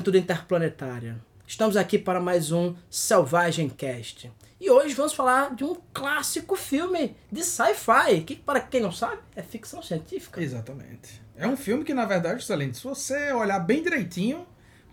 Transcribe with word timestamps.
Juventude 0.00 0.18
Interplanetária. 0.18 1.20
Estamos 1.46 1.76
aqui 1.76 1.98
para 1.98 2.18
mais 2.18 2.50
um 2.50 2.74
Selvagem 2.88 3.68
Cast. 3.68 4.32
E 4.58 4.70
hoje 4.70 4.94
vamos 4.94 5.12
falar 5.12 5.54
de 5.54 5.62
um 5.62 5.76
clássico 5.92 6.56
filme 6.56 7.14
de 7.30 7.44
sci-fi, 7.44 8.22
que 8.22 8.34
para 8.34 8.60
quem 8.60 8.80
não 8.80 8.90
sabe, 8.90 9.20
é 9.36 9.42
ficção 9.42 9.82
científica. 9.82 10.40
Exatamente. 10.40 11.20
É 11.36 11.46
um 11.46 11.54
filme 11.54 11.84
que, 11.84 11.92
na 11.92 12.06
verdade, 12.06 12.40
excelente. 12.40 12.78
Se 12.78 12.84
você 12.84 13.30
olhar 13.32 13.58
bem 13.58 13.82
direitinho, 13.82 14.46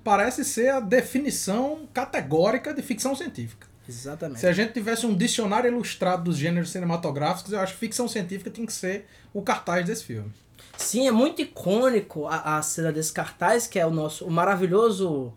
parece 0.04 0.44
ser 0.44 0.72
a 0.72 0.82
definição 0.82 1.88
categórica 1.94 2.74
de 2.74 2.82
ficção 2.82 3.16
científica. 3.16 3.66
Exatamente. 3.88 4.42
Se 4.42 4.48
a 4.48 4.52
gente 4.52 4.74
tivesse 4.74 5.06
um 5.06 5.16
dicionário 5.16 5.70
ilustrado 5.70 6.26
dos 6.26 6.36
gêneros 6.38 6.70
cinematográficos, 6.70 7.54
eu 7.54 7.62
acho 7.62 7.76
que 7.76 7.80
ficção 7.80 8.10
científica 8.10 8.52
tem 8.52 8.66
que 8.66 8.74
ser 8.74 9.08
o 9.34 9.42
cartaz 9.42 9.86
desse 9.86 10.04
filme. 10.04 10.34
Sim, 10.78 11.08
é 11.08 11.12
muito 11.12 11.42
icônico 11.42 12.28
a, 12.28 12.58
a 12.58 12.62
cena 12.62 12.92
desse 12.92 13.12
cartaz, 13.12 13.68
que 13.68 13.80
é 13.80 13.86
o 13.86 13.92
nosso 13.92 14.26
o 14.26 14.32
maravilhoso 14.32 15.34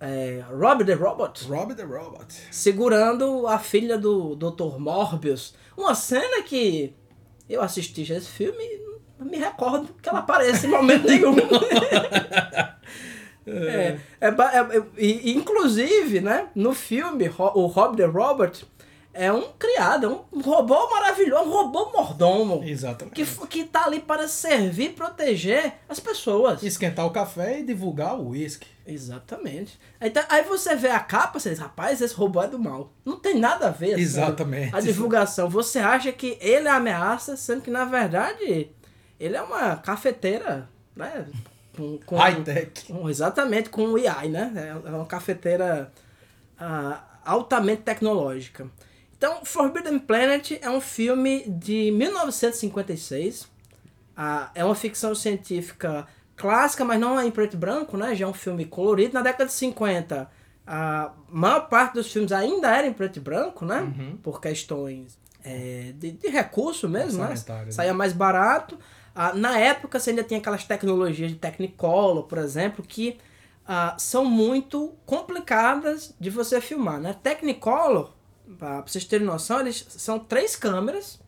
é, 0.00 0.42
Rob 0.50 0.84
the 0.84 0.94
Robot. 0.94 1.44
Rob 1.48 1.74
the 1.74 1.84
Robot. 1.84 2.26
Segurando 2.50 3.46
a 3.46 3.58
filha 3.58 3.96
do 3.96 4.34
Dr. 4.34 4.78
Morbius. 4.78 5.54
Uma 5.76 5.94
cena 5.94 6.42
que 6.42 6.94
eu 7.48 7.62
assisti 7.62 8.04
já 8.04 8.16
esse 8.16 8.28
filme 8.28 8.62
e 8.62 8.80
não 9.18 9.26
me 9.26 9.38
recordo 9.38 9.94
que 10.02 10.08
ela 10.08 10.20
aparece 10.20 10.66
em 10.66 10.70
momento 10.70 11.06
nenhum. 11.08 11.36
é, 13.46 13.98
é, 14.20 14.28
é, 14.28 14.28
é, 14.28 15.30
inclusive, 15.30 16.20
né, 16.20 16.48
no 16.54 16.74
filme, 16.74 17.30
o 17.38 17.66
Rob 17.66 17.96
the 17.96 18.04
Robot 18.04 18.66
é 19.12 19.32
um 19.32 19.52
criado, 19.58 20.06
é 20.06 20.36
um 20.36 20.40
robô 20.40 20.88
maravilhoso, 20.90 21.44
um 21.44 21.52
robô 21.52 21.90
mordomo. 21.90 22.62
Exatamente. 22.64 23.14
Que, 23.14 23.46
que 23.46 23.64
tá 23.64 23.84
ali 23.84 24.00
para 24.00 24.28
servir 24.28 24.84
e 24.84 24.90
proteger 24.90 25.74
as 25.88 25.98
pessoas. 25.98 26.62
Esquentar 26.62 27.06
o 27.06 27.10
café 27.10 27.58
e 27.60 27.64
divulgar 27.64 28.18
o 28.18 28.28
uísque. 28.28 28.66
Exatamente. 28.86 29.78
Então, 30.00 30.22
aí 30.28 30.42
você 30.44 30.74
vê 30.76 30.88
a 30.88 31.00
capa, 31.00 31.38
você 31.38 31.50
diz, 31.50 31.58
rapaz, 31.58 32.00
esse 32.00 32.14
robô 32.14 32.42
é 32.42 32.48
do 32.48 32.58
mal. 32.58 32.92
Não 33.04 33.18
tem 33.18 33.38
nada 33.38 33.68
a 33.68 33.70
ver. 33.70 33.98
Exatamente. 33.98 34.74
A 34.74 34.80
divulgação. 34.80 35.48
Você 35.48 35.78
acha 35.78 36.12
que 36.12 36.38
ele 36.40 36.68
é 36.68 36.70
ameaça, 36.70 37.36
sendo 37.36 37.62
que, 37.62 37.70
na 37.70 37.84
verdade, 37.84 38.70
ele 39.18 39.36
é 39.36 39.42
uma 39.42 39.76
cafeteira, 39.76 40.68
né? 40.94 41.26
Com, 41.76 41.98
com 42.04 42.16
High-tech. 42.16 42.92
exatamente, 43.08 43.70
com 43.70 43.92
o 43.92 43.96
AI, 43.96 44.28
né? 44.28 44.52
É 44.84 44.90
uma 44.90 45.06
cafeteira 45.06 45.92
uh, 46.60 46.98
altamente 47.24 47.82
tecnológica. 47.82 48.68
Então, 49.20 49.44
Forbidden 49.44 49.98
Planet 49.98 50.52
é 50.62 50.70
um 50.70 50.80
filme 50.80 51.44
de 51.46 51.90
1956. 51.90 53.46
Ah, 54.16 54.50
é 54.54 54.64
uma 54.64 54.74
ficção 54.74 55.14
científica 55.14 56.06
clássica, 56.34 56.86
mas 56.86 56.98
não 56.98 57.20
é 57.20 57.26
em 57.26 57.30
preto 57.30 57.52
e 57.52 57.56
branco, 57.58 57.98
né? 57.98 58.14
Já 58.14 58.24
é 58.24 58.28
um 58.28 58.32
filme 58.32 58.64
colorido. 58.64 59.12
Na 59.12 59.20
década 59.20 59.44
de 59.44 59.52
50, 59.52 60.26
a 60.66 61.12
maior 61.28 61.68
parte 61.68 61.92
dos 61.96 62.10
filmes 62.10 62.32
ainda 62.32 62.74
era 62.74 62.86
em 62.86 62.94
preto 62.94 63.18
e 63.18 63.20
branco, 63.20 63.66
né? 63.66 63.80
Uhum. 63.82 64.16
Por 64.22 64.40
questões 64.40 65.18
é, 65.44 65.92
de, 65.98 66.12
de 66.12 66.28
recurso 66.28 66.88
mesmo, 66.88 67.22
né? 67.22 67.34
né? 67.34 67.70
Saía 67.72 67.92
mais 67.92 68.14
barato. 68.14 68.78
Ah, 69.14 69.34
na 69.34 69.58
época, 69.58 70.00
você 70.00 70.10
ainda 70.10 70.24
tinha 70.24 70.40
aquelas 70.40 70.64
tecnologias 70.64 71.30
de 71.30 71.36
Technicolor, 71.36 72.22
por 72.22 72.38
exemplo, 72.38 72.82
que 72.82 73.18
ah, 73.68 73.94
são 73.98 74.24
muito 74.24 74.94
complicadas 75.04 76.14
de 76.18 76.30
você 76.30 76.58
filmar, 76.58 76.98
né? 76.98 77.14
Technicolor 77.22 78.18
para 78.58 78.80
vocês 78.82 79.04
terem 79.04 79.26
noção, 79.26 79.60
eles 79.60 79.86
são 79.88 80.18
três 80.18 80.56
câmeras 80.56 81.18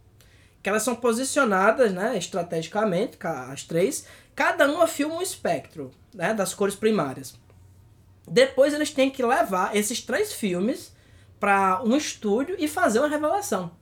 que 0.63 0.69
elas 0.69 0.83
são 0.83 0.95
posicionadas, 0.95 1.93
né, 1.93 2.17
estrategicamente, 2.17 3.19
as 3.21 3.65
três, 3.65 4.07
cada 4.35 4.71
uma 4.71 4.87
filma 4.87 5.17
um 5.17 5.23
espectro, 5.23 5.91
né, 6.15 6.33
das 6.33 6.55
cores 6.55 6.77
primárias. 6.77 7.35
Depois 8.29 8.73
eles 8.73 8.93
têm 8.93 9.11
que 9.11 9.25
levar 9.25 9.75
esses 9.75 10.01
três 10.01 10.33
filmes 10.33 10.95
para 11.41 11.83
um 11.83 11.97
estúdio 11.97 12.55
e 12.59 12.69
fazer 12.69 13.01
uma 13.01 13.09
revelação. 13.09 13.73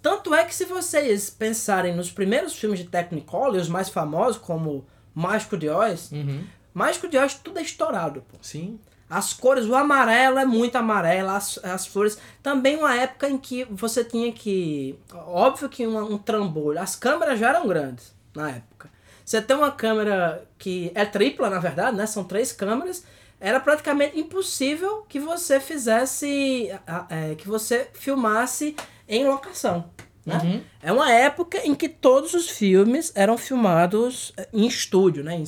Tanto 0.00 0.32
é 0.32 0.44
que 0.44 0.54
se 0.54 0.64
vocês 0.64 1.28
pensarem 1.28 1.94
nos 1.94 2.10
primeiros 2.10 2.54
filmes 2.54 2.78
de 2.78 2.86
Technicolor, 2.86 3.56
os 3.56 3.68
mais 3.68 3.88
famosos, 3.88 4.40
como 4.40 4.86
Mágico 5.12 5.56
de 5.56 5.68
Oz, 5.68 6.12
uhum. 6.12 6.44
Mágico 6.72 7.08
de 7.08 7.18
Oz 7.18 7.34
tudo 7.34 7.58
é 7.58 7.62
estourado. 7.62 8.22
Pô. 8.22 8.38
Sim. 8.40 8.78
As 9.10 9.32
cores, 9.32 9.66
o 9.66 9.74
amarelo 9.74 10.38
é 10.38 10.44
muito 10.44 10.76
amarelo, 10.76 11.30
as, 11.30 11.58
as 11.64 11.84
flores. 11.84 12.16
Também 12.40 12.76
uma 12.76 12.94
época 12.94 13.28
em 13.28 13.36
que 13.36 13.64
você 13.64 14.04
tinha 14.04 14.30
que. 14.30 14.96
Óbvio 15.12 15.68
que 15.68 15.84
uma, 15.84 16.04
um 16.04 16.16
trambolho. 16.16 16.80
As 16.80 16.94
câmeras 16.94 17.40
já 17.40 17.48
eram 17.48 17.66
grandes 17.66 18.14
na 18.32 18.50
época. 18.50 18.88
Você 19.24 19.42
tem 19.42 19.56
uma 19.56 19.72
câmera 19.72 20.44
que 20.56 20.92
é 20.94 21.04
tripla, 21.04 21.50
na 21.50 21.58
verdade, 21.58 21.96
né? 21.96 22.06
São 22.06 22.22
três 22.22 22.52
câmeras. 22.52 23.04
Era 23.40 23.58
praticamente 23.58 24.18
impossível 24.18 25.04
que 25.08 25.18
você 25.18 25.58
fizesse. 25.58 26.70
É, 27.08 27.34
que 27.34 27.48
você 27.48 27.90
filmasse 27.92 28.76
em 29.08 29.26
locação. 29.26 29.90
Né? 30.24 30.38
Uhum. 30.42 30.62
É 30.82 30.92
uma 30.92 31.10
época 31.10 31.58
em 31.66 31.74
que 31.74 31.88
todos 31.88 32.34
os 32.34 32.48
filmes 32.48 33.12
eram 33.14 33.38
filmados 33.38 34.32
eh, 34.36 34.48
em 34.52 34.66
estúdio, 34.66 35.24
né? 35.24 35.34
Em, 35.36 35.44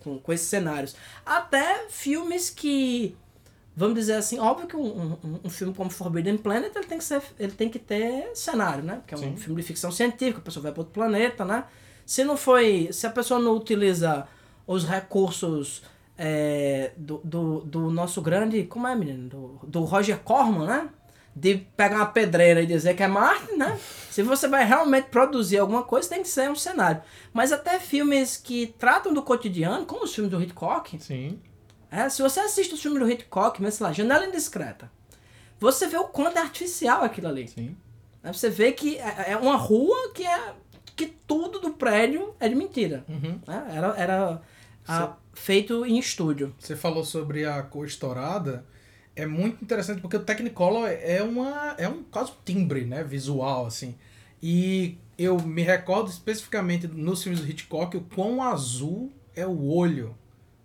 com, 0.00 0.18
com 0.18 0.32
esses 0.32 0.46
cenários. 0.46 0.94
Até 1.26 1.86
filmes 1.88 2.48
que, 2.48 3.16
vamos 3.76 3.96
dizer 3.96 4.14
assim, 4.14 4.38
óbvio 4.38 4.68
que 4.68 4.76
um, 4.76 5.16
um, 5.24 5.40
um, 5.44 5.50
filme 5.50 5.74
como 5.74 5.90
Forbidden 5.90 6.38
Planet 6.38 6.74
ele 6.76 6.86
tem, 6.86 6.98
que 6.98 7.04
ser, 7.04 7.22
ele 7.38 7.52
tem 7.52 7.68
que 7.68 7.78
ter 7.78 8.30
cenário, 8.34 8.84
né? 8.84 8.96
Porque 8.96 9.14
é 9.14 9.18
um 9.18 9.20
Sim. 9.20 9.36
filme 9.36 9.60
de 9.60 9.66
ficção 9.66 9.90
científica, 9.90 10.38
a 10.38 10.42
pessoa 10.42 10.62
vai 10.62 10.72
para 10.72 10.80
outro 10.80 10.94
planeta, 10.94 11.44
né? 11.44 11.64
Se 12.06 12.22
não 12.22 12.36
foi. 12.36 12.90
Se 12.92 13.06
a 13.06 13.10
pessoa 13.10 13.40
não 13.40 13.56
utiliza 13.56 14.28
os 14.66 14.84
recursos 14.84 15.82
é, 16.16 16.92
do, 16.96 17.20
do, 17.24 17.60
do 17.60 17.90
nosso 17.90 18.22
grande. 18.22 18.64
Como 18.64 18.86
é, 18.86 18.94
menino? 18.94 19.28
Do, 19.28 19.60
do 19.66 19.80
Roger 19.84 20.18
Corman, 20.20 20.66
né? 20.66 20.88
De 21.34 21.56
pegar 21.76 21.96
uma 21.96 22.06
pedreira 22.06 22.62
e 22.62 22.66
dizer 22.66 22.94
que 22.94 23.02
é 23.02 23.08
Marte, 23.08 23.56
né? 23.56 23.78
Se 24.10 24.22
você 24.22 24.46
vai 24.46 24.64
realmente 24.64 25.06
produzir 25.06 25.58
alguma 25.58 25.82
coisa, 25.82 26.08
tem 26.08 26.22
que 26.22 26.28
ser 26.28 26.48
um 26.48 26.54
cenário. 26.54 27.02
Mas 27.32 27.50
até 27.50 27.80
filmes 27.80 28.36
que 28.36 28.68
tratam 28.78 29.12
do 29.12 29.22
cotidiano, 29.22 29.84
como 29.84 30.04
os 30.04 30.14
filmes 30.14 30.30
do 30.30 30.40
Hitchcock. 30.40 30.96
Sim. 31.00 31.40
É, 31.90 32.08
se 32.08 32.22
você 32.22 32.40
assiste 32.40 32.74
os 32.74 32.82
filmes 32.82 33.00
do 33.00 33.10
Hitchcock, 33.10 33.60
mesmo 33.60 33.78
sei 33.78 33.86
lá, 33.86 33.92
Janela 33.92 34.26
Indiscreta, 34.26 34.90
você 35.58 35.88
vê 35.88 35.96
o 35.96 36.04
quanto 36.04 36.38
é 36.38 36.40
artificial 36.40 37.02
aquilo 37.02 37.28
ali. 37.28 37.48
Sim. 37.48 37.76
É, 38.22 38.32
você 38.32 38.48
vê 38.48 38.70
que 38.72 38.98
é, 38.98 39.32
é 39.32 39.36
uma 39.36 39.56
rua 39.56 40.12
que 40.14 40.24
é 40.24 40.54
que 40.94 41.06
tudo 41.26 41.58
do 41.58 41.72
prédio 41.72 42.34
é 42.38 42.48
de 42.48 42.54
mentira. 42.54 43.04
Uhum. 43.08 43.40
É, 43.48 43.76
era 43.76 43.86
era 43.96 44.42
a, 44.86 45.16
feito 45.32 45.84
em 45.84 45.98
estúdio. 45.98 46.54
Você 46.58 46.76
falou 46.76 47.04
sobre 47.04 47.44
a 47.44 47.62
cor 47.62 47.86
estourada 47.86 48.64
é 49.16 49.26
muito 49.26 49.62
interessante 49.62 50.00
porque 50.00 50.16
o 50.16 50.24
Technicolor 50.24 50.88
é 50.88 51.22
uma 51.22 51.74
é 51.78 51.88
um 51.88 52.02
quase 52.04 52.32
um 52.32 52.34
timbre, 52.44 52.84
né, 52.84 53.04
visual 53.04 53.66
assim. 53.66 53.94
E 54.42 54.98
eu 55.16 55.40
me 55.40 55.62
recordo 55.62 56.10
especificamente 56.10 56.86
nos 56.86 57.22
filmes 57.22 57.40
do 57.40 57.48
Hitchcock 57.48 57.96
o 57.96 58.02
quão 58.02 58.42
azul 58.42 59.12
é 59.34 59.46
o 59.46 59.68
olho 59.68 60.16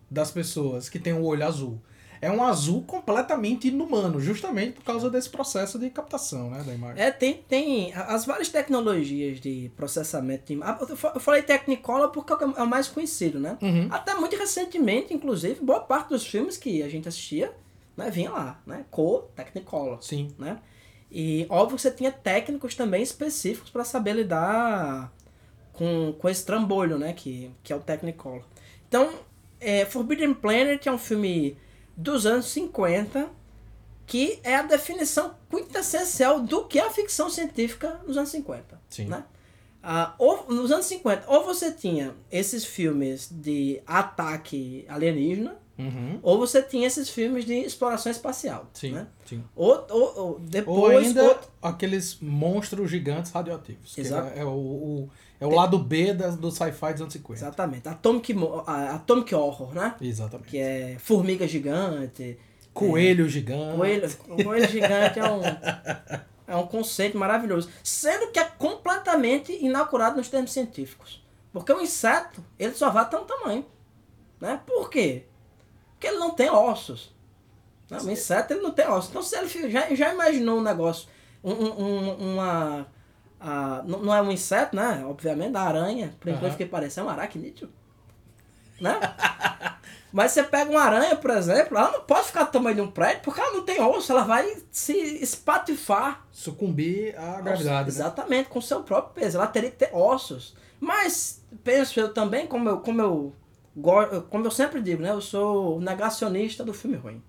das 0.09 0.31
pessoas 0.31 0.89
que 0.89 0.99
tem 0.99 1.13
o 1.13 1.23
olho 1.23 1.45
azul. 1.45 1.79
É 2.21 2.29
um 2.29 2.43
azul 2.43 2.83
completamente 2.83 3.69
inumano, 3.69 4.19
justamente 4.19 4.73
por 4.73 4.83
causa 4.83 5.09
desse 5.09 5.29
processo 5.29 5.79
de 5.79 5.89
captação 5.89 6.49
né, 6.49 6.61
da 6.63 6.73
imagem. 6.73 7.01
É, 7.01 7.11
tem, 7.11 7.35
tem 7.47 7.93
as 7.93 8.25
várias 8.25 8.49
tecnologias 8.49 9.39
de 9.39 9.71
processamento 9.77 10.47
de 10.47 10.53
imagem. 10.53 10.75
Eu 10.89 11.19
falei 11.21 11.41
Technicolor 11.43 12.09
porque 12.09 12.33
é 12.33 12.61
o 12.61 12.67
mais 12.67 12.89
conhecido, 12.89 13.39
né? 13.39 13.57
Uhum. 13.61 13.87
Até 13.89 14.15
muito 14.15 14.35
recentemente, 14.35 15.13
inclusive, 15.13 15.61
boa 15.61 15.79
parte 15.79 16.09
dos 16.09 16.27
filmes 16.27 16.57
que 16.57 16.83
a 16.83 16.89
gente 16.89 17.07
assistia 17.07 17.53
né, 17.99 18.09
vinha 18.09 18.31
lá, 18.31 18.61
né? 18.65 18.85
Co 18.89 19.29
Technicolor. 19.35 20.01
Sim. 20.01 20.33
Né? 20.37 20.59
E 21.11 21.45
óbvio 21.49 21.75
que 21.75 21.81
você 21.81 21.91
tinha 21.91 22.11
técnicos 22.11 22.75
também 22.75 23.03
específicos 23.03 23.69
para 23.69 23.83
saber 23.83 24.13
lidar 24.13 25.13
com, 25.73 26.13
com 26.17 26.29
esse 26.29 26.45
trambolho, 26.45 26.97
né? 26.97 27.13
Que, 27.13 27.51
que 27.63 27.73
é 27.73 27.75
o 27.75 27.79
Technicolor. 27.79 28.43
Então, 28.87 29.11
é, 29.59 29.85
Forbidden 29.85 30.33
Planet 30.33 30.85
é 30.87 30.91
um 30.91 30.97
filme 30.97 31.57
dos 31.95 32.25
anos 32.25 32.45
50 32.47 33.29
que 34.07 34.39
é 34.43 34.55
a 34.55 34.63
definição 34.63 35.35
quintessencial 35.51 36.39
do 36.39 36.65
que 36.65 36.79
é 36.79 36.87
a 36.87 36.89
ficção 36.89 37.29
científica 37.29 38.01
nos 38.07 38.17
anos 38.17 38.31
50. 38.31 38.81
Sim. 38.89 39.05
Né? 39.05 39.23
Ah, 39.83 40.15
ou, 40.17 40.47
nos 40.49 40.71
anos 40.71 40.87
50, 40.87 41.25
ou 41.27 41.45
você 41.45 41.71
tinha 41.71 42.15
esses 42.31 42.65
filmes 42.65 43.29
de 43.31 43.81
ataque 43.85 44.83
alienígena, 44.89 45.57
Uhum. 45.79 46.19
Ou 46.21 46.37
você 46.37 46.61
tinha 46.61 46.85
esses 46.85 47.09
filmes 47.09 47.45
de 47.45 47.53
exploração 47.53 48.11
espacial. 48.11 48.69
Sim, 48.73 48.91
né? 48.91 49.07
sim. 49.25 49.41
Ou, 49.55 49.87
ou, 49.89 50.19
ou 50.19 50.39
depois. 50.39 50.77
Ou 50.77 50.99
ainda 50.99 51.39
aqueles 51.61 52.19
monstros 52.21 52.91
gigantes 52.91 53.31
radioativos. 53.31 53.97
Exato. 53.97 54.27
É, 54.35 54.41
é, 54.41 54.45
o, 54.45 54.49
o, 54.49 55.09
é 55.39 55.47
o 55.47 55.49
lado 55.49 55.79
B 55.79 56.13
das, 56.13 56.35
do 56.35 56.51
sci-fi 56.51 56.91
dos 56.91 57.01
anos 57.01 57.13
50. 57.13 57.39
Exatamente. 57.39 57.87
Atomic, 57.87 58.35
Atomic 58.67 59.33
Horror, 59.33 59.73
né? 59.73 59.95
Exatamente. 60.01 60.49
Que 60.49 60.57
é 60.57 60.97
formiga 60.99 61.47
gigante. 61.47 62.37
Coelho 62.73 63.25
é, 63.25 63.29
gigante. 63.29 63.77
Coelho, 63.77 64.09
coelho 64.43 64.67
gigante 64.67 65.19
é 65.19 65.31
um. 65.31 65.41
É 66.45 66.55
um 66.55 66.65
conceito 66.65 67.15
maravilhoso. 67.15 67.69
Sendo 67.83 68.31
que 68.31 68.39
é 68.39 68.43
completamente 68.43 69.53
inaugurado 69.63 70.17
nos 70.17 70.29
termos 70.29 70.51
científicos. 70.51 71.23
Porque 71.53 71.71
o 71.71 71.79
inseto, 71.79 72.43
ele 72.57 72.73
só 72.73 72.89
vai 72.89 73.07
ter 73.07 73.17
um 73.17 73.23
tamanho. 73.23 73.63
Né? 74.41 74.59
Por 74.65 74.89
quê? 74.89 75.25
Porque 75.99 76.07
ele 76.07 76.17
não 76.17 76.31
tem 76.31 76.49
ossos. 76.49 77.13
Não, 77.89 77.99
o 77.99 78.09
inseto 78.11 78.53
ele 78.53 78.61
não 78.61 78.71
tem 78.71 78.87
ossos. 78.87 79.09
Então 79.09 79.21
se 79.21 79.35
ele 79.35 79.69
já, 79.69 79.93
já 79.93 80.13
imaginou 80.13 80.59
um 80.59 80.63
negócio, 80.63 81.09
um, 81.43 81.51
um- 81.51 81.83
um- 81.83 82.33
uma. 82.33 82.87
ah, 83.39 83.83
não 83.85 84.13
é 84.15 84.21
um 84.21 84.31
inseto, 84.31 84.75
né? 84.75 85.03
Obviamente, 85.05 85.57
a 85.57 85.61
aranha, 85.61 86.15
por 86.19 86.29
Aham. 86.31 86.55
que 86.55 86.65
pareça, 86.65 87.01
é 87.01 87.03
um 87.03 87.09
aracnídeo. 87.09 87.69
Né? 88.79 88.97
Mas 90.13 90.31
você 90.31 90.41
pega 90.41 90.71
uma 90.71 90.81
aranha, 90.81 91.15
por 91.17 91.31
exemplo, 91.31 91.77
ela 91.77 91.91
não 91.91 92.01
pode 92.01 92.27
ficar 92.27 92.45
do 92.45 92.51
tamanho 92.51 92.75
de 92.77 92.81
um 92.81 92.89
prédio 92.89 93.21
porque 93.23 93.39
ela 93.41 93.51
não 93.51 93.63
tem 93.65 93.81
osso, 93.81 94.11
ela 94.11 94.23
vai 94.23 94.57
se 94.71 94.93
espatifar. 95.21 96.25
Sucumbir 96.31 97.13
à 97.19 97.41
gravidade. 97.41 97.83
né? 97.83 97.87
Exatamente, 97.89 98.49
com 98.49 98.61
seu 98.61 98.81
próprio 98.83 99.13
peso. 99.21 99.37
Ela 99.37 99.47
teria 99.47 99.69
que 99.69 99.77
ter 99.77 99.89
ossos. 99.93 100.55
Mas 100.79 101.43
penso 101.63 101.99
eu 101.99 102.13
também, 102.13 102.47
como 102.47 102.69
eu, 102.69 102.79
como 102.79 103.01
eu, 103.01 103.35
como 104.29 104.45
eu 104.45 104.51
sempre 104.51 104.81
digo, 104.81 105.01
né? 105.01 105.11
Eu 105.11 105.21
sou 105.21 105.79
negacionista 105.79 106.63
do 106.63 106.73
filme 106.73 106.97
ruim. 106.97 107.23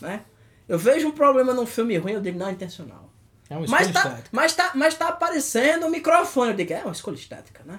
Né? 0.00 0.22
Eu 0.68 0.78
vejo 0.78 1.08
um 1.08 1.12
problema 1.12 1.52
num 1.52 1.66
filme 1.66 1.96
ruim, 1.96 2.12
eu 2.12 2.20
digo, 2.20 2.38
não, 2.38 2.48
é 2.48 2.52
intencional. 2.52 3.10
É 3.48 3.56
uma 3.56 3.66
Mas 3.68 3.90
tá, 3.90 4.18
mas, 4.30 4.54
tá, 4.54 4.70
mas 4.74 4.94
tá 4.94 5.08
aparecendo 5.08 5.86
o 5.86 5.90
microfone. 5.90 6.50
Eu 6.50 6.56
digo, 6.56 6.72
é 6.72 6.82
uma 6.82 6.92
escolha 6.92 7.14
estética, 7.14 7.62
né? 7.64 7.78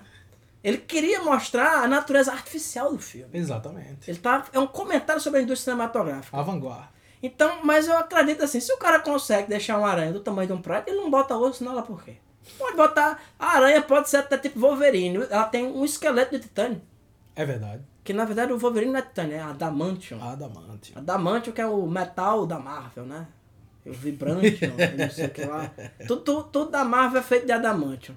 Ele 0.64 0.78
queria 0.78 1.22
mostrar 1.22 1.84
a 1.84 1.88
natureza 1.88 2.32
artificial 2.32 2.94
do 2.94 3.00
filme. 3.00 3.38
Exatamente. 3.38 4.10
Ele 4.10 4.20
tá, 4.20 4.46
é 4.54 4.60
um 4.60 4.68
comentário 4.68 5.22
sobre 5.22 5.40
a 5.40 5.42
indústria 5.42 5.74
cinematográfica. 5.74 6.38
A 6.38 6.42
vanguarda. 6.42 6.90
Então, 7.22 7.60
mas 7.64 7.88
eu 7.88 7.98
acredito 7.98 8.44
assim, 8.44 8.60
se 8.60 8.72
o 8.72 8.78
cara 8.78 9.00
consegue 9.00 9.50
deixar 9.50 9.78
uma 9.78 9.90
aranha 9.90 10.14
do 10.14 10.20
tamanho 10.20 10.48
de 10.48 10.54
um 10.54 10.62
prato, 10.62 10.90
ele 10.90 10.98
não 10.98 11.10
bota 11.10 11.36
osso 11.36 11.64
nela 11.64 11.82
por 11.82 12.04
quê? 12.04 12.18
Pode 12.58 12.76
botar. 12.76 13.22
A 13.40 13.56
aranha 13.56 13.82
pode 13.82 14.10
ser 14.10 14.18
até 14.18 14.38
tipo 14.38 14.60
Wolverine. 14.60 15.26
Ela 15.30 15.46
tem 15.46 15.66
um 15.66 15.84
esqueleto 15.86 16.32
de 16.32 16.42
titânio. 16.42 16.82
É 17.36 17.46
verdade. 17.46 17.82
Que 18.04 18.14
na 18.14 18.26
verdade 18.26 18.52
o 18.54 18.58
Wolverine 18.58 18.92
não 18.92 19.00
é 19.00 19.04
titânio, 19.04 19.36
é 19.36 19.40
adamantium. 19.42 20.22
Adamante. 20.24 20.94
Adamantium 20.96 21.54
que 21.54 21.62
é 21.62 21.66
o 21.66 21.86
metal 21.88 22.46
da 22.46 22.60
Marvel, 22.60 23.06
né? 23.06 23.28
O 23.86 23.92
Vibrantium, 23.92 24.74
eu 24.80 24.98
não 24.98 25.10
sei 25.10 25.26
o 25.26 25.30
que 25.30 25.44
lá. 25.44 25.72
Tudo, 26.08 26.22
tudo, 26.22 26.44
tudo 26.44 26.72
da 26.72 26.84
Marvel 26.84 27.20
é 27.20 27.24
feito 27.24 27.46
de 27.46 27.52
adamantium. 27.52 28.16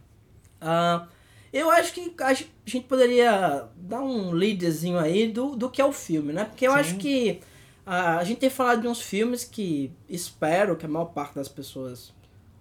Ah, 0.61 1.07
eu 1.53 1.71
acho 1.71 1.93
que 1.93 2.15
a 2.21 2.35
gen- 2.35 2.49
a 2.67 2.71
gente 2.71 2.87
poderia 2.87 3.65
dar 3.77 4.01
um 4.01 4.31
leadzinho 4.33 4.99
aí 4.99 5.29
do, 5.31 5.57
do 5.57 5.71
que 5.71 5.81
é 5.81 5.85
o 5.85 5.93
filme, 5.93 6.33
né? 6.33 6.45
Porque 6.45 6.67
eu 6.67 6.73
Sim. 6.73 6.79
acho 6.79 6.97
que 6.97 7.41
ah, 7.85 8.19
a 8.19 8.25
gente 8.25 8.39
tem 8.39 8.51
falado 8.51 8.83
de 8.83 8.89
uns 8.89 9.01
filmes 9.01 9.45
que 9.45 9.93
espero 10.09 10.77
que 10.77 10.85
a 10.87 10.89
maior 10.89 11.07
parte 11.07 11.37
das 11.37 11.49
pessoas 11.49 12.13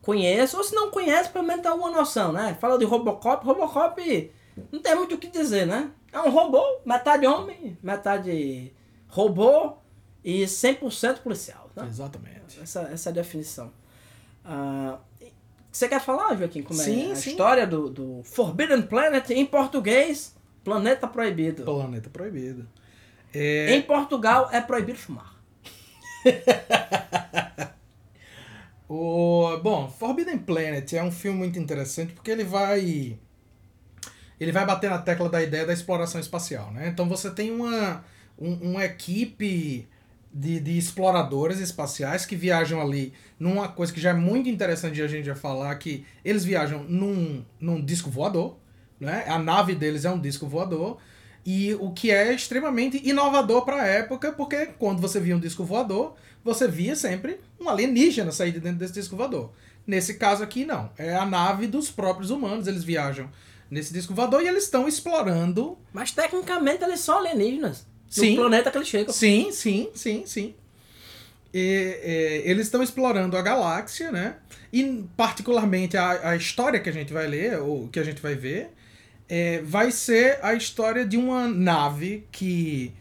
conheça, 0.02 0.56
ou 0.58 0.64
se 0.64 0.74
não 0.76 0.92
conhece, 0.92 1.30
pelo 1.32 1.46
menos 1.46 1.64
tem 1.64 1.72
alguma 1.72 1.90
noção, 1.92 2.32
né? 2.32 2.56
Fala 2.62 2.78
de 2.78 2.86
Robocop, 2.86 3.44
Robocop 3.46 4.32
não 4.72 4.82
tem 4.82 4.96
muito 4.96 5.16
o 5.16 5.18
que 5.18 5.28
dizer, 5.28 5.66
né? 5.66 5.92
É 6.12 6.20
um 6.20 6.30
robô, 6.30 6.64
metade 6.86 7.26
homem, 7.26 7.78
metade 7.82 8.74
robô 9.08 9.78
e 10.24 10.44
100% 10.46 11.20
policial. 11.20 11.70
Né? 11.76 11.86
Exatamente. 11.88 12.60
Essa, 12.62 12.82
essa 12.84 13.10
é 13.10 13.12
a 13.12 13.14
definição. 13.16 13.72
Ah, 14.44 15.00
você 15.72 15.90
quer 15.90 16.00
falar, 16.00 16.36
Joaquim, 16.38 16.62
como 16.62 16.80
Sim, 16.80 17.10
é 17.10 17.12
a 17.12 17.16
sim. 17.16 17.32
história 17.32 17.68
do, 17.68 17.90
do 17.90 18.24
Forbidden 18.24 18.84
Planet 18.84 19.30
em 19.32 19.46
português? 19.46 20.34
Planeta 20.64 21.08
Proibido. 21.08 21.64
Planeta 21.64 22.10
Proibido. 22.10 22.68
É, 23.34 23.76
Em 23.76 23.82
Portugal 23.82 24.50
é 24.52 24.62
proibido 24.62 24.98
fumar. 24.98 25.36
O, 28.88 29.58
bom, 29.64 29.90
Forbidden 29.90 30.38
Planet 30.38 30.94
é 30.94 31.04
um 31.04 31.12
filme 31.12 31.40
muito 31.40 31.58
interessante 31.58 32.14
porque 32.14 32.30
ele 32.30 32.44
vai 32.44 33.18
ele 34.40 34.52
vai 34.52 34.66
bater 34.66 34.90
na 34.90 34.98
tecla 34.98 35.30
da 35.30 35.42
ideia 35.42 35.66
da 35.66 35.74
exploração 35.74 36.20
espacial, 36.20 36.72
né? 36.72 36.88
Então 36.88 37.08
você 37.08 37.30
tem 37.30 37.52
uma, 37.52 38.04
um- 38.38 38.72
uma 38.72 38.84
equipe 38.86 39.88
de, 40.34 40.60
de 40.60 40.78
exploradores 40.78 41.60
espaciais 41.60 42.26
que 42.26 42.36
viajam 42.36 42.82
ali 42.82 43.14
numa 43.40 43.68
coisa 43.70 43.94
que 43.94 44.02
já 44.02 44.10
é 44.10 44.14
muito 44.14 44.50
interessante 44.50 44.96
de 44.96 45.02
a 45.02 45.08
gente 45.08 45.26
já 45.26 45.36
falar, 45.36 45.74
que 45.76 46.06
eles 46.24 46.44
viajam 46.44 46.84
num, 46.84 47.44
num 47.60 47.84
disco 47.84 48.10
voador, 48.10 48.58
né? 49.00 49.24
A 49.28 49.40
nave 49.40 49.76
deles 49.76 50.04
é 50.06 50.10
um 50.12 50.20
disco 50.20 50.48
voador, 50.48 50.98
e 51.46 51.74
o 51.76 51.92
que 51.92 52.10
é 52.12 52.34
extremamente 52.34 53.00
inovador 53.08 53.64
para 53.64 53.82
a 53.82 53.86
época, 53.86 54.32
porque 54.32 54.66
quando 54.80 55.00
você 55.00 55.20
via 55.20 55.36
um 55.36 55.40
disco 55.40 55.64
voador, 55.64 56.16
você 56.44 56.68
via 56.68 56.96
sempre 56.96 57.40
um 57.60 57.70
alienígena 57.70 58.32
sair 58.32 58.52
de 58.52 58.60
dentro 58.60 58.80
desse 58.80 58.94
disco 58.94 59.16
voador. 59.16 59.52
Nesse 59.86 60.16
caso 60.16 60.44
aqui, 60.44 60.66
não. 60.66 60.90
É 60.98 61.16
a 61.16 61.26
nave 61.26 61.68
dos 61.68 61.92
próprios 61.92 62.32
humanos, 62.32 62.66
eles 62.68 62.84
viajam 62.84 63.30
nesse 63.70 63.92
disco 63.94 64.14
voador 64.14 64.42
e 64.44 64.48
eles 64.48 64.64
estão 64.66 64.88
explorando. 64.88 65.78
Mas 65.94 66.12
tecnicamente 66.12 66.84
eles 66.84 67.00
são 67.00 67.18
alienígenas. 67.20 67.86
Sim. 68.10 68.32
No 68.32 68.36
planeta 68.44 68.72
que 68.72 68.78
eles 68.78 68.88
chegam. 68.88 69.14
Sim, 69.14 69.52
sim, 69.52 69.90
sim, 69.94 70.24
sim. 70.26 70.56
E, 71.54 72.00
é, 72.04 72.42
eles 72.50 72.68
estão 72.68 72.84
explorando 72.84 73.36
a 73.38 73.42
galáxia, 73.42 74.12
né? 74.12 74.38
E 74.72 75.04
particularmente 75.16 75.96
a, 75.98 76.32
a 76.32 76.36
história 76.36 76.80
que 76.80 76.90
a 76.90 76.94
gente 76.94 77.14
vai 77.14 77.28
ler, 77.28 77.60
ou 77.60 77.88
que 77.88 78.00
a 78.00 78.04
gente 78.04 78.22
vai 78.22 78.36
ver, 78.36 78.72
é, 79.28 79.62
vai 79.62 79.92
ser 79.92 80.40
a 80.44 80.54
história 80.54 81.06
de 81.06 81.18
uma 81.18 81.48
nave 81.48 82.28
que 82.32 82.94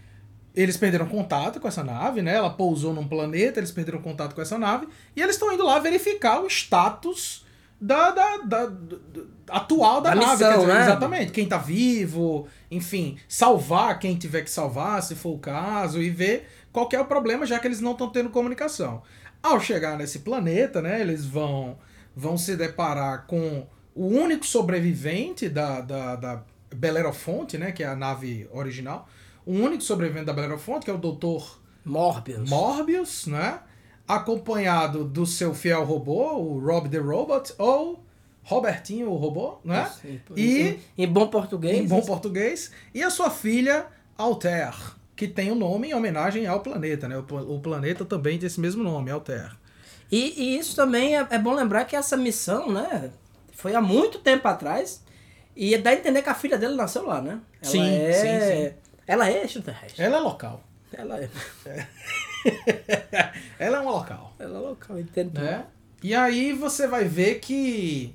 eles 0.55 0.77
perderam 0.77 1.07
contato 1.07 1.59
com 1.61 1.67
essa 1.67 1.83
nave, 1.83 2.23
né? 2.23 2.35
Ela 2.37 2.51
pousou 2.51 2.95
num 2.95 3.07
planeta, 3.09 3.59
eles 3.59 3.73
perderam 3.73 4.01
contato 4.01 4.35
com 4.35 4.41
essa 4.41 4.57
nave 4.57 4.87
e 5.17 5.21
eles 5.21 5.35
estão 5.35 5.53
indo 5.53 5.65
lá 5.65 5.81
verificar 5.81 6.41
o 6.41 6.47
status 6.47 7.45
da, 7.81 8.11
da, 8.11 8.37
da- 8.39 8.67
do- 8.67 9.29
atual 9.49 10.01
da, 10.01 10.11
Da 10.11 10.17
nave. 10.17 10.33
missão, 10.33 10.61
dizer, 10.61 10.75
né? 10.75 10.81
Exatamente. 10.83 11.33
Quem 11.33 11.47
tá 11.47 11.59
vivo, 11.59 12.47
enfim, 12.71 13.17
salvar 13.29 13.99
quem 13.99 14.17
tiver 14.17 14.43
que 14.43 14.51
salvar, 14.51 15.03
se 15.03 15.15
for 15.15 15.31
o 15.35 15.39
caso, 15.39 16.01
e 16.03 16.11
ver 16.11 16.49
qual 16.73 16.89
é 16.93 17.01
o 17.01 17.05
problema, 17.05 17.47
já 17.47 17.59
que 17.59 17.67
eles 17.67 17.81
não 17.81 17.93
estão 17.93 18.09
tendo 18.11 18.31
comunicação. 18.31 19.03
Ao 19.43 19.61
chegar 19.61 19.97
nesse 19.99 20.21
planeta, 20.21 20.81
né, 20.81 21.01
eles 21.01 21.25
vão, 21.27 21.79
vão 22.17 22.37
se 22.39 22.57
deparar 22.57 23.27
com 23.27 23.67
o 23.95 24.07
único 24.07 24.47
sobrevivente 24.47 25.49
da, 25.49 25.81
da, 25.81 26.17
da 26.17 26.43
Belerofonte, 26.75 27.57
né, 27.59 27.71
que 27.71 27.83
é 27.85 27.87
a 27.87 27.95
nave 27.95 28.49
original, 28.53 29.09
o 29.47 29.53
único 29.53 29.83
sobrevivente 29.83 30.25
da 30.27 30.33
Belerofonte, 30.33 30.87
que 30.87 30.91
é 30.91 30.95
o 30.95 30.99
Dr. 30.99 31.45
Morbius. 31.85 32.49
Morbius, 32.49 33.27
né? 33.27 33.61
Acompanhado 34.09 35.05
do 35.05 35.27
seu 35.27 35.55
fiel 35.55 35.85
robô, 35.85 36.35
o 36.37 36.59
Rob 36.59 36.89
the 36.89 36.99
Robot, 36.99 37.55
ou 37.59 38.05
Robertinho 38.45 39.11
o 39.11 39.17
robô, 39.17 39.59
né? 39.65 39.91
Isso, 39.91 40.07
em- 40.07 40.21
E- 40.37 40.81
em, 40.99 41.09
bom 41.09 41.27
português. 41.29 41.77
Em 41.79 41.87
bom 41.87 42.01
português. 42.03 42.71
E 42.95 43.03
a 43.03 43.11
sua 43.11 43.31
filha, 43.31 43.87
Altair, 44.17 44.75
que 45.17 45.27
tem 45.27 45.51
o 45.51 45.55
nome 45.55 45.89
em 45.89 45.95
homenagem 45.95 46.47
ao 46.47 46.61
planeta, 46.61 47.09
né? 47.09 47.17
O, 47.17 47.55
o 47.57 47.61
planeta 47.61 48.05
também 48.05 48.39
tem 48.39 48.47
esse 48.47 48.61
mesmo 48.61 48.83
nome, 48.83 49.11
Altair. 49.11 49.57
E, 50.13 50.35
e 50.41 50.59
isso 50.59 50.77
também 50.77 51.17
é, 51.17 51.27
é 51.31 51.39
bom 51.39 51.55
lembrar 51.55 51.85
que 51.87 51.97
essa 51.97 52.17
missão, 52.17 52.71
né, 52.71 53.11
foi 53.53 53.75
há 53.75 53.81
muito 53.81 54.19
tempo 54.19 54.47
atrás. 54.47 55.03
E 55.57 55.77
dá 55.79 55.91
a 55.91 55.95
entender 55.95 56.21
que 56.21 56.29
a 56.29 56.35
filha 56.35 56.59
dele 56.59 56.75
nasceu 56.75 57.07
lá, 57.07 57.23
né? 57.23 57.41
Ela 57.63 57.71
Sim, 57.71 57.97
é, 57.97 58.13
sim, 58.13 58.69
sim. 58.71 58.77
Ela 59.07 59.31
é 59.31 59.45
extraterrestre. 59.45 60.03
Ela 60.03 60.17
é 60.17 60.21
local. 60.21 60.63
Ela 60.93 61.19
é. 61.21 61.29
Ela 63.59 63.79
é 63.79 63.81
uma 63.81 63.91
local. 63.93 64.35
Ela 64.39 64.59
é 64.59 64.61
local, 64.61 64.99
entendo. 64.99 65.41
né? 65.41 65.65
E 66.03 66.15
aí 66.15 66.53
você 66.53 66.87
vai 66.87 67.05
ver 67.05 67.37
que 67.41 68.15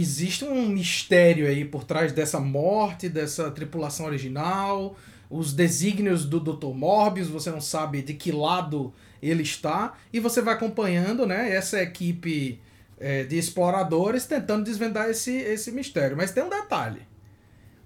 existe 0.00 0.44
um 0.44 0.68
mistério 0.68 1.46
aí 1.46 1.64
por 1.64 1.84
trás 1.84 2.12
dessa 2.12 2.38
morte, 2.38 3.08
dessa 3.08 3.50
tripulação 3.50 4.06
original, 4.06 4.96
os 5.30 5.52
desígnios 5.52 6.24
do 6.24 6.38
Dr. 6.38 6.74
Morbius, 6.74 7.28
você 7.28 7.50
não 7.50 7.60
sabe 7.60 8.02
de 8.02 8.14
que 8.14 8.30
lado 8.30 8.92
ele 9.22 9.42
está, 9.42 9.94
e 10.12 10.20
você 10.20 10.40
vai 10.40 10.54
acompanhando 10.54 11.26
né, 11.26 11.50
essa 11.54 11.80
equipe 11.80 12.60
é, 12.98 13.24
de 13.24 13.36
exploradores 13.36 14.26
tentando 14.26 14.64
desvendar 14.64 15.08
esse, 15.08 15.32
esse 15.32 15.72
mistério. 15.72 16.16
Mas 16.16 16.30
tem 16.30 16.42
um 16.42 16.48
detalhe. 16.48 17.02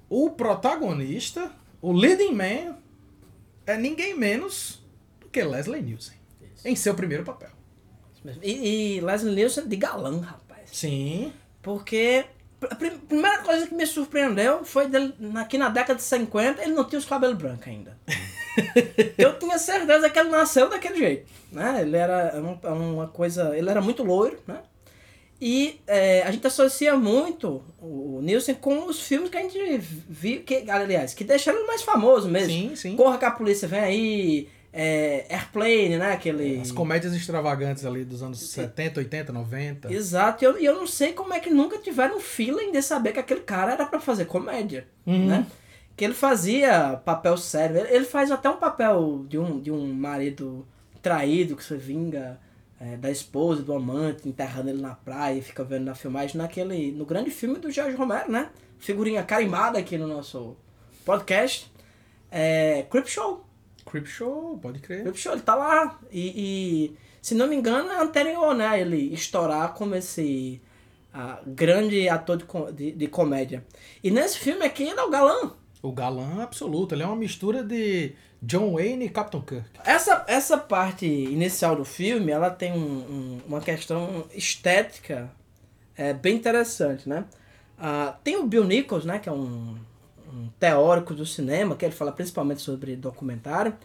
O 0.08 0.30
protagonista, 0.30 1.52
o 1.80 1.92
leading 1.92 2.34
man, 2.34 2.76
é 3.66 3.76
ninguém 3.76 4.16
menos 4.16 4.82
do 5.20 5.28
que 5.28 5.42
Leslie 5.42 5.82
Nielsen. 5.82 6.18
Em 6.64 6.76
seu 6.76 6.94
primeiro 6.94 7.24
papel. 7.24 7.50
E, 8.42 8.96
e 8.96 9.00
Leslie 9.00 9.34
Nielsen 9.34 9.66
de 9.66 9.76
galã, 9.76 10.20
rapaz. 10.20 10.68
Sim. 10.72 11.32
Porque 11.62 12.24
a 12.68 12.74
prim- 12.74 12.98
primeira 12.98 13.38
coisa 13.38 13.66
que 13.66 13.74
me 13.74 13.86
surpreendeu 13.86 14.64
foi 14.64 14.86
dele, 14.88 15.14
na- 15.18 15.44
que 15.44 15.58
na 15.58 15.68
década 15.68 15.96
de 15.96 16.02
50 16.02 16.62
ele 16.62 16.72
não 16.74 16.84
tinha 16.84 16.98
os 16.98 17.04
cabelos 17.04 17.36
brancos 17.36 17.66
ainda. 17.66 17.96
Eu 19.16 19.38
tinha 19.38 19.58
certeza 19.58 20.10
que 20.10 20.18
ele 20.18 20.28
nasceu 20.30 20.68
daquele 20.68 20.96
jeito. 20.96 21.26
Né? 21.52 21.82
Ele 21.82 21.96
era 21.96 22.32
uma, 22.40 22.70
uma 22.74 23.08
coisa. 23.08 23.56
Ele 23.56 23.68
era 23.70 23.80
muito 23.80 24.02
loiro, 24.02 24.38
né? 24.46 24.58
E 25.40 25.80
é, 25.86 26.22
a 26.22 26.30
gente 26.30 26.46
associa 26.46 26.94
muito 26.96 27.62
o 27.80 28.20
Nielsen 28.22 28.54
com 28.56 28.84
os 28.86 29.00
filmes 29.00 29.30
que 29.30 29.38
a 29.38 29.40
gente 29.42 29.78
viu, 29.78 30.42
que, 30.42 30.70
aliás, 30.70 31.14
que 31.14 31.24
deixaram 31.24 31.58
ele 31.60 31.66
mais 31.66 31.80
famoso 31.82 32.28
mesmo. 32.28 32.50
Sim, 32.52 32.76
sim. 32.76 32.94
Corra 32.96 33.16
que 33.16 33.24
a 33.24 33.30
polícia 33.30 33.66
vem 33.66 33.80
aí, 33.80 34.48
é, 34.72 35.26
Airplane, 35.30 35.96
né? 35.98 36.12
Aquele. 36.12 36.60
As 36.60 36.70
comédias 36.72 37.14
extravagantes 37.14 37.84
ali 37.84 38.04
dos 38.04 38.22
anos 38.22 38.38
70, 38.40 39.00
80, 39.00 39.32
90. 39.32 39.92
Exato, 39.92 40.44
e 40.44 40.46
eu, 40.46 40.56
eu 40.58 40.74
não 40.76 40.86
sei 40.86 41.12
como 41.12 41.32
é 41.34 41.40
que 41.40 41.50
nunca 41.50 41.78
tiveram 41.78 42.20
feeling 42.20 42.70
de 42.72 42.80
saber 42.82 43.12
que 43.12 43.18
aquele 43.18 43.40
cara 43.40 43.72
era 43.72 43.86
pra 43.86 44.00
fazer 44.00 44.26
comédia, 44.26 44.86
Uhum. 45.06 45.26
né? 45.26 45.46
Que 45.96 46.04
ele 46.04 46.14
fazia 46.14 46.96
papel 47.04 47.36
sério. 47.36 47.76
Ele, 47.78 47.94
ele 47.96 48.04
faz 48.04 48.30
até 48.30 48.48
um 48.48 48.56
papel 48.56 49.24
de 49.28 49.38
um, 49.38 49.60
de 49.60 49.70
um 49.70 49.92
marido 49.92 50.66
traído 51.02 51.56
que 51.56 51.64
se 51.64 51.76
vinga 51.76 52.38
é, 52.80 52.96
da 52.96 53.10
esposa, 53.10 53.62
do 53.62 53.74
amante, 53.74 54.26
enterrando 54.28 54.70
ele 54.70 54.80
na 54.80 54.94
praia 54.94 55.36
e 55.36 55.42
fica 55.42 55.62
vendo 55.62 55.84
na 55.84 55.94
filmagem 55.94 56.36
naquele. 56.38 56.90
no 56.92 57.04
grande 57.04 57.30
filme 57.30 57.58
do 57.58 57.70
Jorge 57.70 57.96
Romero, 57.96 58.30
né? 58.32 58.48
Figurinha 58.78 59.22
carimbada 59.22 59.78
aqui 59.78 59.98
no 59.98 60.06
nosso 60.06 60.56
podcast. 61.04 61.70
É. 62.30 62.86
Creep 62.90 63.06
Show. 63.08 63.44
Creep 63.90 64.06
Show, 64.06 64.58
pode 64.62 64.78
crer. 64.80 65.02
Creep 65.02 65.16
Show, 65.16 65.32
ele 65.32 65.42
tá 65.42 65.54
lá. 65.54 65.98
E, 66.10 66.32
e, 66.36 66.96
se 67.20 67.34
não 67.34 67.46
me 67.48 67.56
engano, 67.56 67.90
é 67.90 68.00
anterior, 68.00 68.54
né? 68.54 68.80
Ele 68.80 69.12
estourar 69.12 69.74
como 69.74 69.94
esse 69.94 70.60
ah, 71.12 71.40
grande 71.46 72.08
ator 72.08 72.36
de, 72.36 72.44
de, 72.72 72.92
de 72.92 73.06
comédia. 73.08 73.64
E 74.02 74.10
nesse 74.10 74.38
filme 74.38 74.64
aqui 74.64 74.84
ele 74.84 74.98
é 75.00 75.02
o 75.02 75.10
galã. 75.10 75.52
O 75.82 75.92
galã 75.92 76.42
absoluto, 76.42 76.94
ele 76.94 77.02
é 77.02 77.06
uma 77.06 77.16
mistura 77.16 77.62
de 77.64 78.12
John 78.42 78.72
Wayne 78.74 79.06
e 79.06 79.08
Captain 79.08 79.40
Kirk. 79.42 79.68
Essa, 79.84 80.24
essa 80.28 80.56
parte 80.58 81.06
inicial 81.06 81.74
do 81.74 81.84
filme, 81.84 82.30
ela 82.30 82.50
tem 82.50 82.72
um, 82.72 82.76
um- 82.78 83.40
uma 83.46 83.60
questão 83.60 84.26
estética 84.34 85.30
é, 85.96 86.12
bem 86.14 86.36
interessante, 86.36 87.08
né? 87.08 87.24
Ah, 87.78 88.14
tem 88.22 88.36
o 88.36 88.46
Bill 88.46 88.64
Nichols, 88.64 89.04
né, 89.06 89.18
que 89.18 89.28
é 89.28 89.32
um, 89.32 89.76
um 90.32 90.48
teórico 90.58 91.14
do 91.14 91.26
cinema, 91.26 91.76
que 91.76 91.84
ele 91.84 91.94
fala 91.94 92.12
principalmente 92.12 92.60
sobre 92.60 92.96
documentário, 92.96 93.76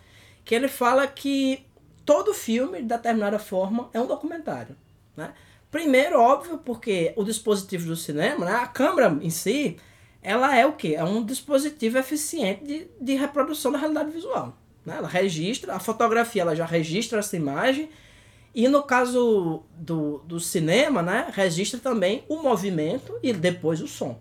que 0.44 0.54
ele 0.54 0.68
fala 0.68 1.08
que 1.08 1.66
todo 2.06 2.34
filme, 2.34 2.82
de 2.82 2.88
determinada 2.88 3.40
forma, 3.40 3.90
é 3.94 4.00
um 4.00 4.08
documentário, 4.08 4.76
né? 5.18 5.34
Primeiro, 5.72 6.22
óbvio, 6.22 6.58
porque 6.60 7.12
o 7.18 7.24
dispositivo 7.24 7.88
do 7.88 7.96
cinema, 7.98 8.46
né, 8.46 8.54
a 8.54 8.68
câmera 8.68 9.18
em 9.22 9.30
si, 9.30 9.76
ela 10.22 10.58
é 10.58 10.66
o 10.66 10.74
quê? 10.74 10.96
É 10.98 11.04
um 11.04 11.24
dispositivo 11.24 11.98
eficiente 11.98 12.64
de, 12.64 12.88
de 13.02 13.16
reprodução 13.16 13.72
da 13.72 13.78
realidade 13.78 14.10
visual. 14.10 14.58
Né? 14.86 14.96
Ela 14.98 15.08
registra, 15.08 15.76
a 15.76 15.80
fotografia 15.80 16.44
ela 16.44 16.56
já 16.56 16.66
registra 16.66 17.20
essa 17.20 17.36
imagem, 17.36 17.90
e 18.54 18.70
no 18.70 18.84
caso 18.84 19.64
do, 19.76 20.20
do 20.20 20.40
cinema, 20.40 21.02
né, 21.02 21.28
registra 21.34 21.78
também 21.78 22.24
o 22.30 22.38
movimento 22.38 23.20
e 23.22 23.34
depois 23.34 23.82
o 23.82 23.88
som. 23.88 24.18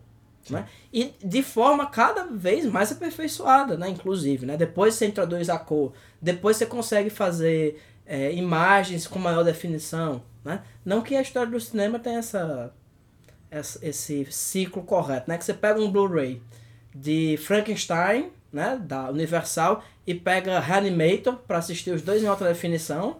Né? 0.51 0.67
E 0.93 1.15
de 1.25 1.43
forma 1.43 1.87
cada 1.87 2.25
vez 2.25 2.67
mais 2.67 2.93
aperfeiçoada, 2.93 3.77
né? 3.77 3.89
inclusive. 3.89 4.45
Né? 4.47 4.57
Depois 4.57 4.95
você 4.95 5.07
introduz 5.07 5.49
a 5.49 5.59
cor, 5.59 5.93
depois 6.21 6.57
você 6.57 6.67
consegue 6.67 7.09
fazer 7.11 7.83
é, 8.07 8.33
imagens 8.35 9.07
com 9.07 9.19
maior 9.19 9.43
definição. 9.43 10.23
Né? 10.45 10.61
Não 10.85 11.01
que 11.01 11.17
a 11.17 11.23
história 11.23 11.51
do 11.51 11.59
cinema 11.59 11.99
tenha 11.99 12.19
essa, 12.19 12.73
essa- 13.51 13.79
esse 13.87 14.27
ciclo 14.31 14.83
correto, 14.83 15.31
né? 15.31 15.39
Que 15.39 15.45
você 15.45 15.55
pega 15.55 15.81
um 15.81 15.91
Blu-ray 15.91 16.43
de 16.95 17.39
Frankenstein, 17.43 18.31
né? 18.53 18.79
Da 18.85 19.09
Universal, 19.11 19.83
e 20.07 20.15
pega 20.15 20.61
Reanimator 20.61 21.37
para 21.47 21.59
assistir 21.59 21.91
os 21.93 22.03
dois 22.03 22.23
em 22.23 22.27
alta 22.27 22.45
definição. 22.47 23.17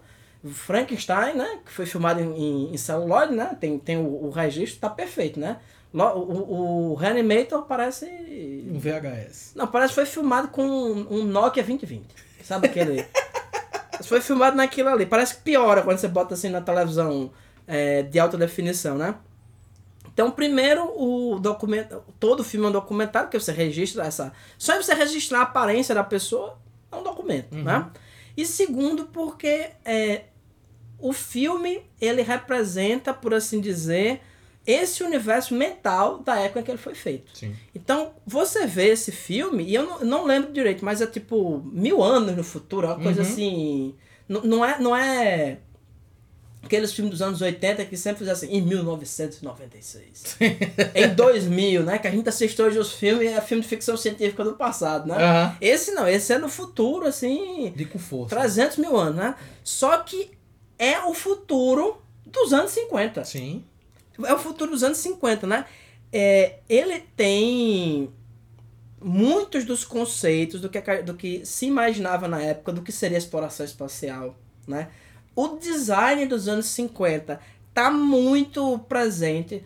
Frankenstein, 0.49 1.35
né? 1.35 1.59
Que 1.65 1.71
foi 1.71 1.85
filmado 1.85 2.21
em, 2.21 2.73
em, 2.73 2.77
celuloide, 2.77 3.33
né? 3.33 3.55
Tem, 3.59 3.79
tem 3.79 3.97
o, 3.97 4.25
o 4.25 4.29
registro, 4.29 4.79
tá 4.79 4.89
perfeito, 4.89 5.39
né? 5.39 5.57
O, 5.93 5.99
o, 5.99 6.91
o 6.91 6.93
Reanimator 6.95 7.63
parece. 7.63 8.05
Um 8.05 8.77
VHS. 8.77 9.53
Não, 9.55 9.67
parece 9.67 9.89
que 9.89 9.95
foi 9.95 10.05
filmado 10.05 10.49
com 10.49 10.63
um, 10.63 11.07
um 11.09 11.23
Nokia 11.23 11.63
2020. 11.63 12.05
Sabe 12.43 12.67
aquele? 12.67 13.05
foi 14.03 14.21
filmado 14.21 14.57
naquilo 14.57 14.89
ali. 14.89 15.05
Parece 15.05 15.35
que 15.35 15.41
piora 15.41 15.81
quando 15.81 15.97
você 15.97 16.07
bota 16.07 16.33
assim 16.33 16.49
na 16.49 16.61
televisão 16.61 17.31
é, 17.67 18.03
de 18.03 18.19
alta 18.19 18.37
definição, 18.37 18.97
né? 18.97 19.15
Então, 20.13 20.31
primeiro, 20.31 20.93
o 20.95 21.39
documento, 21.39 22.01
todo 22.19 22.43
filme 22.43 22.65
é 22.65 22.69
um 22.69 22.71
documentário, 22.71 23.29
que 23.29 23.37
você 23.37 23.51
registra 23.51 24.05
essa. 24.05 24.31
Só 24.57 24.81
você 24.81 24.93
registrar 24.93 25.39
a 25.39 25.43
aparência 25.43 25.93
da 25.93 26.03
pessoa 26.03 26.57
é 26.91 26.95
um 26.95 27.03
documento, 27.03 27.53
né? 27.55 27.89
E 28.37 28.45
segundo, 28.45 29.05
porque 29.07 29.71
é, 29.83 30.23
o 30.99 31.11
filme 31.13 31.81
ele 31.99 32.21
representa, 32.21 33.13
por 33.13 33.33
assim 33.33 33.59
dizer, 33.59 34.21
esse 34.65 35.03
universo 35.03 35.53
mental 35.53 36.19
da 36.19 36.39
época 36.39 36.59
em 36.59 36.63
que 36.63 36.71
ele 36.71 36.77
foi 36.77 36.95
feito. 36.95 37.37
Sim. 37.37 37.55
Então, 37.75 38.13
você 38.25 38.65
vê 38.65 38.87
esse 38.89 39.11
filme, 39.11 39.63
e 39.63 39.75
eu 39.75 39.83
não, 39.83 39.99
não 39.99 40.25
lembro 40.25 40.51
direito, 40.51 40.83
mas 40.83 41.01
é 41.01 41.05
tipo 41.07 41.61
mil 41.71 42.01
anos 42.01 42.35
no 42.35 42.43
futuro, 42.43 42.87
é 42.87 42.89
uma 42.91 42.99
coisa 43.03 43.21
Uhum. 43.21 43.27
assim. 43.27 43.95
Não, 44.27 44.65
é, 44.65 44.79
não 44.79 44.95
é 44.95 45.59
aqueles 46.63 46.91
filmes 46.93 47.11
dos 47.11 47.21
anos 47.21 47.41
80 47.41 47.85
que 47.85 47.95
sempre 47.95 48.17
fizeram 48.19 48.35
assim, 48.37 48.47
em 48.47 48.59
1996. 48.59 50.37
em 50.95 51.13
2000, 51.13 51.83
né? 51.83 51.99
Que 51.99 52.07
a 52.07 52.11
gente 52.11 52.27
assiste 52.27 52.59
hoje 52.59 52.79
os 52.79 52.91
filmes, 52.93 53.31
é 53.31 53.39
filme 53.41 53.61
de 53.61 53.69
ficção 53.69 53.95
científica 53.95 54.43
do 54.43 54.53
passado, 54.53 55.07
né? 55.07 55.15
Aham. 55.15 55.57
Esse 55.61 55.91
não, 55.91 56.07
esse 56.07 56.33
é 56.33 56.39
no 56.39 56.49
futuro, 56.49 57.05
assim, 57.05 57.71
De 57.75 57.85
com 57.85 57.99
força. 57.99 58.35
300 58.35 58.77
mil 58.77 58.97
anos, 58.97 59.15
né? 59.17 59.35
Só 59.63 59.97
que 59.99 60.31
é 60.77 60.99
o 61.01 61.13
futuro 61.13 62.01
dos 62.25 62.53
anos 62.53 62.71
50. 62.71 63.23
Sim. 63.23 63.63
É 64.23 64.33
o 64.33 64.39
futuro 64.39 64.71
dos 64.71 64.83
anos 64.83 64.97
50, 64.99 65.45
né? 65.47 65.65
É, 66.11 66.59
ele 66.69 67.01
tem 67.15 68.09
muitos 69.01 69.65
dos 69.65 69.83
conceitos 69.83 70.61
do 70.61 70.69
que, 70.69 70.81
do 71.03 71.13
que 71.13 71.45
se 71.45 71.65
imaginava 71.65 72.27
na 72.27 72.41
época 72.41 72.71
do 72.71 72.81
que 72.81 72.91
seria 72.91 73.17
exploração 73.17 73.65
espacial, 73.65 74.35
né? 74.67 74.89
O 75.35 75.57
design 75.57 76.25
dos 76.25 76.47
anos 76.47 76.67
50 76.67 77.39
tá 77.73 77.91
muito 77.91 78.79
presente, 78.87 79.63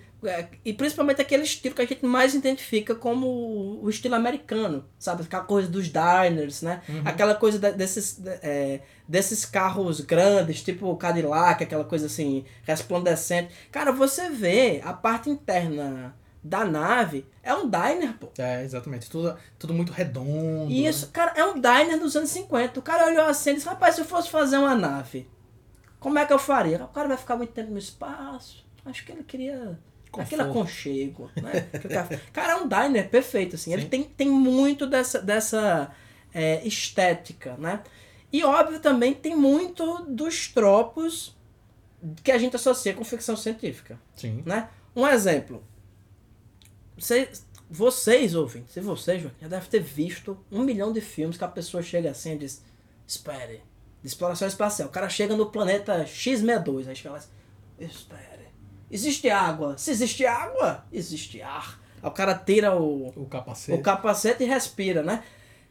e 0.66 0.74
principalmente 0.74 1.22
aquele 1.22 1.44
estilo 1.44 1.74
que 1.74 1.82
a 1.82 1.86
gente 1.86 2.06
mais 2.06 2.34
identifica 2.34 2.94
como 2.94 3.80
o 3.82 3.90
estilo 3.90 4.16
americano, 4.16 4.86
sabe? 4.98 5.24
Aquela 5.24 5.44
coisa 5.44 5.68
dos 5.70 5.86
diners, 5.88 6.62
né? 6.62 6.82
Aquela 7.06 7.36
coisa 7.36 7.58
da- 7.58 7.72
desses, 7.72 8.18
de- 8.20 8.30
é, 8.44 8.82
desses 9.08 9.46
carros 9.46 10.02
grandes, 10.02 10.62
tipo 10.62 10.94
Cadillac, 10.98 11.64
aquela 11.64 11.86
coisa 11.86 12.08
assim, 12.08 12.44
resplandecente. 12.64 13.54
Cara, 13.72 13.92
você 13.92 14.30
vê 14.30 14.82
a 14.84 14.94
parte 14.94 15.30
interna 15.30 16.16
da 16.44 16.64
nave, 16.64 17.26
é 17.44 17.54
um 17.54 17.70
diner, 17.70 18.14
pô. 18.18 18.30
É, 18.38 18.64
exatamente. 18.64 19.10
Tudo, 19.10 19.38
tudo 19.58 19.74
muito 19.74 19.92
redondo. 19.92 20.70
né? 20.70 20.74
Isso, 20.76 21.10
cara, 21.12 21.34
é 21.36 21.44
um 21.46 21.54
diner 21.56 22.00
dos 22.00 22.16
anos 22.16 22.30
50. 22.30 22.80
O 22.80 22.84
cara 22.84 23.08
olhou 23.08 23.26
assim 23.26 23.52
e 23.52 23.56
disse, 23.56 23.68
rapaz, 23.68 23.96
se 23.96 24.02
eu 24.02 24.06
fosse 24.06 24.30
fazer 24.30 24.58
uma 24.58 24.74
nave, 24.76 25.30
como 26.00 26.18
é 26.18 26.26
que 26.26 26.32
eu 26.34 26.40
faria? 26.40 26.84
O 26.84 26.88
cara 26.90 27.08
vai 27.10 27.18
ficar 27.18 27.36
muito 27.36 27.52
tempo 27.52 27.72
no 27.72 27.78
espaço. 27.78 28.66
Acho 28.86 29.06
que 29.06 29.12
ele 29.12 29.24
queria 29.24 29.78
aquele 30.14 30.44
Conforto. 30.44 30.60
aconchego, 30.60 31.32
né? 31.42 31.68
Aquele 31.74 32.22
cara, 32.34 32.54
é 32.54 32.56
um 32.56 32.68
diner 32.68 33.10
perfeito, 33.10 33.56
assim. 33.56 33.74
Ele 33.74 33.84
Sim. 33.84 33.90
tem, 33.90 34.04
tem 34.04 34.30
muito 34.30 34.88
dessa, 34.88 35.22
dessa 35.22 35.92
é, 36.34 36.66
estética, 36.66 37.56
né? 37.58 37.82
E 38.32 38.44
óbvio 38.44 38.80
também 38.80 39.14
tem 39.14 39.36
muito 39.36 40.06
dos 40.08 40.48
tropos 40.48 41.36
que 42.24 42.32
a 42.32 42.38
gente 42.38 42.56
associa 42.56 42.94
com 42.94 43.04
ficção 43.04 43.36
científica 43.36 44.00
Sim. 44.16 44.42
né? 44.46 44.70
Um 44.96 45.06
exemplo. 45.08 45.64
Vocês, 46.98 47.46
vocês 47.70 48.36
ouvem, 48.36 48.66
se 48.68 48.80
vocês 48.80 49.22
já 49.22 49.48
devem 49.48 49.70
ter 49.70 49.82
visto 49.82 50.38
um 50.52 50.64
milhão 50.64 50.92
de 50.92 51.02
filmes 51.02 51.38
que 51.38 51.44
a 51.44 51.48
pessoa 51.48 51.82
chega 51.82 52.12
assim 52.12 52.34
e 52.34 52.38
diz: 52.38 52.64
Espere, 53.08 53.62
de 54.02 54.08
exploração 54.08 54.48
espacial. 54.48 54.90
O 54.90 54.92
cara 54.92 55.10
chega 55.10 55.36
no 55.36 55.52
planeta 55.52 56.04
X62, 56.04 56.88
aí 56.88 56.96
chega 56.96 57.14
lá 57.14 57.20
diz: 57.20 57.30
Espere, 57.80 58.29
existe 58.92 59.30
água. 59.30 59.78
Se 59.78 59.92
existe 59.92 60.26
água, 60.26 60.84
existe 60.92 61.42
ar. 61.42 61.80
O 62.02 62.12
cara 62.12 62.34
tira 62.34 62.76
o, 62.76 63.08
O 63.16 63.26
capacete. 63.26 63.78
o 63.78 63.82
capacete 63.82 64.44
e 64.44 64.48
respira, 64.48 65.04
né? 65.04 65.24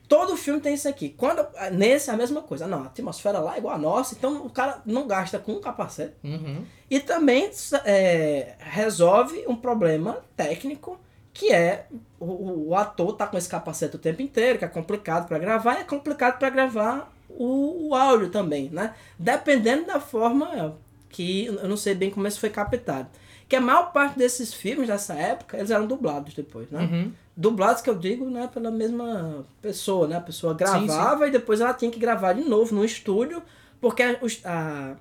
Todo 0.06 0.36
filme 0.36 0.60
tem 0.60 0.74
isso 0.74 0.88
aqui. 0.88 1.10
Quando, 1.10 1.46
nesse 1.72 2.08
é 2.08 2.14
a 2.14 2.16
mesma 2.16 2.40
coisa. 2.40 2.66
Não, 2.66 2.82
a 2.82 2.86
atmosfera 2.86 3.38
lá 3.38 3.56
é 3.56 3.58
igual 3.58 3.74
a 3.74 3.78
nossa, 3.78 4.14
então 4.14 4.46
o 4.46 4.50
cara 4.50 4.80
não 4.86 5.06
gasta 5.06 5.38
com 5.38 5.52
um 5.52 5.60
capacete. 5.60 6.14
Uhum. 6.24 6.64
E 6.90 6.98
também 6.98 7.50
é, 7.84 8.54
resolve 8.58 9.44
um 9.46 9.56
problema 9.56 10.22
técnico 10.34 10.98
que 11.32 11.52
é 11.52 11.86
o, 12.18 12.70
o 12.70 12.74
ator 12.74 13.12
tá 13.12 13.26
com 13.26 13.38
esse 13.38 13.48
capacete 13.48 13.94
o 13.94 13.98
tempo 13.98 14.20
inteiro, 14.22 14.58
que 14.58 14.64
é 14.64 14.68
complicado 14.68 15.28
para 15.28 15.38
gravar, 15.38 15.76
e 15.76 15.82
é 15.82 15.84
complicado 15.84 16.38
para 16.38 16.50
gravar 16.50 17.12
o, 17.28 17.90
o 17.90 17.94
áudio 17.94 18.30
também, 18.30 18.68
né? 18.70 18.94
Dependendo 19.16 19.86
da 19.86 20.00
forma 20.00 20.76
que 21.08 21.46
eu 21.46 21.68
não 21.68 21.76
sei 21.76 21.94
bem 21.94 22.10
como 22.10 22.26
isso 22.26 22.40
foi 22.40 22.50
captado. 22.50 23.08
Que 23.48 23.56
a 23.56 23.60
maior 23.60 23.92
parte 23.92 24.18
desses 24.18 24.52
filmes 24.52 24.88
dessa 24.88 25.14
época, 25.14 25.56
eles 25.56 25.70
eram 25.70 25.86
dublados 25.86 26.34
depois, 26.34 26.70
né? 26.70 26.80
Uhum. 26.80 27.12
Dublados 27.36 27.80
que 27.80 27.88
eu 27.88 27.94
digo, 27.94 28.28
né, 28.28 28.48
pela 28.52 28.70
mesma 28.70 29.46
pessoa, 29.62 30.06
né? 30.06 30.16
A 30.16 30.20
pessoa 30.20 30.52
gravava 30.54 31.26
e 31.26 31.30
depois 31.30 31.60
ela 31.60 31.72
tinha 31.72 31.90
que 31.90 31.98
gravar 31.98 32.34
de 32.34 32.42
novo 32.42 32.74
no 32.74 32.84
estúdio, 32.84 33.42
porque 33.80 34.02
a, 34.02 34.18
a, 34.44 34.96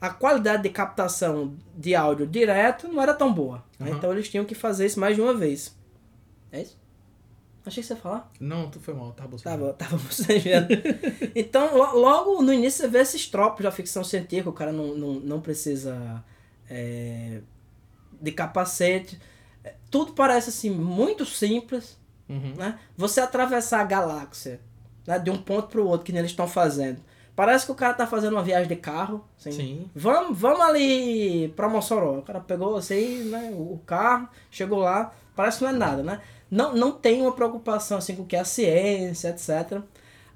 a 0.00 0.10
qualidade 0.10 0.64
de 0.64 0.70
captação 0.70 1.54
de 1.76 1.94
áudio 1.94 2.26
direto 2.26 2.88
não 2.88 3.00
era 3.02 3.14
tão 3.14 3.32
boa. 3.32 3.62
né? 3.78 3.90
Uhum. 3.90 3.96
Então 3.96 4.12
eles 4.12 4.28
tinham 4.28 4.44
que 4.44 4.54
fazer 4.54 4.86
isso 4.86 4.98
mais 4.98 5.14
de 5.14 5.22
uma 5.22 5.34
vez. 5.34 5.76
É 6.50 6.62
isso? 6.62 6.76
Achei 7.66 7.82
que 7.82 7.86
você 7.86 7.94
ia 7.94 8.00
falar. 8.00 8.30
Não, 8.38 8.68
tu 8.70 8.78
foi 8.78 8.92
mal, 8.92 9.12
tá 9.12 9.26
bom. 9.26 9.36
Tava, 9.38 9.72
tava 9.72 9.96
bocejando. 9.96 10.68
então, 11.34 11.76
lo- 11.76 11.98
logo 11.98 12.42
no 12.42 12.52
início 12.52 12.82
você 12.82 12.88
vê 12.88 12.98
esses 12.98 13.26
tropos 13.26 13.62
da 13.62 13.70
ficção 13.72 14.04
científica, 14.04 14.50
o 14.50 14.52
cara 14.52 14.70
não, 14.72 14.94
não, 14.94 15.14
não 15.14 15.40
precisa 15.40 16.22
é, 16.68 17.40
de 18.20 18.32
capacete. 18.32 19.18
É, 19.64 19.74
Tudo 19.90 20.12
parece 20.12 20.50
assim 20.50 20.70
muito 20.70 21.24
simples, 21.24 21.98
Uhum. 22.26 22.54
Né? 22.56 22.78
Você 22.96 23.20
atravessar 23.20 23.80
a 23.80 23.84
galáxia 23.84 24.58
né, 25.06 25.18
de 25.18 25.30
um 25.30 25.36
ponto 25.36 25.68
para 25.68 25.78
o 25.82 25.86
outro, 25.86 26.06
que 26.06 26.12
eles 26.12 26.30
estão 26.30 26.48
fazendo. 26.48 26.98
Parece 27.36 27.66
que 27.66 27.72
o 27.72 27.74
cara 27.74 27.92
tá 27.92 28.06
fazendo 28.06 28.32
uma 28.32 28.42
viagem 28.42 28.66
de 28.66 28.76
carro. 28.76 29.22
Assim, 29.38 29.52
Sim. 29.52 29.90
Vamos, 29.94 30.38
vamos 30.38 30.60
ali 30.62 31.48
pra 31.54 31.68
Mossoró. 31.68 32.18
O 32.20 32.22
cara 32.22 32.40
pegou 32.40 32.76
assim, 32.76 33.24
né, 33.24 33.50
o 33.54 33.78
carro, 33.84 34.26
chegou 34.50 34.78
lá, 34.78 35.12
parece 35.36 35.58
que 35.58 35.64
não 35.64 35.70
é 35.70 35.74
nada, 35.74 36.02
né? 36.02 36.20
Não, 36.50 36.74
não 36.74 36.92
tem 36.92 37.20
uma 37.22 37.32
preocupação 37.32 37.98
assim 37.98 38.14
com 38.14 38.22
o 38.22 38.26
que 38.26 38.36
é 38.36 38.40
a 38.40 38.44
ciência, 38.44 39.28
etc. 39.28 39.80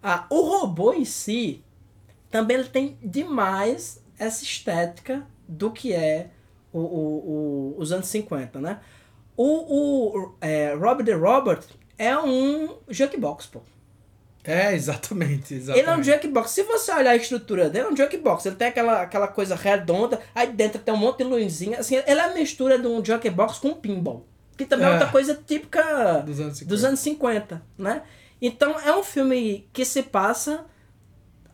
Ah, 0.02 0.26
o 0.31 0.40
robô 0.43 0.93
em 0.93 1.05
si 1.05 1.62
também 2.31 2.57
ele 2.59 2.69
tem 2.69 2.99
demais 3.02 4.02
essa 4.19 4.43
estética 4.45 5.26
do 5.47 5.71
que 5.71 5.93
é 5.93 6.28
o, 6.73 6.78
o, 6.81 6.85
o- 6.85 7.75
os 7.78 7.93
anos 7.93 8.07
50, 8.09 8.61
né? 8.61 8.81
O, 9.37 9.45
o 10.17 10.35
é, 10.40 10.75
Robert 10.75 11.05
the 11.07 11.12
Robert 11.12 11.61
é 11.97 12.17
um 12.19 12.76
jukebox, 12.88 13.47
pô. 13.47 13.61
É, 14.45 14.75
exatamente, 14.75 15.55
exatamente. 15.55 15.85
Ele 15.87 15.90
é 15.95 15.97
um 16.00 16.02
jukebox. 16.02 16.50
Se 16.50 16.62
você 16.62 16.90
olhar 16.93 17.11
a 17.12 17.17
estrutura 17.17 17.69
dele, 17.69 17.87
é 17.87 17.90
um 17.90 17.97
jukebox. 17.97 18.47
Ele 18.47 18.57
tem 18.57 18.69
aquela, 18.69 19.02
aquela 19.02 19.28
coisa 19.28 19.55
redonda, 19.55 20.19
aí 20.35 20.50
dentro 20.52 20.81
tem 20.81 20.93
um 20.95 20.97
monte 20.97 21.19
de 21.19 21.25
luzinha. 21.25 21.78
Assim, 21.78 21.97
ele 21.97 22.19
é 22.19 22.25
a 22.25 22.35
mistura 22.35 22.78
de 22.78 22.87
um 22.87 23.05
jukebox 23.05 23.59
com 23.59 23.69
um 23.69 23.75
pinball. 23.75 24.26
Que 24.59 24.67
também 24.67 24.87
é, 24.87 24.91
É. 24.91 24.93
outra 24.95 25.09
coisa 25.09 25.35
típica 25.47 26.19
Dos 26.27 26.38
anos 26.41 26.59
50. 26.59 26.65
dos 26.69 26.85
anos 26.85 27.00
50, 27.00 27.62
né? 27.79 28.03
Então 28.43 28.79
é 28.79 28.95
um 28.95 29.03
filme 29.03 29.67
que 29.73 29.85
se 29.85 30.03
passa 30.03 30.67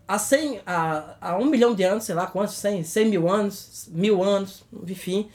há, 0.09 0.19
100, 0.19 0.61
há, 0.67 1.17
há 1.21 1.37
um 1.39 1.45
milhão 1.47 1.75
de 1.75 1.83
anos, 1.85 2.05
sei 2.05 2.15
lá 2.15 2.27
quantos, 2.27 2.55
100, 2.57 2.83
100 2.83 3.09
mil 3.11 3.29
anos, 3.31 3.89
mil 3.93 4.23
anos, 4.23 4.65
enfim. 4.89 5.29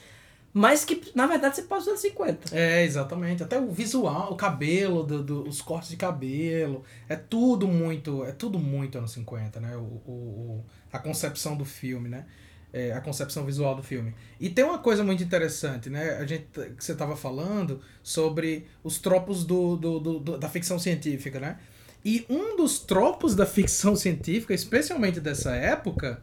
Mas 0.52 0.84
que, 0.84 1.12
na 1.14 1.26
verdade, 1.28 1.54
se 1.56 1.62
passa 1.62 1.82
nos 1.82 1.88
anos 1.90 2.00
50. 2.00 2.56
É, 2.56 2.82
exatamente. 2.84 3.40
Até 3.40 3.56
o 3.58 3.70
visual, 3.70 4.32
o 4.32 4.36
cabelo, 4.36 5.04
do, 5.04 5.22
do- 5.22 5.42
os 5.48 5.62
cortes 5.62 5.90
de 5.90 5.96
cabelo. 5.96 6.82
É 7.08 7.14
tudo 7.14 7.68
muito. 7.68 8.24
É 8.24 8.32
tudo 8.32 8.58
muito 8.58 8.98
anos 8.98 9.12
50, 9.12 9.60
né? 9.60 9.76
O, 9.76 9.80
o- 10.10 10.64
a 10.92 10.98
concepção 10.98 11.56
do 11.56 11.64
filme, 11.64 12.08
né? 12.08 12.26
É, 12.72 12.92
a 12.92 13.00
concepção 13.00 13.44
visual 13.44 13.74
do 13.74 13.82
filme. 13.82 14.14
E 14.38 14.48
tem 14.48 14.64
uma 14.64 14.78
coisa 14.78 15.02
muito 15.02 15.22
interessante, 15.24 15.90
né? 15.90 16.16
A 16.18 16.24
gente, 16.24 16.44
que 16.76 16.84
você 16.84 16.92
estava 16.92 17.16
falando 17.16 17.80
sobre 18.02 18.66
os 18.84 18.98
tropos 18.98 19.44
do, 19.44 19.76
do, 19.76 19.98
do- 19.98 20.20
do- 20.20 20.38
da 20.38 20.48
ficção 20.48 20.78
científica, 20.78 21.40
né? 21.40 21.58
E 22.04 22.24
um 22.30 22.56
dos 22.56 22.78
tropos 22.78 23.34
da 23.34 23.44
ficção 23.44 23.96
científica, 23.96 24.54
especialmente 24.54 25.20
dessa 25.20 25.54
época, 25.54 26.22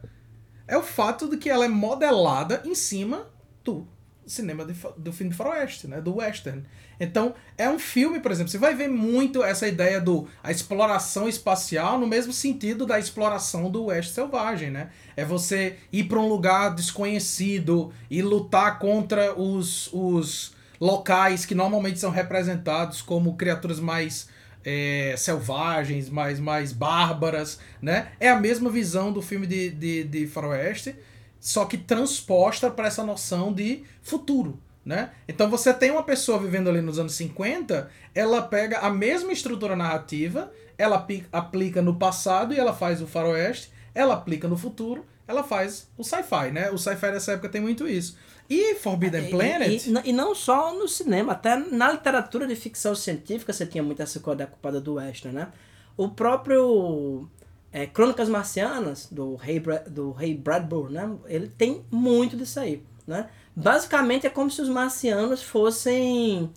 é 0.68 0.78
o 0.78 0.84
fato 0.84 1.30
de 1.30 1.38
que 1.38 1.50
ela 1.50 1.66
é 1.66 1.70
modelada 1.70 2.62
em 2.66 2.76
cima 2.76 3.28
do 3.64 3.88
cinema 4.28 4.66
de 4.66 4.76
do 4.98 5.12
filme 5.12 5.34
faroeste, 5.34 5.88
né? 5.88 6.02
Do 6.02 6.18
western. 6.18 6.64
Então, 7.00 7.34
é 7.58 7.70
um 7.70 7.80
filme, 7.80 8.20
por 8.20 8.32
exemplo, 8.32 8.52
você 8.52 8.58
vai 8.58 8.76
ver 8.76 8.88
muito 8.88 9.44
essa 9.44 9.68
ideia 9.68 10.02
do 10.02 10.28
a 10.44 10.52
exploração 10.52 11.28
espacial 11.28 12.00
no 12.00 12.08
mesmo 12.08 12.34
sentido 12.34 12.86
da 12.86 13.00
exploração 13.00 13.70
do 13.70 13.86
oeste 13.86 14.14
selvagem, 14.14 14.72
né? 14.72 14.90
É 15.16 15.24
você 15.24 15.78
ir 15.92 16.06
para 16.06 16.20
um 16.20 16.28
lugar 16.28 16.74
desconhecido 16.76 17.94
e 18.10 18.22
lutar 18.22 18.80
contra 18.80 19.34
os, 19.40 19.90
os 19.94 20.56
locais 20.80 21.46
que 21.46 21.56
normalmente 21.56 22.00
são 22.00 22.12
representados 22.12 23.02
como 23.02 23.36
criaturas 23.36 23.80
mais 23.80 24.28
é, 24.64 25.16
selvagens, 25.18 26.10
mais, 26.10 26.40
mais 26.40 26.74
bárbaras, 26.74 27.60
né? 27.82 28.10
É 28.20 28.30
a 28.30 28.40
mesma 28.40 28.70
visão 28.70 29.14
do 29.14 29.22
filme 29.22 29.48
de, 29.48 29.70
de, 29.70 30.04
de 30.04 30.28
faroeste, 30.28 30.94
só 31.40 31.66
que 31.66 31.78
transposta 31.78 32.70
para 32.70 32.88
essa 32.88 33.04
noção 33.04 33.54
de 33.54 33.84
futuro, 34.02 34.60
né? 34.86 35.12
Então 35.28 35.50
você 35.50 35.74
tem 35.74 35.92
uma 35.92 36.04
pessoa 36.04 36.40
vivendo 36.40 36.70
ali 36.70 36.82
nos 36.82 36.98
anos 37.00 37.14
50, 37.14 37.90
ela 38.16 38.42
pega 38.42 38.80
a 38.80 38.90
mesma 38.90 39.32
estrutura 39.32 39.76
narrativa, 39.76 40.52
ela 40.78 41.06
aplica 41.32 41.82
no 41.82 41.96
passado 41.96 42.54
e 42.54 42.60
ela 42.60 42.74
faz 42.74 43.02
o 43.02 43.08
faroeste, 43.08 43.72
ela 43.94 44.14
aplica 44.14 44.48
no 44.48 44.58
futuro, 44.58 45.06
ela 45.28 45.44
faz 45.44 45.88
o 45.98 46.04
sci-fi, 46.04 46.52
né? 46.52 46.70
O 46.72 46.78
sci-fi 46.78 47.12
dessa 47.12 47.34
época 47.34 47.50
tem 47.50 47.60
muito 47.62 47.88
isso. 47.88 48.18
E 48.50 48.76
Forbidden 48.76 49.24
Planet... 49.30 49.68
E, 49.88 49.90
e- 49.90 50.10
e 50.10 50.14
não 50.14 50.34
só 50.34 50.74
no 50.74 50.88
cinema, 50.88 51.34
até 51.34 51.58
na 51.58 51.92
literatura 51.92 52.48
de 52.48 52.56
ficção 52.56 52.96
científica 52.96 53.52
você 53.52 53.66
tinha 53.66 53.84
muito 53.84 54.02
essa 54.02 54.20
coisa 54.22 54.38
da 54.38 54.48
culpada 54.48 54.80
do 54.80 54.94
western, 54.94 55.36
né? 55.38 55.48
O 55.98 56.08
próprio 56.10 57.28
é, 57.72 57.86
Crônicas 57.86 58.30
Marcianas, 58.30 59.08
do 59.12 59.38
Bra- 59.62 59.84
do 59.90 60.12
Ray 60.12 60.34
Bradbury, 60.36 60.94
né? 60.94 61.16
Ele 61.28 61.48
tem 61.48 61.84
muito 61.92 62.36
disso 62.38 62.60
aí, 62.60 62.84
né? 63.06 63.30
Basicamente 63.56 64.26
é 64.28 64.30
como 64.30 64.50
se 64.52 64.62
os 64.62 64.70
marcianos 64.70 65.42
fossem 65.44 66.50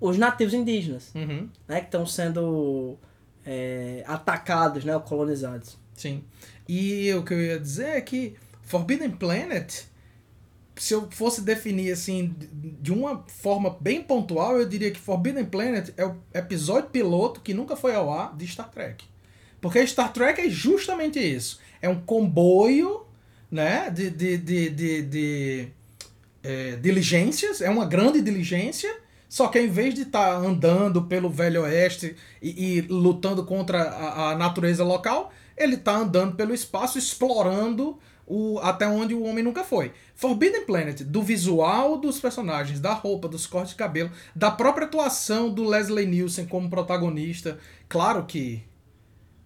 os 0.00 0.16
nativos 0.18 0.52
indígenas, 0.54 1.12
Uhum. 1.14 1.48
né? 1.68 1.80
Que 1.80 1.86
estão 1.86 2.04
sendo 2.06 2.96
é, 3.44 4.02
atacados, 4.06 4.84
né? 4.84 4.94
Ou 4.94 5.00
colonizados. 5.02 5.78
Sim. 5.94 6.24
E 6.68 7.12
o 7.14 7.22
que 7.22 7.32
eu 7.32 7.40
ia 7.40 7.60
dizer 7.60 7.88
é 7.90 8.00
que 8.00 8.34
Forbidden 8.62 9.10
Planet, 9.12 9.84
se 10.74 10.92
eu 10.92 11.08
fosse 11.10 11.40
definir 11.40 11.92
assim 11.92 12.34
de 12.80 12.92
uma 12.92 13.24
forma 13.28 13.76
bem 13.80 14.02
pontual, 14.02 14.58
eu 14.58 14.66
diria 14.68 14.90
que 14.90 14.98
Forbidden 14.98 15.44
Planet 15.46 15.90
é 15.96 16.04
o 16.04 16.16
episódio 16.34 16.90
piloto 16.90 17.40
que 17.40 17.54
nunca 17.54 17.76
foi 17.76 17.94
ao 17.94 18.12
ar 18.12 18.36
de 18.36 18.46
Star 18.46 18.68
Trek. 18.70 19.04
Porque 19.60 19.86
Star 19.86 20.12
Trek 20.12 20.40
é 20.40 20.48
justamente 20.48 21.18
isso. 21.18 21.60
É 21.80 21.88
um 21.88 22.00
comboio 22.00 23.06
né, 23.50 23.90
de, 23.90 24.10
de, 24.10 24.38
de, 24.38 24.70
de, 24.70 25.02
de, 25.02 25.68
é, 26.42 26.76
diligências, 26.76 27.60
é 27.60 27.70
uma 27.70 27.86
grande 27.86 28.20
diligência, 28.20 28.92
só 29.28 29.48
que 29.48 29.58
ao 29.58 29.64
invés 29.64 29.94
de 29.94 30.02
estar 30.02 30.34
andando 30.34 31.02
pelo 31.02 31.30
Velho 31.30 31.62
Oeste 31.62 32.16
e, 32.40 32.78
e 32.78 32.80
lutando 32.82 33.44
contra 33.44 33.82
a, 33.82 34.30
a 34.30 34.36
natureza 34.36 34.84
local, 34.84 35.32
ele 35.56 35.74
está 35.74 35.96
andando 35.96 36.36
pelo 36.36 36.54
espaço, 36.54 36.98
explorando 36.98 37.98
o, 38.26 38.58
até 38.60 38.86
onde 38.86 39.14
o 39.14 39.22
homem 39.22 39.42
nunca 39.42 39.64
foi. 39.64 39.92
Forbidden 40.14 40.64
Planet, 40.64 41.02
do 41.02 41.22
visual 41.22 41.96
dos 41.96 42.18
personagens, 42.18 42.80
da 42.80 42.92
roupa, 42.92 43.28
dos 43.28 43.46
cortes 43.46 43.70
de 43.70 43.76
cabelo, 43.76 44.10
da 44.34 44.50
própria 44.50 44.86
atuação 44.86 45.50
do 45.50 45.64
Leslie 45.64 46.06
Nielsen 46.06 46.46
como 46.46 46.68
protagonista. 46.68 47.58
Claro 47.88 48.24
que 48.26 48.64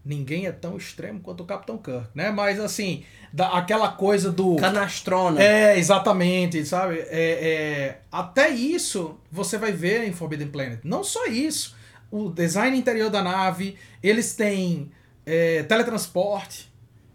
ninguém 0.04 0.46
é 0.46 0.52
tão 0.52 0.76
extremo 0.76 1.20
quanto 1.20 1.42
o 1.42 1.46
Capitão 1.46 1.78
Kirk, 1.78 2.08
né? 2.14 2.30
Mas 2.30 2.58
assim, 2.58 3.04
da, 3.32 3.48
aquela 3.56 3.88
coisa 3.88 4.30
do. 4.30 4.56
Canastrona. 4.56 5.42
É, 5.42 5.78
exatamente, 5.78 6.64
sabe? 6.64 6.98
É, 6.98 7.08
é, 7.10 8.00
até 8.10 8.50
isso 8.50 9.18
você 9.30 9.58
vai 9.58 9.72
ver 9.72 10.04
em 10.04 10.12
Forbidden 10.12 10.48
Planet. 10.48 10.80
Não 10.84 11.04
só 11.04 11.26
isso. 11.26 11.76
O 12.10 12.28
design 12.28 12.76
interior 12.76 13.08
da 13.08 13.22
nave, 13.22 13.76
eles 14.02 14.34
têm 14.34 14.90
é, 15.24 15.62
teletransporte, 15.62 16.72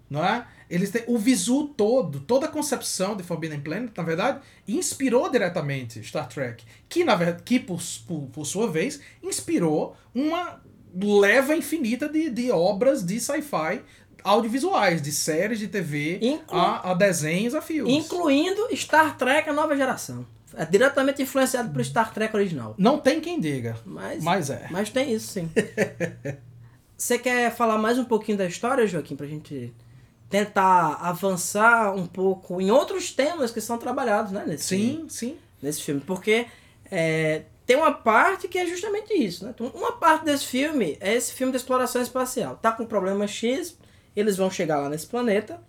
não 0.10 0.24
é? 0.24 0.48
Eles 0.70 0.90
têm 0.90 1.04
o 1.08 1.18
visu 1.18 1.68
todo, 1.68 2.22
toda 2.22 2.48
a 2.48 2.50
concepção 2.50 3.16
de 3.16 3.22
Forbidden 3.22 3.60
Planet, 3.60 3.92
na 3.96 4.04
verdade, 4.04 4.40
inspirou 4.68 5.30
diretamente 5.30 6.02
Star 6.04 6.28
Trek, 6.28 6.64
que 6.90 7.04
na 7.04 7.14
verdade, 7.14 7.44
que 7.44 7.60
por, 7.60 7.80
por, 8.08 8.22
por 8.34 8.46
sua 8.46 8.72
vez 8.72 9.00
inspirou 9.22 9.96
uma 10.14 10.60
leva 11.02 11.56
infinita 11.56 12.08
de, 12.08 12.30
de 12.30 12.52
obras 12.52 13.04
de 13.06 13.20
sci-fi 13.20 13.82
audiovisuais, 14.24 15.02
de 15.02 15.12
séries 15.12 15.60
de 15.60 15.68
TV 15.68 16.20
Inclu- 16.22 16.58
a, 16.58 16.92
a 16.92 16.94
desenhos 16.94 17.54
a 17.54 17.62
filmes. 17.62 17.94
Incluindo 18.06 18.68
Star 18.76 19.18
Trek, 19.18 19.50
a 19.50 19.54
nova 19.54 19.76
geração. 19.76 20.26
É 20.58 20.66
diretamente 20.66 21.22
influenciado 21.22 21.70
pelo 21.70 21.84
Star 21.84 22.14
Trek 22.14 22.34
original. 22.36 22.74
Não 22.78 22.98
tem 22.98 23.20
quem 23.20 23.40
diga, 23.40 23.76
Mas, 23.86 24.24
mas 24.24 24.50
é. 24.50 24.68
mas 24.72 24.90
tem 24.90 25.14
isso, 25.14 25.28
sim. 25.34 25.50
Você 26.98 27.20
quer 27.20 27.54
falar 27.54 27.78
mais 27.78 28.00
um 28.00 28.06
pouquinho 28.06 28.38
da 28.38 28.46
história, 28.46 28.88
Joaquim, 28.88 29.16
pra 29.18 29.28
gente 29.28 29.74
tentar 30.30 30.94
avançar 31.02 31.94
um 31.94 32.08
pouco 32.08 32.62
em 32.62 32.72
outros 32.72 33.12
temas 33.12 33.52
que 33.52 33.60
são 33.62 33.78
trabalhados, 33.78 34.32
né, 34.32 34.44
nesse, 34.48 34.64
Sim, 34.64 35.06
sim. 35.10 35.36
nesse 35.62 35.82
filme? 35.84 36.02
Porque 36.02 36.46
é, 36.90 37.44
tem 37.66 37.76
uma 37.76 37.92
parte 37.92 38.48
que 38.48 38.58
é 38.58 38.66
justamente 38.66 39.14
isso, 39.14 39.44
né? 39.44 39.52
Então, 39.54 39.68
Uma 39.74 39.94
parte 39.94 40.26
desse 40.26 40.46
filme 40.46 40.98
é 41.00 41.14
esse 41.14 41.34
filme 41.34 41.52
de 41.52 41.58
exploração 41.58 42.02
espacial. 42.02 42.58
Tá 42.58 42.72
com 42.72 42.86
problema 42.86 43.28
X, 43.28 43.78
eles 44.16 44.38
vão 44.38 44.52
chegar 44.52 44.78
lá 44.78 44.90
nesse 44.90 45.08
planeta 45.08 45.60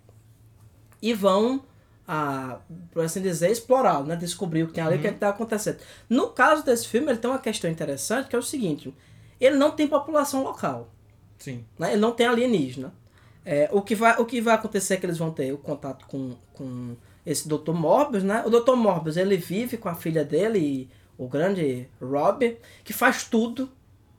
e 1.01 1.13
vão, 1.13 1.63
ah, 2.07 2.59
por 2.91 3.03
assim 3.03 3.21
dizer, 3.21 3.49
explorá-lo, 3.49 4.05
né? 4.05 4.15
Descobrir 4.15 4.63
o 4.63 4.67
que 4.67 4.73
tem 4.73 4.83
ali, 4.83 4.97
o 4.97 5.01
que 5.01 5.07
está 5.07 5.29
acontecendo. 5.29 5.79
No 6.07 6.29
caso 6.29 6.63
desse 6.63 6.87
filme, 6.87 7.09
ele 7.09 7.17
tem 7.17 7.29
uma 7.29 7.39
questão 7.39 7.69
interessante 7.69 8.29
que 8.29 8.35
é 8.35 8.39
o 8.39 8.43
seguinte: 8.43 8.93
ele 9.39 9.55
não 9.55 9.71
tem 9.71 9.87
população 9.87 10.43
local, 10.43 10.93
Sim. 11.39 11.65
né? 11.79 11.93
ele 11.93 12.01
não 12.01 12.11
tem 12.11 12.27
alienígena. 12.27 12.93
É, 13.43 13.69
o, 13.71 13.81
que 13.81 13.95
vai, 13.95 14.19
o 14.19 14.25
que 14.25 14.41
vai 14.41 14.55
acontecer 14.55 14.95
é 14.95 14.97
que 14.97 15.05
eles 15.05 15.17
vão 15.17 15.31
ter 15.31 15.53
o 15.53 15.57
contato 15.57 16.05
com, 16.07 16.35
com 16.53 16.97
esse 17.25 17.47
Dr. 17.47 17.71
Morbius, 17.71 18.23
né? 18.23 18.43
O 18.45 18.49
Dr. 18.49 18.75
Morbius, 18.75 19.15
ele 19.15 19.37
vive 19.37 19.77
com 19.77 19.87
a 19.87 19.95
filha 19.95 20.23
dele, 20.23 20.89
o 21.17 21.27
grande 21.27 21.87
Rob, 22.01 22.57
que 22.83 22.93
faz 22.93 23.23
tudo, 23.23 23.69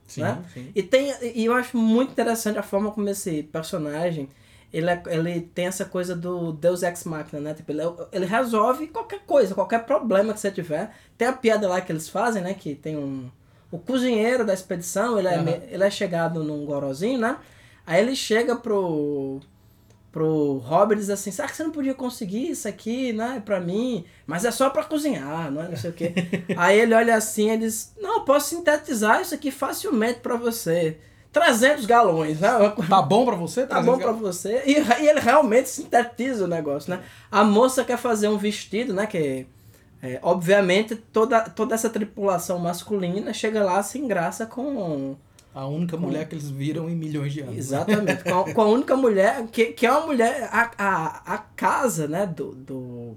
Sim, 0.06 0.22
né? 0.22 0.42
sim. 0.52 0.72
E, 0.74 0.82
tem, 0.82 1.12
e 1.34 1.44
eu 1.44 1.52
acho 1.54 1.76
muito 1.76 2.12
interessante 2.12 2.58
a 2.58 2.62
forma 2.62 2.90
como 2.90 3.08
esse 3.08 3.42
personagem 3.44 4.28
ele, 4.72 4.90
é- 4.90 5.02
ele 5.06 5.40
tem 5.40 5.66
essa 5.66 5.84
coisa 5.84 6.14
do 6.14 6.52
Deus 6.52 6.82
Ex 6.82 7.04
Machina, 7.04 7.40
né? 7.40 7.54
Tipo, 7.54 7.72
ele, 7.72 7.82
ele 8.12 8.26
resolve 8.26 8.86
qualquer 8.88 9.20
coisa, 9.20 9.54
qualquer 9.54 9.84
problema 9.84 10.32
que 10.34 10.40
você 10.40 10.50
tiver. 10.50 10.90
Tem 11.16 11.26
a 11.26 11.32
piada 11.32 11.66
lá 11.68 11.80
que 11.80 11.90
eles 11.90 12.08
fazem, 12.08 12.42
né? 12.42 12.52
Que 12.54 12.74
tem 12.74 12.96
um, 12.96 13.30
o 13.70 13.78
cozinheiro 13.78 14.44
da 14.44 14.52
expedição, 14.52 15.18
ele 15.18 15.28
é, 15.28 15.68
ele 15.70 15.84
é 15.84 15.90
chegado 15.90 16.44
num 16.44 16.64
gorozinho, 16.66 17.18
né? 17.18 17.38
Aí 17.86 18.02
ele 18.02 18.14
chega 18.14 18.54
pro, 18.56 19.40
pro 20.10 20.58
Robert 20.58 20.98
diz 20.98 21.10
assim, 21.10 21.30
será 21.30 21.48
que 21.48 21.56
você 21.56 21.62
não 21.62 21.70
podia 21.70 21.94
conseguir 21.94 22.50
isso 22.50 22.66
aqui, 22.66 23.12
né, 23.12 23.42
pra 23.44 23.60
mim? 23.60 24.04
Mas 24.26 24.44
é 24.44 24.50
só 24.50 24.70
pra 24.70 24.84
cozinhar, 24.84 25.50
não 25.50 25.62
é 25.62 25.68
não 25.68 25.76
sei 25.76 25.90
o 25.90 25.92
quê. 25.92 26.14
Aí 26.56 26.78
ele 26.78 26.94
olha 26.94 27.14
assim 27.14 27.50
e 27.50 27.58
diz, 27.58 27.92
não, 28.00 28.16
eu 28.18 28.20
posso 28.22 28.48
sintetizar 28.48 29.20
isso 29.20 29.34
aqui 29.34 29.50
facilmente 29.50 30.20
pra 30.20 30.36
você. 30.36 30.98
300 31.32 31.84
galões, 31.84 32.40
né? 32.40 32.48
Tá 32.88 33.02
bom 33.02 33.24
pra 33.24 33.36
você? 33.36 33.66
Tá 33.66 33.82
bom 33.82 33.98
pra 33.98 34.12
você. 34.12 34.62
E, 34.64 34.72
e 34.72 35.08
ele 35.08 35.20
realmente 35.20 35.68
sintetiza 35.68 36.44
o 36.44 36.48
negócio, 36.48 36.90
né? 36.90 37.02
A 37.30 37.44
moça 37.44 37.84
quer 37.84 37.98
fazer 37.98 38.28
um 38.28 38.38
vestido, 38.38 38.94
né? 38.94 39.06
Que, 39.06 39.46
é, 40.02 40.18
obviamente, 40.22 40.96
toda, 40.96 41.42
toda 41.42 41.74
essa 41.74 41.90
tripulação 41.90 42.58
masculina 42.58 43.32
chega 43.32 43.62
lá 43.62 43.82
sem 43.82 44.08
graça 44.08 44.46
com... 44.46 45.16
A 45.60 45.66
única 45.66 45.96
mulher 45.96 46.28
que 46.28 46.36
eles 46.36 46.48
viram 46.48 46.88
em 46.88 46.94
milhões 46.94 47.32
de 47.32 47.40
anos. 47.40 47.56
Exatamente. 47.56 48.22
com, 48.22 48.38
a, 48.40 48.54
com 48.54 48.60
a 48.62 48.66
única 48.66 48.94
mulher, 48.96 49.44
que, 49.50 49.66
que 49.72 49.84
é 49.84 49.90
uma 49.90 50.06
mulher... 50.06 50.48
A, 50.52 50.70
a, 50.78 51.34
a 51.34 51.38
casa, 51.38 52.06
né? 52.06 52.26
Do, 52.26 52.52
do, 52.54 53.16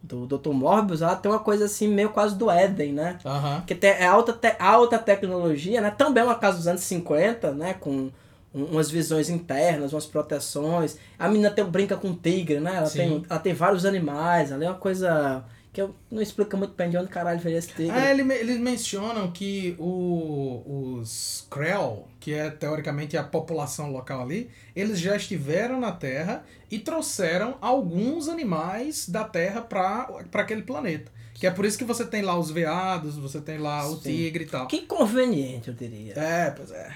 do 0.00 0.26
Dr. 0.38 0.50
Morbius, 0.50 1.02
ela 1.02 1.16
tem 1.16 1.28
uma 1.30 1.40
coisa 1.40 1.64
assim, 1.64 1.88
meio 1.88 2.10
quase 2.10 2.36
do 2.36 2.48
Éden, 2.48 2.92
né? 2.92 3.18
Aham. 3.24 3.64
que 3.66 3.74
tem, 3.74 3.90
é 3.90 4.06
alta, 4.06 4.32
te- 4.32 4.54
alta 4.60 4.96
tecnologia, 4.96 5.80
né? 5.80 5.90
Também 5.90 6.22
é 6.22 6.26
uma 6.26 6.36
casa 6.36 6.56
dos 6.58 6.68
anos 6.68 6.82
50, 6.82 7.50
né? 7.50 7.74
Com 7.74 8.10
um- 8.54 8.64
umas 8.64 8.88
visões 8.88 9.28
internas, 9.28 9.92
umas 9.92 10.06
proteções. 10.06 10.96
A 11.18 11.26
menina 11.28 11.50
tem, 11.50 11.64
brinca 11.64 11.96
com 11.96 12.14
tigre, 12.14 12.60
né? 12.60 12.76
Ela 12.76 12.86
Sim. 12.86 12.98
tem, 12.98 13.24
ela 13.28 13.40
tem 13.40 13.52
vários 13.54 13.84
animais, 13.84 14.52
ali 14.52 14.64
é 14.64 14.68
uma 14.68 14.78
coisa 14.78 15.44
que 15.76 15.82
eu 15.82 15.94
não 16.10 16.22
explica 16.22 16.56
muito 16.56 16.72
bem 16.72 16.88
de 16.88 16.96
onde 16.96 17.10
caralho 17.10 17.38
veio 17.38 17.58
esse 17.58 17.68
tigre. 17.68 17.90
Ah, 17.90 18.10
ele 18.10 18.22
eles 18.32 18.58
mencionam 18.58 19.30
que 19.30 19.76
o, 19.78 20.62
os 20.96 21.46
Krell, 21.50 22.08
que 22.18 22.32
é 22.32 22.48
teoricamente 22.48 23.14
a 23.14 23.22
população 23.22 23.92
local 23.92 24.22
ali, 24.22 24.50
eles 24.74 24.98
já 24.98 25.14
estiveram 25.14 25.78
na 25.78 25.92
Terra 25.92 26.42
e 26.70 26.78
trouxeram 26.78 27.58
alguns 27.60 28.26
animais 28.26 29.06
da 29.06 29.22
Terra 29.22 29.60
para 29.60 30.24
aquele 30.32 30.62
planeta. 30.62 31.12
Que 31.34 31.46
é 31.46 31.50
por 31.50 31.66
isso 31.66 31.76
que 31.76 31.84
você 31.84 32.06
tem 32.06 32.22
lá 32.22 32.38
os 32.38 32.50
veados, 32.50 33.18
você 33.18 33.38
tem 33.38 33.58
lá 33.58 33.86
o 33.86 33.96
Sim. 33.96 34.00
tigre 34.00 34.44
e 34.44 34.46
tal. 34.46 34.66
Que 34.68 34.80
conveniente, 34.86 35.68
eu 35.68 35.74
diria. 35.74 36.14
É, 36.14 36.50
pois 36.52 36.70
é. 36.70 36.86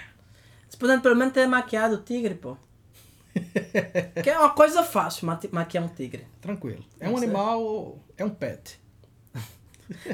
Eles 0.64 0.76
podendo 0.78 1.02
pelo 1.02 1.16
menos 1.16 1.34
ter 1.34 1.46
maquiado 1.46 1.96
o 1.96 1.98
tigre, 1.98 2.34
pô. 2.34 2.56
que 4.22 4.30
é 4.30 4.38
uma 4.38 4.50
coisa 4.50 4.82
fácil, 4.82 5.26
maquiar 5.52 5.84
um 5.84 5.88
tigre. 5.88 6.26
Tranquilo. 6.40 6.82
É 6.98 7.10
um 7.10 7.16
animal, 7.18 7.98
é 8.22 8.24
um 8.24 8.30
pet. 8.30 8.78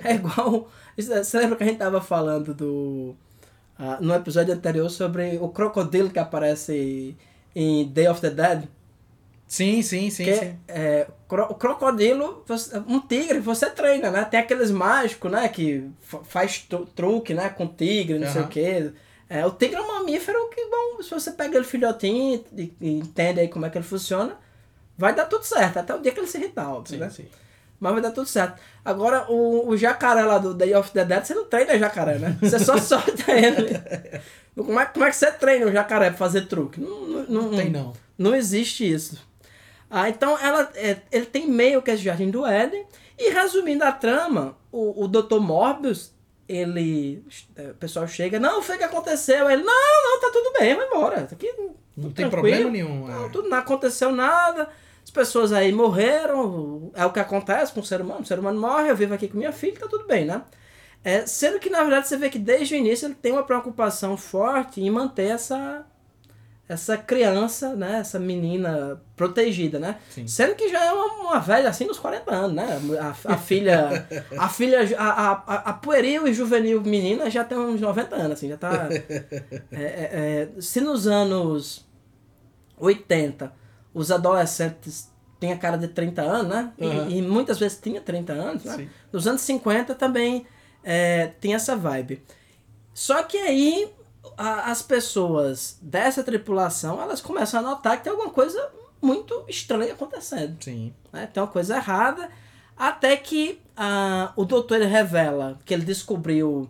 É 0.04 0.14
igual. 0.14 0.70
Você 0.96 1.38
lembra 1.38 1.56
que 1.56 1.64
a 1.64 1.66
gente 1.66 1.78
tava 1.78 2.00
falando 2.00 2.54
do. 2.54 3.14
ah, 3.78 3.98
no 4.00 4.14
episódio 4.14 4.54
anterior 4.54 4.88
sobre 4.88 5.36
o 5.40 5.48
crocodilo 5.48 6.10
que 6.10 6.18
aparece 6.18 7.14
em 7.54 7.86
Day 7.88 8.08
of 8.08 8.20
the 8.20 8.30
Dead? 8.30 8.68
Sim, 9.46 9.80
sim, 9.80 10.10
sim, 10.10 10.24
que 10.24 10.34
sim. 10.34 10.58
é, 10.66 11.06
o 11.48 11.54
crocodilo, 11.54 12.44
um 12.88 12.98
tigre, 13.00 13.38
você 13.38 13.70
treina, 13.70 14.10
né? 14.10 14.24
Tem 14.24 14.40
aqueles 14.40 14.72
mágicos, 14.72 15.30
né? 15.30 15.48
Que 15.48 15.88
fa- 16.00 16.24
faz 16.24 16.58
tru- 16.60 16.84
truque, 16.86 17.32
né? 17.32 17.48
Com 17.50 17.66
tigre, 17.68 18.18
não 18.18 18.26
sei 18.26 18.40
Aham. 18.40 18.48
o 18.48 18.50
quê. 18.50 18.92
É, 19.28 19.46
o 19.46 19.50
tigre 19.52 19.76
é 19.76 19.80
um 19.80 19.86
mamífero 19.88 20.48
que, 20.50 20.64
bom, 20.68 21.00
se 21.02 21.10
você 21.10 21.30
pega 21.30 21.56
ele 21.56 21.64
filhotinho 21.64 22.44
e, 22.56 22.72
e 22.80 22.90
entende 22.98 23.38
aí 23.40 23.46
como 23.48 23.66
é 23.66 23.70
que 23.70 23.78
ele 23.78 23.84
funciona, 23.84 24.36
vai 24.98 25.14
dar 25.14 25.26
tudo 25.26 25.44
certo. 25.44 25.76
Até 25.76 25.94
o 25.94 26.00
dia 26.00 26.10
que 26.12 26.18
ele 26.18 26.26
se 26.26 26.38
irritar, 26.38 26.68
óbvio, 26.72 26.94
Sim, 26.94 27.00
né? 27.04 27.10
sim. 27.10 27.26
Mas 27.78 27.92
vai 27.92 28.00
dar 28.02 28.10
tudo 28.10 28.26
certo. 28.26 28.60
Agora, 28.84 29.26
o, 29.30 29.68
o 29.68 29.76
jacaré 29.76 30.22
lá 30.22 30.38
do 30.38 30.54
Day 30.54 30.74
of 30.74 30.90
the 30.92 31.04
Dead, 31.04 31.24
você 31.24 31.34
não 31.34 31.44
treina 31.44 31.78
jacaré, 31.78 32.18
né? 32.18 32.36
Você 32.40 32.58
só 32.58 32.76
solta 32.78 33.30
ele. 33.32 33.78
Como 34.56 34.80
é, 34.80 34.86
como 34.86 35.04
é 35.04 35.10
que 35.10 35.16
você 35.16 35.30
treina 35.32 35.66
um 35.66 35.72
jacaré 35.72 36.08
pra 36.08 36.18
fazer 36.18 36.46
truque? 36.46 36.80
Não, 36.80 37.02
não, 37.06 37.22
não, 37.28 37.50
Tem 37.56 37.70
não. 37.70 37.92
não 38.16 38.34
existe 38.34 38.90
isso. 38.90 39.20
Ah, 39.90 40.08
então, 40.08 40.38
ela, 40.38 40.70
é, 40.74 40.96
ele 41.12 41.26
tem 41.26 41.46
meio 41.46 41.82
que 41.82 41.90
esse 41.90 42.02
Jardim 42.02 42.30
do 42.30 42.44
Éden. 42.46 42.84
E 43.18 43.30
resumindo 43.30 43.84
a 43.84 43.92
trama, 43.92 44.56
o, 44.72 45.04
o 45.04 45.08
Dr. 45.08 45.38
Morbius, 45.40 46.12
ele... 46.48 47.22
é, 47.56 47.70
O 47.70 47.74
pessoal 47.74 48.06
chega, 48.08 48.38
não, 48.40 48.60
foi 48.62 48.76
o 48.76 48.78
que 48.78 48.84
aconteceu. 48.84 49.48
Ele, 49.50 49.62
não, 49.62 49.72
não, 50.04 50.20
tá 50.20 50.30
tudo 50.32 50.52
bem, 50.58 50.74
vai 50.74 50.86
embora. 50.86 51.22
Tá 51.22 51.34
aqui, 51.34 51.52
Não 51.96 52.10
tem 52.10 52.28
tranquilo. 52.28 52.30
problema 52.30 52.70
nenhum. 52.70 53.06
Não, 53.06 53.26
é. 53.26 53.28
tudo, 53.28 53.48
não 53.48 53.58
aconteceu 53.58 54.12
nada. 54.12 54.68
As 55.06 55.10
pessoas 55.12 55.52
aí 55.52 55.70
morreram. 55.70 56.90
É 56.92 57.06
o 57.06 57.12
que 57.12 57.20
acontece 57.20 57.72
com 57.72 57.78
o 57.78 57.84
ser 57.84 58.00
humano. 58.00 58.22
O 58.22 58.26
ser 58.26 58.40
humano 58.40 58.60
morre, 58.60 58.90
eu 58.90 58.96
vivo 58.96 59.14
aqui 59.14 59.28
com 59.28 59.38
minha 59.38 59.52
filha, 59.52 59.78
tá 59.78 59.86
tudo 59.86 60.04
bem, 60.04 60.24
né? 60.24 60.42
É, 61.04 61.24
sendo 61.24 61.60
que, 61.60 61.70
na 61.70 61.80
verdade, 61.82 62.08
você 62.08 62.16
vê 62.16 62.28
que 62.28 62.40
desde 62.40 62.74
o 62.74 62.76
início 62.76 63.06
ele 63.06 63.14
tem 63.14 63.30
uma 63.30 63.44
preocupação 63.44 64.16
forte 64.16 64.80
em 64.80 64.90
manter 64.90 65.30
essa, 65.30 65.86
essa 66.68 66.96
criança, 66.96 67.76
né? 67.76 68.00
Essa 68.00 68.18
menina 68.18 69.00
protegida, 69.14 69.78
né? 69.78 70.00
Sim. 70.10 70.26
Sendo 70.26 70.56
que 70.56 70.68
já 70.68 70.84
é 70.84 70.92
uma, 70.92 71.06
uma 71.28 71.38
velha 71.38 71.68
assim 71.68 71.84
nos 71.86 72.00
40 72.00 72.34
anos, 72.34 72.56
né? 72.56 72.66
A, 73.00 73.34
a 73.34 73.38
filha, 73.38 74.08
a 74.36 74.48
filha, 74.48 74.80
a, 74.98 75.08
a, 75.30 75.54
a- 75.70 75.72
pueril 75.74 76.26
e 76.26 76.34
juvenil 76.34 76.80
menina 76.80 77.30
já 77.30 77.44
tem 77.44 77.56
uns 77.56 77.80
90 77.80 78.16
anos, 78.16 78.32
assim, 78.32 78.48
já 78.48 78.56
tá... 78.56 78.88
é, 79.70 79.82
é, 79.84 80.48
é, 80.56 80.60
se 80.60 80.80
nos 80.80 81.06
anos 81.06 81.86
80 82.76 83.52
os 83.96 84.10
adolescentes 84.10 85.10
têm 85.40 85.52
a 85.52 85.58
cara 85.58 85.76
de 85.76 85.88
30 85.88 86.22
anos, 86.22 86.48
né? 86.54 86.72
E- 86.78 86.86
Uhum. 86.86 87.10
E, 87.10 87.22
muitas 87.22 87.58
vezes 87.58 87.78
tinha 87.80 88.00
30 88.00 88.32
anos, 88.32 88.64
né? 88.64 88.76
Sim. 88.76 88.90
Nos 89.12 89.26
anos 89.26 89.40
50 89.42 89.94
também 89.94 90.46
é, 90.84 91.28
tem 91.40 91.54
essa 91.54 91.74
vibe. 91.74 92.22
Só 92.94 93.22
que 93.22 93.36
aí 93.38 93.90
a- 94.36 94.70
as 94.70 94.82
pessoas 94.82 95.78
dessa 95.82 96.22
tripulação, 96.22 97.00
elas 97.00 97.20
começam 97.20 97.60
a 97.60 97.62
notar 97.62 97.96
que 97.98 98.04
tem 98.04 98.12
alguma 98.12 98.30
coisa 98.30 98.70
muito 99.02 99.44
estranha 99.48 99.92
acontecendo. 99.92 100.56
Sim. 100.62 100.92
Né? 101.12 101.26
Tem 101.26 101.42
uma 101.42 101.48
coisa 101.48 101.76
errada. 101.76 102.28
Até 102.76 103.16
que 103.16 103.60
ah, 103.76 104.32
o 104.36 104.44
doutor 104.44 104.80
revela 104.80 105.58
que 105.64 105.72
ele 105.74 105.84
descobriu 105.84 106.68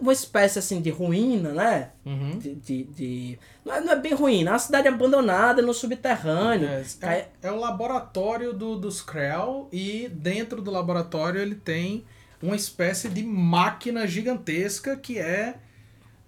uma, 0.00 0.12
espécie 0.12 0.58
assim 0.58 0.80
de 0.80 0.90
ruína, 0.90 1.52
né? 1.52 1.90
Uhum. 2.04 2.38
De, 2.38 2.54
de, 2.54 2.84
de- 2.84 3.38
Não, 3.64 3.74
é, 3.74 3.80
não 3.80 3.92
é 3.92 3.96
bem 4.00 4.14
ruína, 4.14 4.50
é 4.50 4.52
uma 4.52 4.58
cidade 4.58 4.88
abandonada 4.88 5.60
no 5.62 5.72
subterrâneo. 5.74 6.68
É, 6.68 6.84
é, 7.02 7.28
é 7.42 7.50
o 7.52 7.56
laboratório 7.56 8.52
do, 8.52 8.76
dos 8.76 9.00
Krell 9.00 9.68
e 9.72 10.08
dentro 10.08 10.60
do 10.62 10.70
laboratório 10.70 11.40
ele 11.40 11.54
tem 11.54 12.04
uma 12.42 12.56
espécie 12.56 13.08
de 13.08 13.22
máquina 13.22 14.06
gigantesca 14.06 14.96
que 14.96 15.18
é 15.18 15.56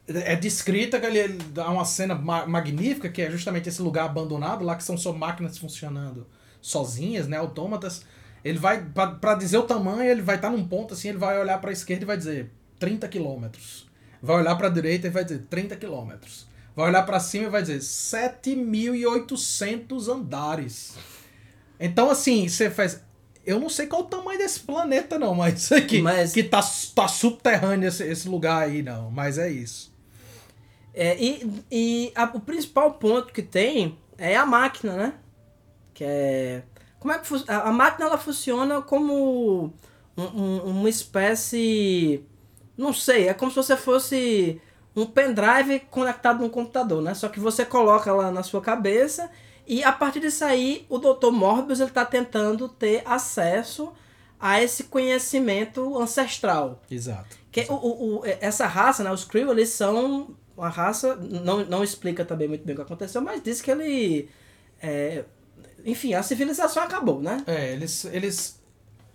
é 0.06 0.36
descrita 0.36 1.00
que 1.00 1.06
ele 1.06 1.38
dá 1.50 1.70
uma 1.70 1.84
cena 1.84 2.14
ma- 2.14 2.46
magnífica 2.46 3.08
que 3.08 3.22
é 3.22 3.30
justamente 3.30 3.70
esse 3.70 3.80
lugar 3.80 4.04
abandonado 4.04 4.62
lá 4.62 4.76
que 4.76 4.84
são 4.84 4.98
só 4.98 5.12
máquinas 5.14 5.56
funcionando 5.56 6.26
sozinhas, 6.60 7.26
né, 7.26 7.38
autômatas. 7.38 8.04
Ele 8.44 8.58
vai 8.58 8.84
para 8.84 9.34
dizer 9.34 9.56
o 9.56 9.62
tamanho, 9.62 10.02
ele 10.10 10.20
vai 10.20 10.36
estar 10.36 10.50
num 10.50 10.66
ponto 10.68 10.92
assim, 10.92 11.08
ele 11.08 11.16
vai 11.18 11.40
olhar 11.40 11.58
para 11.58 11.70
a 11.70 11.72
esquerda 11.72 12.04
e 12.04 12.06
vai 12.06 12.16
dizer 12.18 12.50
30 12.84 13.08
quilômetros. 13.08 13.86
Vai 14.22 14.36
olhar 14.36 14.54
para 14.56 14.68
a 14.68 14.70
direita 14.70 15.06
e 15.06 15.10
vai 15.10 15.24
dizer 15.24 15.44
30 15.50 15.76
quilômetros. 15.76 16.46
Vai 16.76 16.88
olhar 16.88 17.02
para 17.04 17.20
cima 17.20 17.46
e 17.46 17.50
vai 17.50 17.62
dizer 17.62 17.78
7.800 17.80 20.08
andares. 20.08 20.94
Então, 21.78 22.10
assim, 22.10 22.48
você 22.48 22.70
faz. 22.70 23.00
Eu 23.46 23.60
não 23.60 23.68
sei 23.68 23.86
qual 23.86 24.02
o 24.02 24.06
tamanho 24.06 24.38
desse 24.38 24.60
planeta, 24.60 25.18
não, 25.18 25.34
mas 25.34 25.60
isso 25.62 25.74
aqui. 25.74 26.00
Mas- 26.00 26.32
Que 26.32 26.42
tá, 26.42 26.60
tá 26.94 27.06
subterrâneo 27.08 27.88
esse, 27.88 28.02
esse 28.04 28.26
lugar 28.28 28.62
aí, 28.62 28.82
não. 28.82 29.10
Mas 29.10 29.36
é 29.38 29.50
isso. 29.50 29.92
É, 30.94 31.22
e 31.22 31.50
e 31.70 32.12
a- 32.14 32.30
o 32.34 32.40
principal 32.40 32.94
ponto 32.94 33.32
que 33.32 33.42
tem 33.42 33.98
é 34.16 34.34
a 34.36 34.46
máquina, 34.46 34.96
né? 34.96 35.12
Que 35.92 36.04
é. 36.06 36.62
Como 36.98 37.12
é 37.12 37.18
que 37.18 37.26
a, 37.48 37.68
a 37.68 37.72
máquina 37.72 38.06
ela 38.06 38.16
funciona 38.16 38.80
como 38.80 39.74
um- 40.16 40.22
um- 40.22 40.62
uma 40.80 40.88
espécie. 40.88 42.24
Não 42.76 42.92
sei, 42.92 43.28
é 43.28 43.34
como 43.34 43.50
se 43.50 43.56
você 43.56 43.76
fosse 43.76 44.60
um 44.96 45.06
pendrive 45.06 45.80
conectado 45.90 46.40
num 46.40 46.48
computador, 46.48 47.02
né? 47.02 47.14
Só 47.14 47.28
que 47.28 47.40
você 47.40 47.64
coloca 47.64 48.12
lá 48.12 48.30
na 48.30 48.42
sua 48.42 48.60
cabeça 48.60 49.30
e 49.66 49.82
a 49.82 49.92
partir 49.92 50.20
disso 50.20 50.44
aí 50.44 50.84
o 50.88 50.98
Dr. 50.98 51.30
Morbius 51.30 51.80
ele 51.80 51.90
tá 51.90 52.04
tentando 52.04 52.68
ter 52.68 53.02
acesso 53.04 53.92
a 54.38 54.60
esse 54.62 54.84
conhecimento 54.84 55.98
ancestral. 55.98 56.82
Exato. 56.90 57.36
Que 57.50 57.66
o, 57.68 57.74
o, 57.74 58.18
o- 58.18 58.22
essa 58.24 58.66
raça, 58.66 59.02
né, 59.02 59.10
os 59.12 59.24
Kree, 59.24 59.48
eles 59.48 59.70
são 59.70 60.36
uma 60.56 60.68
raça, 60.68 61.16
não, 61.16 61.64
não 61.64 61.82
explica 61.82 62.24
também 62.24 62.46
muito 62.46 62.64
bem 62.64 62.74
o 62.74 62.76
que 62.76 62.82
aconteceu, 62.82 63.20
mas 63.20 63.42
diz 63.42 63.60
que 63.60 63.70
ele. 63.70 64.28
é, 64.82 65.24
enfim, 65.84 66.14
a 66.14 66.22
civilização 66.22 66.82
acabou, 66.82 67.20
né? 67.20 67.42
É, 67.46 67.72
eles, 67.72 68.04
eles 68.06 68.60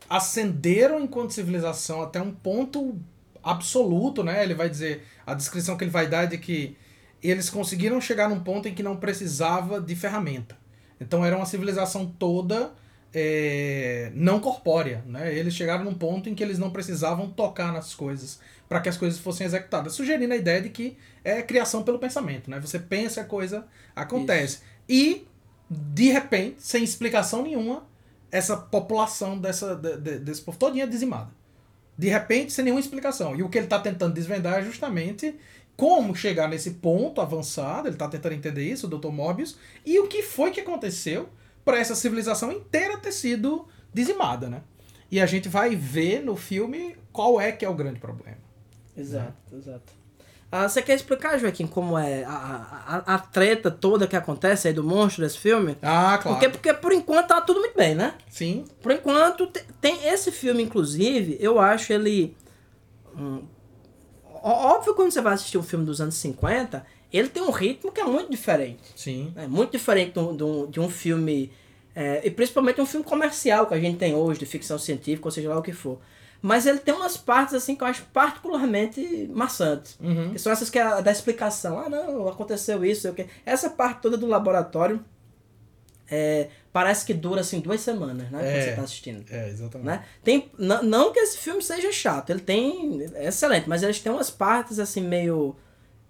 ascenderam 0.10 1.00
enquanto 1.02 1.34
civilização 1.34 2.02
até 2.02 2.22
um 2.22 2.32
ponto 2.32 2.95
absoluto, 3.43 4.23
né? 4.23 4.43
Ele 4.43 4.54
vai 4.54 4.69
dizer, 4.69 5.06
a 5.25 5.34
descrição 5.34 5.78
que 5.78 5.84
ele 5.84 5.91
vai 5.91 6.08
dar 6.08 6.23
é 6.23 6.28
de 6.28 6.38
que 6.38 6.78
eles 7.21 7.49
conseguiram 7.49 7.99
chegar 7.99 8.30
num 8.30 8.39
ponto 8.39 8.67
em 8.67 8.73
que 8.73 8.84
não 8.84 8.97
precisava 8.97 9.82
de 9.82 9.95
ferramenta. 9.95 10.58
Então 10.99 11.23
era 11.23 11.36
uma 11.36 11.45
civilização 11.45 12.06
toda 12.06 12.73
é, 13.13 14.12
não 14.13 14.39
corpórea. 14.39 15.04
Né? 15.06 15.34
Eles 15.36 15.54
chegaram 15.54 15.84
num 15.84 15.93
ponto 15.93 16.30
em 16.30 16.36
que 16.36 16.43
eles 16.43 16.58
não 16.58 16.69
precisavam 16.71 17.30
tocar 17.30 17.71
nas 17.73 17.93
coisas 17.93 18.39
para 18.67 18.80
que 18.80 18.89
as 18.89 18.97
coisas 18.97 19.19
fossem 19.19 19.47
executadas, 19.47 19.93
sugerindo 19.93 20.32
a 20.32 20.38
ideia 20.38 20.62
de 20.62 20.69
que 20.69 20.95
é 21.23 21.41
criação 21.41 21.82
pelo 21.82 21.97
pensamento. 21.97 22.52
Né? 22.52 22.60
Você 22.60 22.78
pensa, 22.78 23.21
a 23.21 23.25
coisa 23.25 23.65
acontece. 23.95 24.58
Isso. 24.58 24.63
E, 24.88 25.28
de 25.69 26.12
repente, 26.12 26.58
sem 26.60 26.84
explicação 26.84 27.41
nenhuma, 27.41 27.88
essa 28.32 28.56
população 28.56 29.39
dessa, 29.39 29.75
de, 29.75 30.19
desse 30.19 30.41
povo 30.41 30.60
todinha 30.60 30.84
é 30.84 30.88
dizimada. 30.88 31.32
De 31.99 32.07
repente, 32.07 32.53
sem 32.53 32.63
nenhuma 32.63 32.79
explicação. 32.79 33.35
E 33.35 33.43
o 33.43 33.49
que 33.49 33.57
ele 33.57 33.65
está 33.65 33.77
tentando 33.77 34.13
desvendar 34.13 34.59
é 34.59 34.63
justamente 34.63 35.35
como 35.75 36.15
chegar 36.15 36.47
nesse 36.47 36.71
ponto 36.75 37.19
avançado, 37.19 37.89
ele 37.89 37.95
está 37.95 38.07
tentando 38.07 38.35
entender 38.35 38.63
isso, 38.63 38.88
o 38.88 38.89
Dr. 38.89 39.09
Morbius, 39.09 39.57
e 39.85 39.99
o 39.99 40.07
que 40.07 40.23
foi 40.23 40.49
que 40.49 40.62
aconteceu 40.62 41.27
para 41.65 41.77
essa 41.77 41.95
civilização 41.95 42.53
inteira 42.53 42.97
ter 42.97 43.12
sido 43.12 43.67
dizimada, 43.93 44.49
né? 44.49 44.62
E 45.12 45.19
a 45.19 45.25
gente 45.25 45.49
vai 45.49 45.75
ver 45.75 46.21
no 46.23 46.38
filme 46.38 46.95
qual 47.12 47.41
é 47.41 47.51
que 47.51 47.65
é 47.65 47.69
o 47.69 47.75
grande 47.75 47.99
problema. 47.99 48.38
Exato, 48.95 49.33
né? 49.51 49.57
exato. 49.57 49.91
Ah, 50.51 50.67
você 50.67 50.81
quer 50.81 50.95
explicar, 50.95 51.38
Joaquim, 51.38 51.67
como 51.67 51.97
é 51.97 52.23
a, 52.23 53.03
a, 53.05 53.15
a 53.15 53.19
treta 53.19 53.69
toda 53.69 54.07
que 54.07 54.15
acontece 54.15 54.67
aí 54.67 54.73
do 54.73 54.83
monstro 54.83 55.23
desse 55.23 55.38
filme? 55.38 55.77
Ah, 55.81 56.17
claro. 56.21 56.39
Porque, 56.39 56.49
porque 56.49 56.73
por 56.73 56.91
enquanto 56.91 57.27
tá 57.27 57.39
tudo 57.39 57.59
muito 57.59 57.77
bem, 57.77 57.93
né? 57.93 58.15
Sim. 58.29 58.65
Por 58.81 58.91
enquanto, 58.91 59.45
tem 59.79 60.07
esse 60.07 60.31
filme, 60.31 60.63
inclusive, 60.63 61.38
eu 61.39 61.59
acho 61.59 61.93
ele. 61.93 62.35
Hum, 63.15 63.43
óbvio, 64.41 64.95
quando 64.95 65.12
você 65.12 65.21
vai 65.21 65.33
assistir 65.33 65.59
um 65.59 65.63
filme 65.63 65.85
dos 65.85 66.01
anos 66.01 66.15
50, 66.15 66.83
ele 67.13 67.29
tem 67.29 67.43
um 67.43 67.51
ritmo 67.51 67.91
que 67.91 68.01
é 68.01 68.05
muito 68.05 68.31
diferente. 68.31 68.81
Sim. 68.95 69.31
É 69.35 69.45
muito 69.45 69.71
diferente 69.71 70.13
de 70.13 70.43
um, 70.43 70.69
de 70.69 70.79
um 70.79 70.89
filme. 70.89 71.51
É, 71.93 72.25
e 72.25 72.31
principalmente 72.31 72.81
um 72.81 72.85
filme 72.88 73.05
comercial 73.05 73.67
que 73.67 73.73
a 73.75 73.79
gente 73.79 73.97
tem 73.97 74.15
hoje, 74.15 74.39
de 74.39 74.45
ficção 74.47 74.79
científica, 74.79 75.27
ou 75.27 75.31
seja 75.31 75.49
lá 75.49 75.59
o 75.59 75.62
que 75.62 75.73
for. 75.73 75.99
Mas 76.41 76.65
ele 76.65 76.80
tem 76.80 76.93
umas 76.93 77.17
partes 77.17 77.54
assim 77.54 77.75
que 77.75 77.84
eu 77.84 77.88
acho 77.88 78.06
particularmente 78.13 79.30
maçantes. 79.34 79.97
Uhum. 79.99 80.32
Que 80.32 80.39
são 80.39 80.52
essas 80.52 80.69
que 80.69 80.80
é 80.80 81.02
da 81.02 81.12
explicação. 81.12 81.80
Ah, 81.80 81.89
não, 81.89 82.28
aconteceu 82.28 82.84
isso, 82.86 83.02
sei 83.02 83.12
o 83.12 83.13
quê. 83.13 83.28
Essa 83.45 83.69
parte 83.69 84.02
toda 84.02 84.17
do 84.17 84.25
laboratório 84.25 85.04
é, 86.10 86.47
parece 86.73 87.06
que 87.06 87.13
dura 87.13 87.41
assim 87.41 87.60
duas 87.60 87.82
semanas, 87.82 88.30
né? 88.32 88.39
É, 88.41 88.52
quando 88.52 88.63
você 88.63 88.75
tá 88.75 88.82
assistindo. 88.82 89.25
É, 89.30 89.49
exatamente. 89.49 89.88
Né? 89.88 90.06
Tem, 90.23 90.52
não 90.58 91.13
que 91.13 91.19
esse 91.19 91.38
filme 91.38 91.62
seja 91.62 91.91
chato, 91.91 92.30
ele 92.32 92.39
tem. 92.39 93.06
É 93.15 93.28
excelente, 93.28 93.67
mas 93.69 93.84
eles 93.84 93.99
têm 93.99 94.12
umas 94.12 94.30
partes 94.30 94.80
assim 94.80 95.02
meio. 95.02 95.56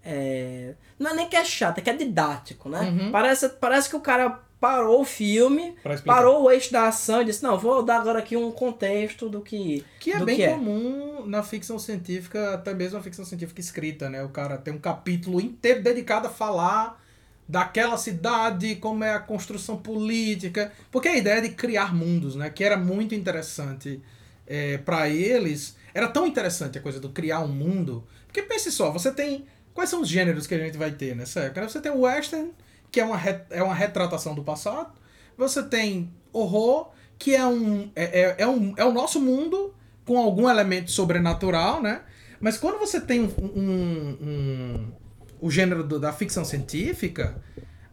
É, 0.02 0.74
não 0.98 1.10
é 1.10 1.14
nem 1.14 1.28
que 1.28 1.36
é 1.36 1.44
chato, 1.44 1.78
é 1.78 1.80
que 1.82 1.90
é 1.90 1.96
didático, 1.96 2.68
né? 2.68 2.80
Uhum. 2.80 3.10
Parece, 3.10 3.48
parece 3.50 3.90
que 3.90 3.96
o 3.96 4.00
cara 4.00 4.40
parou 4.60 5.00
o 5.00 5.04
filme, 5.04 5.74
parou 6.04 6.44
o 6.44 6.50
eixo 6.50 6.70
da 6.70 6.88
ação 6.88 7.22
e 7.22 7.24
disse, 7.24 7.42
não, 7.42 7.58
vou 7.58 7.82
dar 7.82 8.00
agora 8.00 8.18
aqui 8.18 8.36
um 8.36 8.52
contexto 8.52 9.28
do 9.28 9.40
que 9.40 9.82
Que 9.98 10.12
é 10.12 10.18
do 10.18 10.26
bem 10.26 10.36
que 10.36 10.46
comum 10.46 11.24
é. 11.24 11.26
na 11.26 11.42
ficção 11.42 11.78
científica, 11.78 12.54
até 12.54 12.74
mesmo 12.74 12.98
na 12.98 13.02
ficção 13.02 13.24
científica 13.24 13.60
escrita, 13.60 14.10
né? 14.10 14.22
O 14.22 14.28
cara 14.28 14.58
tem 14.58 14.74
um 14.74 14.78
capítulo 14.78 15.40
inteiro 15.40 15.82
dedicado 15.82 16.26
a 16.26 16.30
falar 16.30 17.02
daquela 17.48 17.96
cidade, 17.96 18.76
como 18.76 19.02
é 19.02 19.14
a 19.14 19.18
construção 19.18 19.78
política, 19.78 20.70
porque 20.90 21.08
a 21.08 21.16
ideia 21.16 21.40
de 21.40 21.48
criar 21.48 21.94
mundos, 21.94 22.36
né? 22.36 22.50
Que 22.50 22.62
era 22.62 22.76
muito 22.76 23.14
interessante 23.14 24.00
é, 24.46 24.76
para 24.76 25.08
eles, 25.08 25.74
era 25.94 26.06
tão 26.06 26.26
interessante 26.26 26.76
a 26.76 26.82
coisa 26.82 27.00
do 27.00 27.08
criar 27.08 27.40
um 27.40 27.48
mundo, 27.48 28.06
porque 28.26 28.42
pense 28.42 28.70
só, 28.70 28.90
você 28.90 29.10
tem... 29.10 29.46
Quais 29.72 29.88
são 29.88 30.02
os 30.02 30.08
gêneros 30.08 30.46
que 30.46 30.54
a 30.54 30.58
gente 30.58 30.76
vai 30.76 30.90
ter 30.90 31.16
nessa 31.16 31.40
época? 31.40 31.66
Você 31.68 31.80
tem 31.80 31.92
o 31.92 32.00
western, 32.00 32.50
que 32.90 33.00
é 33.00 33.04
uma, 33.04 33.20
é 33.50 33.62
uma 33.62 33.74
retratação 33.74 34.34
do 34.34 34.42
passado. 34.42 34.92
Você 35.36 35.62
tem 35.62 36.12
horror, 36.32 36.90
que 37.18 37.34
é 37.34 37.46
um, 37.46 37.90
é, 37.94 38.20
é, 38.20 38.34
é, 38.38 38.46
um, 38.46 38.74
é 38.76 38.84
o 38.84 38.92
nosso 38.92 39.20
mundo 39.20 39.74
com 40.04 40.18
algum 40.18 40.48
elemento 40.48 40.90
sobrenatural, 40.90 41.82
né? 41.82 42.02
Mas 42.40 42.56
quando 42.56 42.78
você 42.78 43.00
tem 43.00 43.20
um, 43.20 43.30
um, 43.54 44.18
um 44.20 44.92
o 45.40 45.50
gênero 45.50 45.82
do, 45.84 45.98
da 45.98 46.12
ficção 46.12 46.44
científica, 46.44 47.42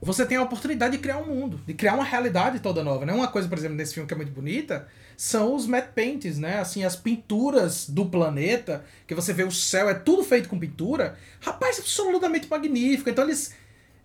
você 0.01 0.25
tem 0.25 0.37
a 0.37 0.43
oportunidade 0.43 0.95
de 0.95 1.01
criar 1.01 1.17
um 1.17 1.25
mundo, 1.25 1.59
de 1.65 1.73
criar 1.73 1.95
uma 1.95 2.03
realidade 2.03 2.59
toda 2.59 2.83
nova, 2.83 3.05
né? 3.05 3.13
Uma 3.13 3.27
coisa, 3.27 3.47
por 3.47 3.57
exemplo, 3.57 3.75
nesse 3.75 3.93
filme 3.93 4.07
que 4.07 4.13
é 4.13 4.17
muito 4.17 4.31
bonita, 4.31 4.87
são 5.15 5.55
os 5.55 5.65
matte 5.65 5.89
paintings, 5.93 6.37
né? 6.37 6.59
Assim, 6.59 6.83
as 6.83 6.95
pinturas 6.95 7.89
do 7.89 8.05
planeta, 8.05 8.85
que 9.07 9.15
você 9.15 9.33
vê 9.33 9.43
o 9.43 9.51
céu, 9.51 9.89
é 9.89 9.93
tudo 9.93 10.23
feito 10.23 10.47
com 10.49 10.59
pintura. 10.59 11.17
Rapaz, 11.39 11.79
absolutamente 11.79 12.47
magnífico. 12.49 13.09
Então 13.09 13.23
eles 13.23 13.55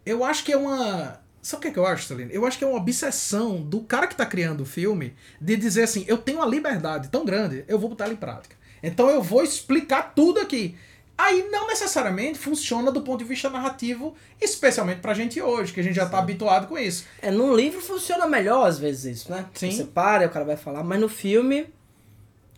eu 0.05 0.25
acho 0.25 0.45
que 0.45 0.53
é 0.53 0.57
uma. 0.57 1.21
Sabe 1.41 1.59
o 1.59 1.63
que, 1.63 1.69
é 1.69 1.71
que 1.73 1.79
eu 1.79 1.87
acho, 1.87 2.07
Celina? 2.07 2.31
Eu 2.33 2.47
acho 2.47 2.57
que 2.57 2.65
é 2.65 2.67
uma 2.67 2.77
obsessão 2.77 3.61
do 3.61 3.81
cara 3.81 4.07
que 4.07 4.15
tá 4.15 4.25
criando 4.25 4.61
o 4.61 4.67
filme 4.67 5.15
de 5.41 5.57
dizer 5.57 5.85
assim: 5.85 6.05
eu 6.07 6.19
tenho 6.19 6.39
uma 6.39 6.47
liberdade 6.47 7.09
tão 7.09 7.25
grande, 7.25 7.65
eu 7.67 7.79
vou 7.79 7.89
botar 7.91 8.05
ela 8.05 8.13
em 8.13 8.17
prática. 8.17 8.57
Então 8.83 9.09
eu 9.09 9.23
vou 9.23 9.43
explicar 9.43 10.15
tudo 10.15 10.41
aqui. 10.41 10.77
Aí 11.17 11.49
não 11.51 11.69
necessariamente 11.69 12.39
funciona 12.39 12.91
do 12.91 13.03
ponto 13.03 13.19
de 13.19 13.25
vista 13.25 13.49
narrativo, 13.49 14.15
especialmente 14.41 15.01
pra 15.01 15.15
gente 15.15 15.41
hoje, 15.41 15.73
que 15.73 15.79
a 15.79 15.83
gente 15.83 15.95
já 15.95 16.07
tá 16.07 16.17
Sim. 16.17 16.23
habituado 16.23 16.67
com 16.67 16.79
isso. 16.79 17.05
É, 17.21 17.31
num 17.31 17.55
livro 17.55 17.81
funciona 17.81 18.27
melhor 18.27 18.67
às 18.67 18.79
vezes 18.79 19.19
isso, 19.19 19.31
né? 19.31 19.47
Sim. 19.55 19.71
Você 19.71 19.85
para, 19.85 20.27
o 20.27 20.31
cara 20.31 20.45
vai 20.45 20.57
falar, 20.57 20.83
mas 20.83 21.01
no 21.01 21.09
filme. 21.09 21.67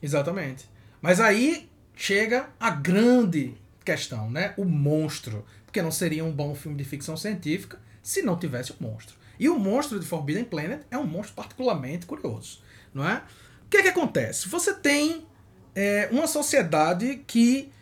Exatamente. 0.01 0.69
Mas 1.03 1.21
aí 1.21 1.69
chega 1.95 2.49
a 2.59 2.71
grande 2.71 3.55
questão, 3.85 4.31
né? 4.31 4.55
O 4.57 4.65
monstro 4.65 5.45
porque 5.75 5.83
não 5.83 5.91
seria 5.91 6.25
um 6.25 6.31
bom 6.31 6.55
filme 6.55 6.79
de 6.79 6.85
ficção 6.85 7.17
científica 7.17 7.81
se 8.01 8.23
não 8.23 8.39
tivesse 8.39 8.71
o 8.71 8.77
um 8.79 8.89
monstro. 8.89 9.17
E 9.41 9.49
o 9.49 9.59
monstro 9.59 9.99
de 9.99 10.07
Forbidden 10.07 10.45
Planet 10.45 10.83
é 10.89 10.97
um 10.97 11.05
monstro 11.05 11.35
particularmente 11.35 12.07
curioso, 12.07 12.63
não 12.95 13.05
é? 13.05 13.25
O 13.67 13.69
que 13.69 13.79
é 13.79 13.83
que 13.83 13.89
acontece? 13.89 14.49
Você 14.49 14.73
tem 14.73 15.27
é, 15.75 16.09
uma 16.13 16.29
sociedade 16.29 17.25
que 17.27 17.73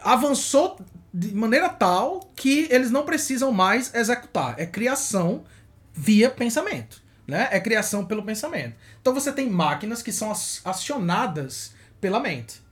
avançou 0.00 0.80
de 1.12 1.34
maneira 1.34 1.68
tal 1.68 2.20
que 2.34 2.68
eles 2.70 2.90
não 2.90 3.04
precisam 3.04 3.52
mais 3.52 3.94
executar. 3.94 4.58
É 4.58 4.64
criação 4.64 5.44
via 5.92 6.30
pensamento. 6.30 7.02
Né? 7.26 7.48
É 7.50 7.60
criação 7.60 8.06
pelo 8.06 8.22
pensamento. 8.22 8.76
Então 9.02 9.12
você 9.12 9.30
tem 9.30 9.50
máquinas 9.50 10.00
que 10.00 10.10
são 10.10 10.32
acionadas 10.64 11.74
pela 12.00 12.18
mente. 12.18 12.62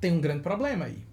Tem 0.00 0.10
um 0.10 0.20
grande 0.20 0.42
problema 0.42 0.86
aí 0.86 1.09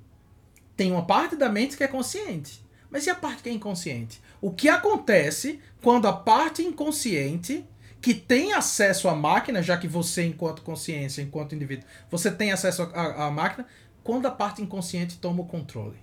tem 0.78 0.92
uma 0.92 1.06
parte 1.06 1.36
da 1.36 1.50
mente 1.50 1.76
que 1.76 1.84
é 1.84 1.88
consciente. 1.88 2.64
Mas 2.90 3.06
e 3.06 3.10
a 3.10 3.16
parte 3.16 3.44
que 3.44 3.50
é 3.50 3.52
inconsciente? 3.52 4.22
O 4.40 4.52
que 4.52 4.70
acontece 4.70 5.60
quando 5.82 6.08
a 6.08 6.14
parte 6.14 6.62
inconsciente, 6.62 7.66
que 8.00 8.14
tem 8.14 8.54
acesso 8.54 9.10
à 9.10 9.16
máquina, 9.16 9.62
já 9.62 9.76
que 9.76 9.88
você, 9.88 10.24
enquanto 10.24 10.62
consciência, 10.62 11.22
enquanto 11.22 11.56
indivíduo, 11.56 11.86
você 12.10 12.32
tem 12.32 12.52
acesso 12.52 12.84
à, 12.94 13.26
à 13.26 13.32
máquina, 13.32 13.66
quando 14.04 14.28
a 14.28 14.32
parte 14.32 14.62
inconsciente 14.62 15.18
toma 15.18 15.42
o 15.42 15.46
controle? 15.46 15.98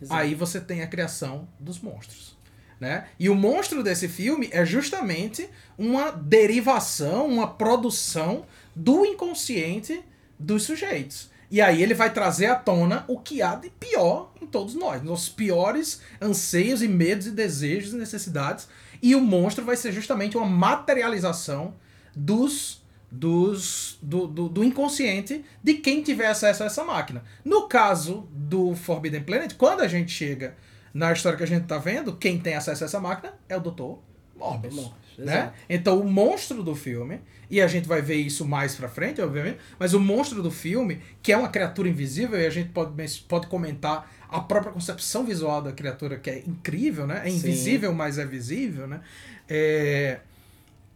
Exato. 0.00 0.20
Aí 0.20 0.34
você 0.34 0.60
tem 0.60 0.82
a 0.82 0.86
criação 0.86 1.46
dos 1.60 1.78
monstros. 1.78 2.36
Né? 2.80 3.08
E 3.18 3.28
o 3.28 3.34
monstro 3.34 3.82
desse 3.82 4.08
filme 4.08 4.48
é 4.52 4.64
justamente 4.64 5.48
uma 5.76 6.12
derivação, 6.12 7.26
uma 7.26 7.48
produção 7.48 8.46
do 8.74 9.04
inconsciente 9.04 10.00
dos 10.38 10.62
sujeitos. 10.62 11.28
E 11.50 11.60
aí 11.60 11.82
ele 11.82 11.94
vai 11.94 12.12
trazer 12.12 12.46
à 12.46 12.54
tona 12.54 13.04
o 13.08 13.18
que 13.18 13.40
há 13.40 13.54
de 13.54 13.70
pior 13.70 14.32
em 14.40 14.46
todos 14.46 14.74
nós, 14.74 15.02
nossos 15.02 15.28
piores 15.28 16.00
anseios 16.20 16.82
e 16.82 16.88
medos 16.88 17.26
e 17.26 17.30
desejos 17.30 17.92
e 17.92 17.96
necessidades. 17.96 18.68
E 19.00 19.14
o 19.14 19.20
monstro 19.20 19.64
vai 19.64 19.76
ser 19.76 19.92
justamente 19.92 20.36
uma 20.36 20.46
materialização 20.46 21.74
dos 22.14 22.82
dos 23.10 23.98
do, 24.02 24.26
do, 24.26 24.48
do, 24.50 24.62
inconsciente 24.62 25.42
de 25.62 25.74
quem 25.74 26.02
tiver 26.02 26.26
acesso 26.26 26.62
a 26.62 26.66
essa 26.66 26.84
máquina. 26.84 27.24
No 27.42 27.66
caso 27.66 28.28
do 28.30 28.74
Forbidden 28.74 29.22
Planet, 29.22 29.54
quando 29.54 29.80
a 29.80 29.88
gente 29.88 30.12
chega 30.12 30.54
na 30.92 31.12
história 31.12 31.38
que 31.38 31.44
a 31.44 31.46
gente 31.46 31.62
está 31.62 31.78
vendo, 31.78 32.16
quem 32.16 32.38
tem 32.38 32.54
acesso 32.54 32.84
a 32.84 32.86
essa 32.86 33.00
máquina 33.00 33.32
é 33.48 33.56
o 33.56 33.60
Dr. 33.60 33.98
Morbius. 34.36 34.92
Né? 35.24 35.52
Então 35.68 36.00
o 36.00 36.10
monstro 36.10 36.62
do 36.62 36.74
filme, 36.74 37.20
e 37.50 37.60
a 37.60 37.66
gente 37.66 37.88
vai 37.88 38.00
ver 38.00 38.16
isso 38.16 38.44
mais 38.46 38.74
pra 38.74 38.88
frente, 38.88 39.20
obviamente, 39.20 39.58
mas 39.78 39.94
o 39.94 40.00
monstro 40.00 40.42
do 40.42 40.50
filme, 40.50 41.00
que 41.22 41.32
é 41.32 41.36
uma 41.36 41.48
criatura 41.48 41.88
invisível, 41.88 42.38
e 42.38 42.46
a 42.46 42.50
gente 42.50 42.70
pode, 42.70 42.92
pode 43.28 43.46
comentar 43.48 44.10
a 44.28 44.40
própria 44.40 44.72
concepção 44.72 45.24
visual 45.24 45.62
da 45.62 45.72
criatura, 45.72 46.18
que 46.18 46.30
é 46.30 46.38
incrível, 46.46 47.06
né? 47.06 47.22
É 47.24 47.28
invisível, 47.28 47.90
Sim. 47.90 47.96
mas 47.96 48.18
é 48.18 48.26
visível, 48.26 48.86
né? 48.86 49.00
É... 49.48 50.20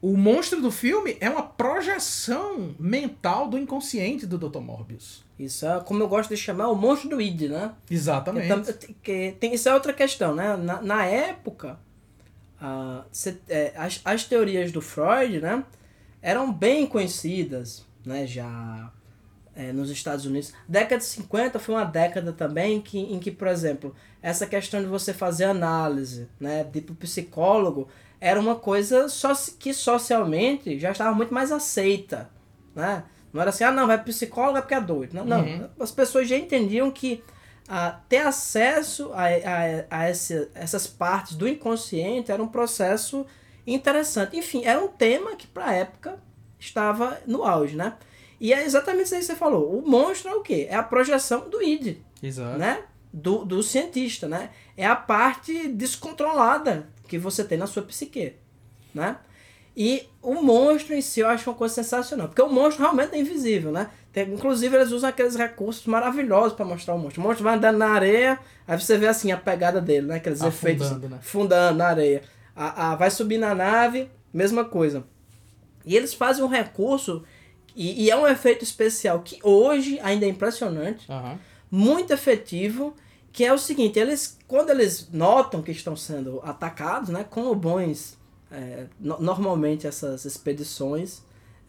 O 0.00 0.16
monstro 0.16 0.60
do 0.60 0.70
filme 0.70 1.16
é 1.20 1.30
uma 1.30 1.44
projeção 1.44 2.74
mental 2.78 3.48
do 3.48 3.56
inconsciente 3.56 4.26
do 4.26 4.36
Dr. 4.36 4.58
Morbius. 4.58 5.24
Isso 5.38 5.64
é 5.64 5.80
como 5.80 6.02
eu 6.02 6.08
gosto 6.08 6.30
de 6.30 6.36
chamar 6.36 6.68
o 6.68 6.74
monstro 6.74 7.08
do 7.08 7.20
id, 7.20 7.42
né? 7.42 7.72
Exatamente. 7.88 8.72
Que, 8.74 8.94
que, 8.94 9.36
tem, 9.38 9.54
isso 9.54 9.68
é 9.68 9.74
outra 9.74 9.92
questão, 9.92 10.34
né? 10.34 10.56
Na, 10.56 10.82
na 10.82 11.06
época, 11.06 11.78
Uh, 12.62 13.04
cê, 13.10 13.36
é, 13.48 13.72
as, 13.76 14.00
as 14.04 14.24
teorias 14.24 14.70
do 14.70 14.80
Freud, 14.80 15.40
né, 15.40 15.64
eram 16.20 16.52
bem 16.52 16.86
conhecidas, 16.86 17.84
né, 18.06 18.24
já 18.24 18.92
é, 19.56 19.72
nos 19.72 19.90
Estados 19.90 20.24
Unidos. 20.26 20.52
Década 20.68 20.98
de 20.98 21.04
50 21.04 21.58
foi 21.58 21.74
uma 21.74 21.84
década 21.84 22.32
também 22.32 22.80
que, 22.80 23.00
em 23.00 23.18
que, 23.18 23.32
por 23.32 23.48
exemplo, 23.48 23.94
essa 24.22 24.46
questão 24.46 24.80
de 24.80 24.86
você 24.86 25.12
fazer 25.12 25.44
análise, 25.46 26.28
né, 26.38 26.62
de 26.62 26.80
psicólogo, 26.82 27.88
era 28.20 28.38
uma 28.38 28.54
coisa 28.54 29.08
só 29.08 29.32
que 29.58 29.74
socialmente 29.74 30.78
já 30.78 30.92
estava 30.92 31.12
muito 31.14 31.34
mais 31.34 31.50
aceita, 31.50 32.30
né? 32.76 33.02
Não 33.32 33.40
era 33.40 33.50
assim, 33.50 33.64
ah, 33.64 33.72
não, 33.72 33.86
vai 33.88 34.00
psicólogo 34.04 34.58
é 34.58 34.60
porque 34.60 34.74
é 34.74 34.80
doido. 34.80 35.14
Não, 35.14 35.40
Uhum. 35.40 35.58
não. 35.58 35.70
As 35.80 35.90
pessoas 35.90 36.28
já 36.28 36.36
entendiam 36.36 36.90
que 36.92 37.24
ah, 37.74 37.98
ter 38.06 38.18
acesso 38.18 39.10
a, 39.14 39.22
a, 39.28 40.02
a 40.02 40.10
esse- 40.10 40.46
essas 40.54 40.86
partes 40.86 41.34
do 41.34 41.48
inconsciente 41.48 42.30
era 42.30 42.42
um 42.42 42.46
processo 42.48 43.24
interessante. 43.66 44.36
Enfim, 44.36 44.62
era 44.66 44.78
um 44.78 44.88
tema 44.88 45.34
que 45.36 45.46
para 45.46 45.66
a 45.68 45.72
época 45.72 46.18
estava 46.60 47.18
no 47.26 47.44
auge, 47.44 47.74
né? 47.74 47.94
E 48.38 48.52
é 48.52 48.62
exatamente 48.62 49.04
isso 49.06 49.14
aí 49.14 49.20
que 49.20 49.26
você 49.26 49.34
falou. 49.36 49.78
O 49.78 49.88
monstro 49.88 50.30
é 50.30 50.34
o 50.34 50.42
quê? 50.42 50.66
É 50.68 50.74
a 50.74 50.82
projeção 50.82 51.48
do 51.48 51.62
id, 51.62 51.96
Exato. 52.22 52.58
né? 52.58 52.82
Do, 53.10 53.42
do 53.44 53.62
cientista, 53.62 54.28
né? 54.28 54.50
É 54.76 54.84
a 54.86 54.94
parte 54.96 55.68
descontrolada 55.68 56.88
que 57.08 57.16
você 57.16 57.42
tem 57.42 57.56
na 57.56 57.66
sua 57.66 57.82
psique, 57.82 58.34
né? 58.94 59.16
E 59.74 60.06
o 60.20 60.34
monstro 60.42 60.94
em 60.94 61.00
si 61.00 61.20
eu 61.20 61.28
acho 61.28 61.48
uma 61.48 61.56
coisa 61.56 61.74
sensacional, 61.74 62.28
porque 62.28 62.42
o 62.42 62.48
monstro 62.50 62.82
realmente 62.82 63.14
é 63.14 63.18
invisível, 63.18 63.72
né? 63.72 63.88
Tem- 64.12 64.32
inclusive 64.32 64.76
eles 64.76 64.90
usam 64.92 65.08
aqueles 65.08 65.34
recursos 65.36 65.86
maravilhosos 65.86 66.52
para 66.52 66.64
mostrar 66.66 66.94
o 66.94 66.98
monstro. 66.98 67.20
O 67.22 67.24
monstro 67.24 67.44
vai 67.44 67.56
andando 67.56 67.78
na 67.78 67.88
areia, 67.88 68.38
aí 68.68 68.78
você 68.78 68.98
vê 68.98 69.06
assim 69.08 69.32
a 69.32 69.36
pegada 69.38 69.80
dele, 69.80 70.06
né? 70.06 70.16
Aqueles 70.16 70.42
Afundando, 70.42 70.84
efeitos 70.84 71.10
né? 71.10 71.18
fundando 71.22 71.78
na 71.78 71.86
areia. 71.86 72.22
A, 72.54 72.92
a- 72.92 72.96
vai 72.96 73.10
subir 73.10 73.38
na 73.38 73.54
nave, 73.54 74.10
mesma 74.32 74.64
coisa. 74.64 75.04
E 75.86 75.96
eles 75.96 76.12
fazem 76.12 76.44
um 76.44 76.48
recurso, 76.48 77.24
e, 77.74 78.04
e 78.04 78.10
é 78.10 78.16
um 78.16 78.26
efeito 78.26 78.62
especial 78.62 79.20
que 79.20 79.38
hoje 79.42 79.98
ainda 80.02 80.26
é 80.26 80.28
impressionante, 80.28 81.10
Aham. 81.10 81.38
muito 81.70 82.12
efetivo, 82.12 82.94
que 83.32 83.44
é 83.46 83.52
o 83.52 83.58
seguinte, 83.58 83.98
eles 83.98 84.38
quando 84.46 84.68
eles 84.68 85.08
notam 85.10 85.62
que 85.62 85.72
estão 85.72 85.96
sendo 85.96 86.38
atacados, 86.44 87.08
né, 87.08 87.24
como 87.28 87.54
bons, 87.54 88.18
é, 88.50 88.84
no- 89.00 89.18
normalmente 89.18 89.86
essas 89.86 90.26
expedições 90.26 91.22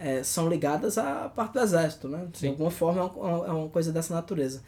é, 0.03 0.21
são 0.23 0.49
ligadas 0.49 0.97
à 0.97 1.31
parte 1.33 1.53
do 1.53 1.59
exército, 1.61 2.07
né, 2.09 2.27
de 2.31 2.39
Sim. 2.39 2.49
alguma 2.49 2.69
forma 2.69 3.01
é 3.01 3.03
uma, 3.05 3.47
é 3.47 3.51
uma 3.51 3.69
coisa 3.69 3.91
dessa 3.91 4.13
natureza. 4.13 4.61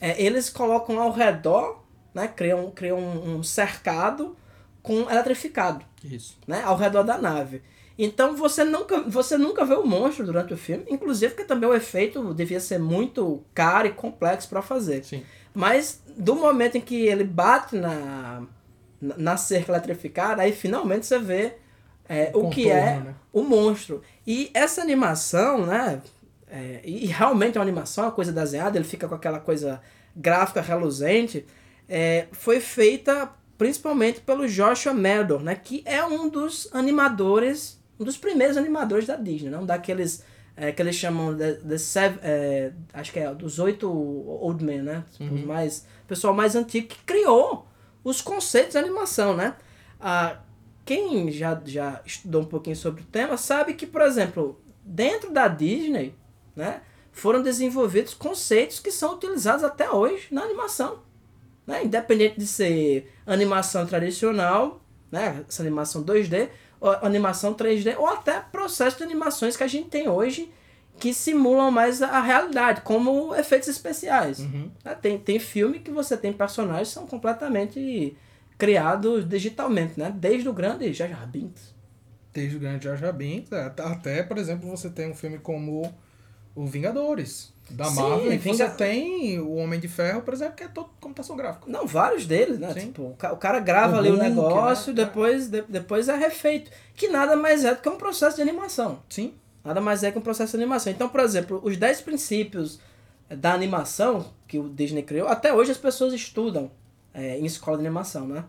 É, 0.00 0.22
eles 0.22 0.50
colocam 0.50 1.00
ao 1.00 1.10
redor, 1.10 1.82
né, 2.12 2.28
criam, 2.28 2.70
criam 2.70 2.98
um, 2.98 3.36
um 3.36 3.42
cercado 3.42 4.36
com 4.82 5.10
eletrificado 5.10 5.84
Isso. 6.04 6.36
né, 6.46 6.62
ao 6.62 6.76
redor 6.76 7.02
da 7.02 7.16
nave. 7.16 7.62
Então 7.96 8.36
você 8.36 8.64
nunca, 8.64 9.00
você 9.02 9.38
nunca 9.38 9.64
vê 9.64 9.74
o 9.74 9.86
monstro 9.86 10.26
durante 10.26 10.52
o 10.52 10.56
filme, 10.56 10.84
inclusive 10.90 11.32
porque 11.32 11.46
também 11.46 11.68
o 11.68 11.74
efeito 11.74 12.34
devia 12.34 12.60
ser 12.60 12.78
muito 12.78 13.42
caro 13.54 13.86
e 13.86 13.92
complexo 13.92 14.48
para 14.48 14.60
fazer. 14.60 15.04
Sim. 15.04 15.22
Mas 15.54 16.02
do 16.16 16.34
momento 16.34 16.76
em 16.76 16.80
que 16.80 17.06
ele 17.06 17.24
bate 17.24 17.76
na, 17.76 18.42
na 19.00 19.36
cerca 19.36 19.72
eletrificada, 19.72 20.42
aí 20.42 20.52
finalmente 20.52 21.06
você 21.06 21.18
vê 21.18 21.54
é, 22.08 22.30
o 22.34 22.50
que 22.50 22.70
é 22.70 23.00
né? 23.00 23.14
o 23.32 23.42
monstro. 23.42 24.02
E 24.26 24.50
essa 24.54 24.80
animação, 24.82 25.66
né? 25.66 26.02
é, 26.54 26.80
e 26.84 27.06
realmente 27.06 27.56
é 27.56 27.60
uma 27.60 27.64
animação, 27.64 28.04
uma 28.04 28.12
coisa 28.12 28.32
desenhada, 28.32 28.78
ele 28.78 28.84
fica 28.84 29.08
com 29.08 29.14
aquela 29.16 29.40
coisa 29.40 29.80
gráfica 30.14 30.60
reluzente. 30.60 31.44
é, 31.88 32.28
foi 32.32 32.60
feita 32.60 33.28
principalmente 33.58 34.20
pelo 34.20 34.48
Joshua 34.48 34.94
Meldor, 34.94 35.40
né? 35.42 35.54
Que 35.54 35.82
é 35.84 36.04
um 36.04 36.28
dos 36.28 36.68
animadores, 36.72 37.80
um 37.98 38.04
dos 38.04 38.16
primeiros 38.16 38.56
animadores 38.56 39.06
da 39.06 39.16
Disney, 39.16 39.50
né? 39.50 39.58
Um 39.58 39.66
daqueles 39.66 40.24
é, 40.56 40.70
que 40.70 40.80
eles 40.80 40.94
chamam 40.94 41.34
de, 41.34 41.54
de 41.54 41.78
seven, 41.78 42.18
é, 42.22 42.72
acho 42.92 43.12
que 43.12 43.18
é 43.18 43.34
dos 43.34 43.58
oito 43.58 43.90
old 43.90 44.62
men, 44.64 44.82
né? 44.82 45.04
Tipo, 45.12 45.34
os 45.34 45.44
mais, 45.44 45.86
o 46.04 46.06
pessoal 46.06 46.32
mais 46.32 46.54
antigo 46.54 46.86
que 46.86 46.98
criou 47.04 47.66
os 48.04 48.20
conceitos 48.20 48.72
de 48.72 48.78
animação, 48.78 49.36
né? 49.36 49.54
Ah, 50.00 50.38
quem 50.84 51.30
já, 51.30 51.60
já 51.64 52.00
estudou 52.04 52.42
um 52.42 52.46
pouquinho 52.46 52.76
sobre 52.76 53.02
o 53.02 53.06
tema 53.06 53.36
sabe 53.36 53.74
que, 53.74 53.86
por 53.86 54.02
exemplo, 54.02 54.60
dentro 54.84 55.30
da 55.30 55.48
Disney, 55.48 56.14
né, 56.54 56.82
foram 57.10 57.42
desenvolvidos 57.42 58.12
conceitos 58.12 58.80
que 58.80 58.90
são 58.90 59.14
utilizados 59.14 59.64
até 59.64 59.90
hoje 59.90 60.26
na 60.30 60.42
animação. 60.42 61.02
Né? 61.66 61.84
Independente 61.84 62.38
de 62.38 62.46
ser 62.46 63.12
animação 63.26 63.86
tradicional, 63.86 64.80
né, 65.10 65.44
essa 65.48 65.62
animação 65.62 66.04
2D, 66.04 66.50
ou 66.80 66.90
animação 67.02 67.54
3D, 67.54 67.96
ou 67.96 68.06
até 68.06 68.40
processos 68.40 68.98
de 68.98 69.04
animações 69.04 69.56
que 69.56 69.62
a 69.62 69.68
gente 69.68 69.88
tem 69.88 70.08
hoje 70.08 70.52
que 70.98 71.12
simulam 71.12 71.70
mais 71.70 72.02
a 72.02 72.20
realidade, 72.20 72.82
como 72.82 73.34
efeitos 73.34 73.68
especiais. 73.68 74.40
Uhum. 74.40 74.70
né? 74.84 74.94
Tem, 74.94 75.18
tem 75.18 75.38
filme 75.38 75.80
que 75.80 75.90
você 75.90 76.16
tem 76.16 76.32
personagens 76.32 76.88
que 76.88 76.94
são 76.94 77.06
completamente 77.06 78.16
criados 78.58 79.28
digitalmente, 79.28 79.98
né? 79.98 80.12
Desde 80.16 80.48
o 80.48 80.52
grande 80.52 80.92
Jar 80.92 81.08
Jar 81.08 81.26
Binks. 81.28 81.74
Desde 82.32 82.56
o 82.56 82.60
grande 82.60 82.84
Jar 82.84 82.96
Jar 82.96 83.12
Binks, 83.12 83.52
até- 83.52 83.82
até, 83.84 84.22
por 84.22 84.38
exemplo, 84.38 84.68
você 84.68 84.90
tem 84.90 85.10
um 85.10 85.14
filme 85.14 85.38
como 85.38 85.92
O 86.56 86.66
Vingadores, 86.66 87.52
da 87.70 87.84
Sim, 87.86 87.96
Marvel, 88.00 88.32
e 88.32 88.38
Vinga- 88.38 88.68
você 88.68 88.76
tem 88.76 89.40
o 89.40 89.54
Homem 89.56 89.80
de 89.80 89.88
Ferro, 89.88 90.22
por 90.22 90.32
exemplo, 90.34 90.54
que 90.54 90.62
é 90.62 90.68
todo 90.68 90.88
computação 91.00 91.34
gráfica. 91.36 91.64
Não, 91.68 91.84
vários 91.86 92.26
deles, 92.26 92.58
né? 92.60 92.72
Sim. 92.72 92.86
Tipo, 92.86 93.02
o 93.10 93.14
ca- 93.16 93.32
o 93.32 93.36
cara 93.36 93.58
grava 93.58 93.96
O 93.96 93.98
ali 93.98 94.08
o 94.10 94.12
Hulk, 94.12 94.28
negócio 94.28 94.92
e 94.92 94.94
né? 94.94 95.04
depois, 95.04 95.48
de- 95.48 95.62
depois 95.62 96.08
é 96.08 96.16
refeito. 96.16 96.70
Que 96.94 97.08
nada 97.08 97.34
mais 97.34 97.64
é 97.64 97.74
do 97.74 97.80
que 97.80 97.88
um 97.88 97.96
processo 97.96 98.36
de 98.36 98.42
animação. 98.42 99.00
Sim. 99.08 99.34
Nada 99.64 99.80
mais 99.80 100.04
é 100.04 100.12
que 100.12 100.18
um 100.18 100.22
processo 100.22 100.56
de 100.56 100.62
animação. 100.62 100.92
Então, 100.92 101.08
por 101.08 101.20
exemplo, 101.20 101.60
os 101.64 101.76
10 101.76 102.00
princípios 102.02 102.78
eh, 103.28 103.34
da 103.34 103.52
animação 103.54 104.26
que 104.46 104.58
o 104.58 104.68
Disney 104.68 105.02
criou, 105.02 105.26
até 105.26 105.52
hoje 105.52 105.70
as 105.72 105.78
pessoas 105.78 106.12
estudam 106.12 106.70
eh, 107.14 107.38
em 107.38 107.46
escola 107.46 107.78
de 107.78 107.84
animação, 107.86 108.26
né? 108.26 108.44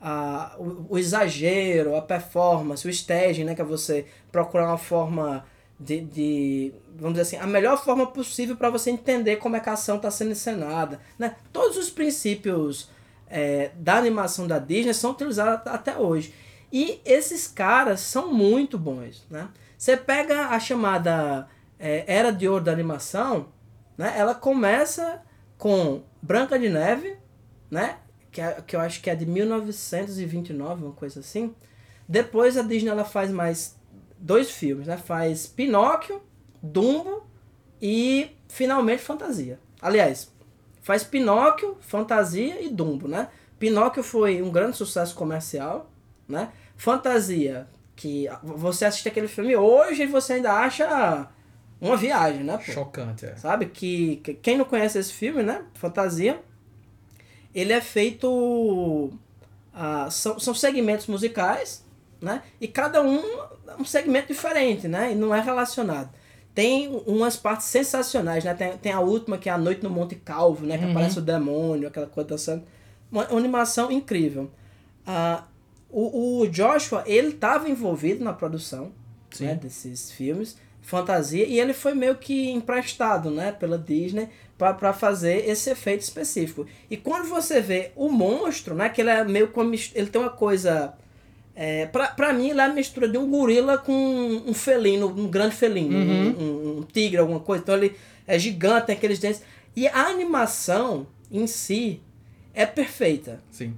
Ah, 0.00 0.54
o, 0.58 0.94
o 0.94 0.98
exagero, 0.98 1.96
a 1.96 2.02
performance, 2.02 2.86
o 2.86 2.90
staging, 2.90 3.44
né? 3.44 3.54
Que 3.54 3.62
é 3.62 3.64
você 3.64 4.06
procurar 4.30 4.66
uma 4.68 4.78
forma 4.78 5.44
de, 5.80 6.00
de 6.02 6.74
vamos 6.96 7.14
dizer 7.18 7.22
assim, 7.22 7.36
a 7.44 7.46
melhor 7.46 7.82
forma 7.82 8.06
possível 8.06 8.56
para 8.56 8.70
você 8.70 8.90
entender 8.90 9.36
como 9.36 9.56
é 9.56 9.60
que 9.60 9.68
a 9.68 9.72
ação 9.72 9.96
está 9.96 10.10
sendo 10.10 10.32
encenada, 10.32 11.00
né? 11.18 11.36
Todos 11.52 11.76
os 11.76 11.90
princípios 11.90 12.88
eh, 13.28 13.70
da 13.76 13.96
animação 13.96 14.46
da 14.46 14.58
Disney 14.58 14.94
são 14.94 15.10
utilizados 15.12 15.54
at- 15.54 15.68
até 15.68 15.96
hoje. 15.98 16.34
E 16.72 17.00
esses 17.04 17.46
caras 17.46 18.00
são 18.00 18.32
muito 18.32 18.78
bons, 18.78 19.24
né? 19.30 19.48
Você 19.78 19.96
pega 19.96 20.48
a 20.48 20.58
chamada 20.60 21.48
é, 21.78 22.04
Era 22.06 22.30
de 22.32 22.48
Ouro 22.48 22.64
da 22.64 22.72
animação, 22.72 23.48
né? 23.96 24.12
Ela 24.16 24.34
começa 24.34 25.22
com 25.58 26.02
Branca 26.22 26.58
de 26.58 26.68
Neve, 26.68 27.16
né? 27.70 27.98
Que, 28.34 28.40
é- 28.40 28.60
que 28.66 28.74
eu 28.74 28.80
acho 28.80 29.00
que 29.00 29.08
é 29.08 29.14
de 29.14 29.24
1929, 29.24 30.84
uma 30.84 30.92
coisa 30.92 31.20
assim. 31.20 31.54
Depois 32.08 32.56
a 32.58 32.62
Disney 32.62 32.90
ela 32.90 33.04
faz 33.04 33.30
mais 33.30 33.78
dois 34.18 34.50
filmes, 34.50 34.86
né? 34.88 34.96
Faz 34.96 35.46
Pinóquio, 35.46 36.20
Dumbo 36.62 37.24
e 37.80 38.30
finalmente 38.48 39.02
Fantasia. 39.02 39.58
Aliás, 39.80 40.30
faz 40.82 41.04
Pinóquio, 41.04 41.76
Fantasia 41.80 42.60
e 42.60 42.68
Dumbo, 42.68 43.06
né? 43.08 43.28
Pinóquio 43.58 44.02
foi 44.02 44.42
um 44.42 44.50
grande 44.50 44.76
sucesso 44.76 45.14
comercial, 45.14 45.90
né? 46.28 46.50
Fantasia, 46.76 47.68
que 47.94 48.28
você 48.42 48.84
assiste 48.84 49.08
aquele 49.08 49.28
filme 49.28 49.54
hoje 49.56 50.02
e 50.02 50.06
você 50.06 50.34
ainda 50.34 50.52
acha 50.52 51.28
uma 51.80 51.96
viagem, 51.96 52.42
né? 52.42 52.56
pô? 52.58 52.72
Chocante, 52.72 53.26
é. 53.26 53.36
Sabe? 53.36 53.66
Que, 53.66 54.16
que 54.16 54.34
quem 54.34 54.58
não 54.58 54.64
conhece 54.64 54.98
esse 54.98 55.12
filme, 55.12 55.42
né? 55.42 55.64
Fantasia, 55.74 56.42
ele 57.54 57.72
é 57.72 57.80
feito. 57.80 59.10
ah, 59.72 60.08
são, 60.10 60.38
são 60.38 60.54
segmentos 60.54 61.06
musicais, 61.06 61.84
né? 62.20 62.42
E 62.60 62.66
cada 62.68 63.02
um 63.02 63.18
é 63.68 63.76
um 63.78 63.84
segmento 63.84 64.28
diferente, 64.28 64.88
né? 64.88 65.12
E 65.12 65.14
não 65.14 65.34
é 65.34 65.40
relacionado. 65.40 66.10
Tem 66.54 66.88
umas 67.06 67.36
partes 67.36 67.66
sensacionais, 67.66 68.44
né? 68.44 68.54
Tem, 68.54 68.76
tem 68.78 68.92
a 68.92 69.00
última 69.00 69.36
que 69.38 69.48
é 69.48 69.52
a 69.52 69.58
Noite 69.58 69.82
no 69.82 69.90
Monte 69.90 70.14
Calvo, 70.14 70.64
né? 70.64 70.78
Que 70.78 70.84
Uhum. 70.84 70.90
aparece 70.92 71.18
o 71.18 71.22
demônio, 71.22 71.88
aquela 71.88 72.06
coisa 72.06 72.28
dançando. 72.30 72.62
Uma, 73.10 73.26
uma 73.28 73.38
animação 73.38 73.90
incrível. 73.90 74.50
Ah, 75.06 75.44
o, 75.90 76.40
o 76.42 76.46
Joshua, 76.48 77.02
ele 77.06 77.28
estava 77.28 77.68
envolvido 77.68 78.24
na 78.24 78.32
produção 78.32 78.92
né, 79.40 79.54
desses 79.56 80.10
filmes, 80.12 80.56
fantasia, 80.84 81.44
e 81.46 81.58
ele 81.58 81.72
foi 81.72 81.94
meio 81.94 82.14
que 82.14 82.50
emprestado, 82.50 83.30
né, 83.30 83.50
pela 83.52 83.76
Disney 83.78 84.28
para 84.56 84.92
fazer 84.92 85.48
esse 85.48 85.68
efeito 85.70 86.02
específico. 86.02 86.66
E 86.90 86.96
quando 86.96 87.26
você 87.28 87.60
vê 87.60 87.90
o 87.96 88.08
monstro, 88.08 88.74
né, 88.74 88.88
que 88.88 89.00
ele 89.00 89.10
é 89.10 89.24
meio 89.24 89.48
como 89.48 89.74
ele 89.74 90.06
tem 90.10 90.20
uma 90.20 90.30
coisa 90.30 90.94
é, 91.56 91.86
pra, 91.86 92.08
pra 92.08 92.32
mim, 92.32 92.50
ele 92.50 92.60
é 92.60 92.64
a 92.64 92.68
mistura 92.68 93.08
de 93.08 93.16
um 93.16 93.28
gorila 93.30 93.78
com 93.78 93.92
um 94.46 94.52
felino, 94.54 95.06
um 95.08 95.28
grande 95.28 95.54
felino, 95.54 95.96
Uhum. 95.96 96.28
um, 96.28 96.42
um- 96.42 96.78
um 96.78 96.82
tigre, 96.82 97.16
alguma 97.18 97.40
coisa. 97.40 97.62
Então 97.62 97.76
ele 97.76 97.94
é 98.26 98.38
gigante, 98.38 98.86
tem 98.86 98.96
aqueles 98.96 99.18
dentes. 99.20 99.40
E 99.76 99.86
a 99.88 100.06
animação 100.06 101.06
em 101.30 101.46
si 101.46 102.00
é 102.52 102.66
perfeita. 102.66 103.40
Sim. 103.50 103.74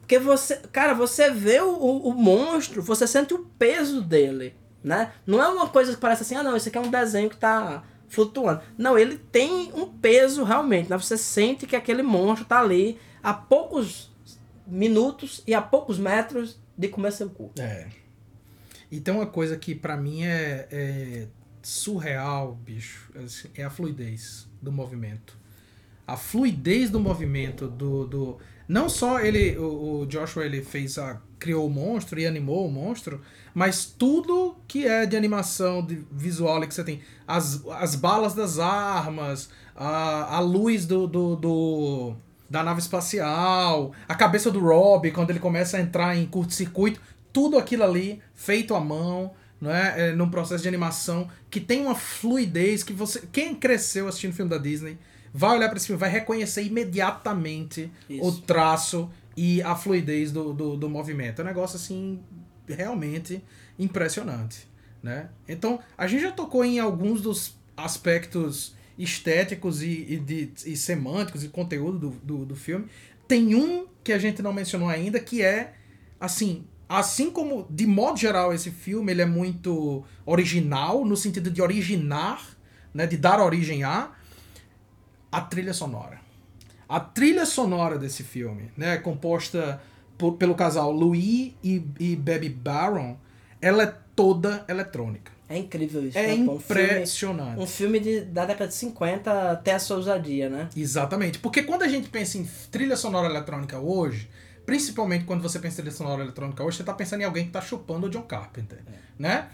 Porque 0.00 0.18
você, 0.18 0.56
cara, 0.70 0.92
você 0.94 1.30
vê 1.30 1.60
o, 1.60 1.68
o, 1.70 2.08
o 2.10 2.14
monstro, 2.14 2.82
você 2.82 3.06
sente 3.06 3.32
o 3.32 3.46
peso 3.58 4.02
dele, 4.02 4.54
né? 4.84 5.12
Não 5.26 5.42
é 5.42 5.48
uma 5.48 5.66
coisa 5.68 5.94
que 5.94 6.00
parece 6.00 6.22
assim, 6.22 6.36
ah 6.36 6.42
não, 6.42 6.54
isso 6.54 6.68
aqui 6.68 6.76
é 6.76 6.80
um 6.80 6.90
desenho 6.90 7.30
que 7.30 7.38
tá 7.38 7.82
flutuando. 8.06 8.60
Não, 8.76 8.98
ele 8.98 9.16
tem 9.16 9.72
um 9.72 9.86
peso 9.86 10.44
realmente, 10.44 10.90
né? 10.90 10.98
Você 10.98 11.16
sente 11.16 11.66
que 11.66 11.74
aquele 11.74 12.02
monstro 12.02 12.44
tá 12.44 12.60
ali 12.60 12.98
a 13.22 13.32
poucos 13.32 14.12
minutos 14.66 15.42
e 15.46 15.54
a 15.54 15.62
poucos 15.62 15.98
metros 15.98 16.60
de 16.76 16.88
comer 16.88 17.12
seu 17.12 17.30
cu. 17.30 17.50
É. 17.58 17.88
E 18.90 19.00
tem 19.00 19.14
uma 19.14 19.26
coisa 19.26 19.56
que 19.56 19.74
pra 19.74 19.96
mim 19.96 20.24
é, 20.24 20.68
é 20.70 21.26
surreal, 21.62 22.54
bicho, 22.54 23.10
assim, 23.24 23.48
é 23.54 23.64
a 23.64 23.70
fluidez 23.70 24.46
do 24.60 24.70
movimento. 24.70 25.36
A 26.06 26.16
fluidez 26.16 26.90
do 26.90 27.00
movimento 27.00 27.66
do, 27.66 28.06
do 28.06 28.38
não 28.68 28.90
só 28.90 29.20
ele 29.20 29.56
o, 29.56 30.00
o 30.00 30.06
Joshua 30.06 30.44
ele 30.44 30.62
fez 30.62 30.98
a 30.98 31.20
criou 31.38 31.66
o 31.66 31.70
monstro 31.70 32.18
e 32.18 32.26
animou 32.26 32.66
o 32.66 32.70
monstro, 32.70 33.20
mas 33.54 33.84
tudo 33.84 34.56
que 34.66 34.84
é 34.84 35.06
de 35.06 35.16
animação 35.16 35.84
de 35.86 36.04
visual 36.10 36.60
que 36.62 36.74
você 36.74 36.82
tem, 36.82 37.00
as, 37.26 37.64
as 37.68 37.94
balas 37.94 38.34
das 38.34 38.58
armas, 38.58 39.48
a, 39.76 40.36
a 40.36 40.40
luz 40.40 40.84
do, 40.84 41.06
do, 41.06 41.36
do 41.36 42.16
da 42.50 42.62
nave 42.62 42.80
espacial, 42.80 43.92
a 44.08 44.14
cabeça 44.14 44.50
do 44.50 44.60
Rob 44.60 45.10
quando 45.12 45.30
ele 45.30 45.38
começa 45.38 45.76
a 45.76 45.80
entrar 45.80 46.16
em 46.16 46.26
curto-circuito, 46.26 47.00
tudo 47.32 47.56
aquilo 47.56 47.84
ali 47.84 48.20
feito 48.34 48.74
à 48.74 48.80
mão, 48.80 49.32
não 49.60 49.70
é? 49.70 50.08
é 50.08 50.12
num 50.12 50.28
processo 50.28 50.62
de 50.62 50.68
animação 50.68 51.28
que 51.48 51.60
tem 51.60 51.82
uma 51.82 51.94
fluidez 51.94 52.82
que 52.82 52.92
você, 52.92 53.22
quem 53.32 53.54
cresceu 53.54 54.08
assistindo 54.08 54.34
filme 54.34 54.50
da 54.50 54.58
Disney, 54.58 54.98
vai 55.32 55.56
olhar 55.56 55.68
para 55.68 55.76
esse 55.76 55.86
filme, 55.86 55.98
vai 55.98 56.10
reconhecer 56.10 56.62
imediatamente 56.62 57.90
Isso. 58.08 58.26
o 58.26 58.32
traço 58.32 59.10
e 59.36 59.62
a 59.62 59.74
fluidez 59.74 60.30
do, 60.30 60.52
do, 60.52 60.76
do 60.76 60.88
movimento. 60.88 61.40
É 61.40 61.44
um 61.44 61.46
negócio 61.46 61.76
assim 61.76 62.20
realmente 62.68 63.42
impressionante, 63.78 64.68
né? 65.02 65.30
Então 65.48 65.80
a 65.96 66.06
gente 66.06 66.22
já 66.22 66.32
tocou 66.32 66.64
em 66.64 66.78
alguns 66.78 67.20
dos 67.20 67.56
aspectos 67.76 68.74
estéticos 68.98 69.82
e, 69.82 70.06
e, 70.08 70.16
de, 70.18 70.52
e 70.66 70.76
semânticos 70.76 71.42
e 71.42 71.48
conteúdo 71.48 71.98
do, 71.98 72.10
do, 72.10 72.44
do 72.46 72.56
filme. 72.56 72.86
Tem 73.26 73.54
um 73.54 73.86
que 74.02 74.12
a 74.12 74.18
gente 74.18 74.42
não 74.42 74.52
mencionou 74.52 74.88
ainda 74.88 75.18
que 75.18 75.42
é 75.42 75.74
assim 76.20 76.66
assim 76.86 77.30
como 77.30 77.66
de 77.70 77.86
modo 77.86 78.18
geral 78.18 78.52
esse 78.52 78.70
filme 78.70 79.10
ele 79.10 79.22
é 79.22 79.26
muito 79.26 80.04
original 80.26 81.04
no 81.04 81.16
sentido 81.16 81.50
de 81.50 81.62
originar 81.62 82.46
né 82.92 83.06
de 83.06 83.16
dar 83.16 83.40
origem 83.40 83.82
a 83.82 84.12
a 85.32 85.40
trilha 85.40 85.72
sonora 85.72 86.20
a 86.86 87.00
trilha 87.00 87.46
sonora 87.46 87.98
desse 87.98 88.22
filme 88.22 88.70
né 88.76 88.98
composta 88.98 89.80
por, 90.16 90.32
pelo 90.32 90.54
casal 90.54 90.90
Louis 90.92 91.52
e, 91.62 91.84
e 91.98 92.16
Baby 92.16 92.48
Baron 92.48 93.16
ela 93.60 93.82
é 93.82 93.94
toda 94.14 94.64
eletrônica 94.68 95.32
É 95.48 95.58
incrível 95.58 96.06
isso. 96.06 96.18
é 96.18 96.36
né? 96.36 96.44
Pô, 96.44 96.54
um 96.54 96.60
filme, 96.60 96.82
impressionante 96.84 97.60
um 97.60 97.66
filme 97.66 98.00
de, 98.00 98.20
da 98.22 98.44
década 98.44 98.68
de 98.68 98.74
50 98.74 99.50
até 99.52 99.74
a 99.74 99.78
sua 99.78 99.96
ousadia, 99.96 100.48
né? 100.48 100.68
Exatamente. 100.76 101.38
Porque 101.38 101.62
quando 101.62 101.82
a 101.82 101.88
gente 101.88 102.08
pensa 102.08 102.38
em 102.38 102.48
trilha 102.70 102.96
sonora 102.96 103.28
eletrônica 103.28 103.78
hoje, 103.78 104.28
principalmente 104.66 105.24
quando 105.24 105.42
você 105.42 105.58
pensa 105.58 105.80
em 105.80 105.84
trilha 105.84 105.96
sonora 105.96 106.22
eletrônica 106.22 106.62
hoje, 106.62 106.76
você 106.76 106.82
está 106.82 106.94
pensando 106.94 107.22
em 107.22 107.24
alguém 107.24 107.44
que 107.44 107.50
está 107.50 107.60
chupando 107.60 108.06
o 108.06 108.10
John 108.10 108.22
Carpenter, 108.22 108.78
né? 109.18 109.48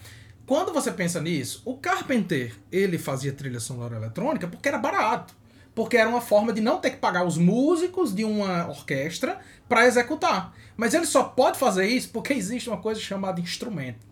Quando 0.46 0.72
você 0.72 0.90
pensa 0.90 1.20
nisso, 1.20 1.62
o 1.64 1.76
Carpenter, 1.76 2.52
ele 2.72 2.98
fazia 2.98 3.32
trilha 3.32 3.60
sonora 3.60 3.94
eletrônica 3.94 4.48
porque 4.48 4.68
era 4.68 4.78
barato. 4.78 5.32
Porque 5.74 5.96
era 5.96 6.08
uma 6.08 6.20
forma 6.20 6.52
de 6.52 6.60
não 6.60 6.78
ter 6.78 6.90
que 6.90 6.96
pagar 6.96 7.24
os 7.24 7.38
músicos 7.38 8.14
de 8.14 8.24
uma 8.24 8.68
orquestra 8.68 9.38
para 9.68 9.86
executar. 9.86 10.52
Mas 10.76 10.94
ele 10.94 11.06
só 11.06 11.24
pode 11.24 11.58
fazer 11.58 11.86
isso 11.86 12.10
porque 12.10 12.32
existe 12.32 12.68
uma 12.68 12.78
coisa 12.78 13.00
chamada 13.00 13.40
instrumento. 13.40 14.10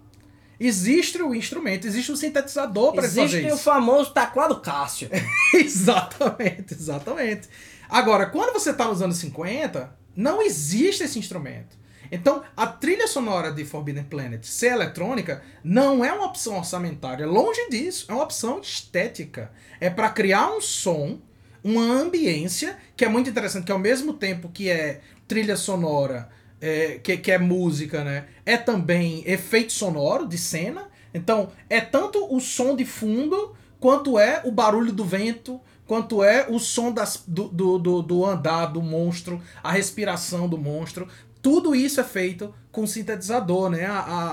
Existe 0.61 1.23
o 1.23 1.35
instrumento, 1.35 1.87
existe 1.87 2.11
o 2.11 2.17
sintetizador 2.17 2.93
para 2.93 3.03
fazer 3.03 3.23
Existe 3.23 3.47
isso. 3.47 3.57
o 3.57 3.59
famoso 3.59 4.13
teclado 4.13 4.61
Cássio. 4.61 5.09
exatamente, 5.55 6.75
exatamente. 6.75 7.49
Agora, 7.89 8.27
quando 8.27 8.53
você 8.53 8.73
tá 8.73 8.87
nos 8.87 9.01
anos 9.01 9.19
50, 9.19 9.97
não 10.17 10.43
existe 10.43 11.05
esse 11.05 11.19
instrumento. 11.19 11.79
Então, 12.11 12.43
a 12.57 12.67
trilha 12.67 13.07
sonora 13.07 13.53
de 13.53 13.65
Forbidden 13.65 14.05
Planet 14.05 14.45
ser 14.45 14.73
eletrônica 14.73 15.43
não 15.63 16.05
é 16.05 16.13
uma 16.13 16.27
opção 16.27 16.57
orçamentária, 16.57 17.27
longe 17.27 17.69
disso, 17.69 18.07
é 18.09 18.13
uma 18.15 18.25
opção 18.25 18.61
estética. 18.61 19.53
É 19.81 19.89
para 19.89 20.11
criar 20.11 20.51
um 20.51 20.61
som, 20.61 21.21
uma 21.63 21.83
ambiência, 21.83 22.77
que 22.97 23.05
é 23.05 23.09
muito 23.09 23.29
interessante, 23.31 23.65
que 23.65 23.73
ao 23.73 23.79
mesmo 23.79 24.13
tempo 24.13 24.49
que 24.49 24.69
é 24.71 25.01
trilha 25.27 25.57
sonora, 25.57 26.29
é, 26.61 26.99
que, 27.03 27.17
que 27.17 27.31
é 27.31 27.39
música, 27.39 28.03
né? 28.05 28.27
É 28.45 28.57
também 28.57 29.23
efeito 29.27 29.73
sonoro 29.73 30.27
de 30.27 30.39
cena. 30.39 30.89
Então, 31.13 31.51
é 31.69 31.81
tanto 31.81 32.35
o 32.35 32.41
som 32.41 32.75
de 32.77 32.85
fundo, 32.85 33.55
quanto 33.81 34.19
é 34.19 34.43
o 34.45 34.51
barulho 34.51 34.93
do 34.93 35.05
vento, 35.05 35.61
quanto 35.87 36.23
é 36.23 36.47
o 36.49 36.59
som 36.59 36.93
das, 36.93 37.23
do, 37.27 37.49
do, 37.49 38.03
do, 38.03 38.25
andar 38.27 38.67
do 38.67 38.83
monstro, 38.83 39.41
a 39.63 39.73
respiração 39.73 40.49
do 40.49 40.59
monstro. 40.59 41.09
Tudo 41.41 41.75
isso 41.75 42.01
é 42.01 42.05
feito 42.05 42.55
com 42.73 42.87
sintetizador, 42.87 43.71
né? 43.71 43.87
A, 43.87 43.99
a, 43.99 44.33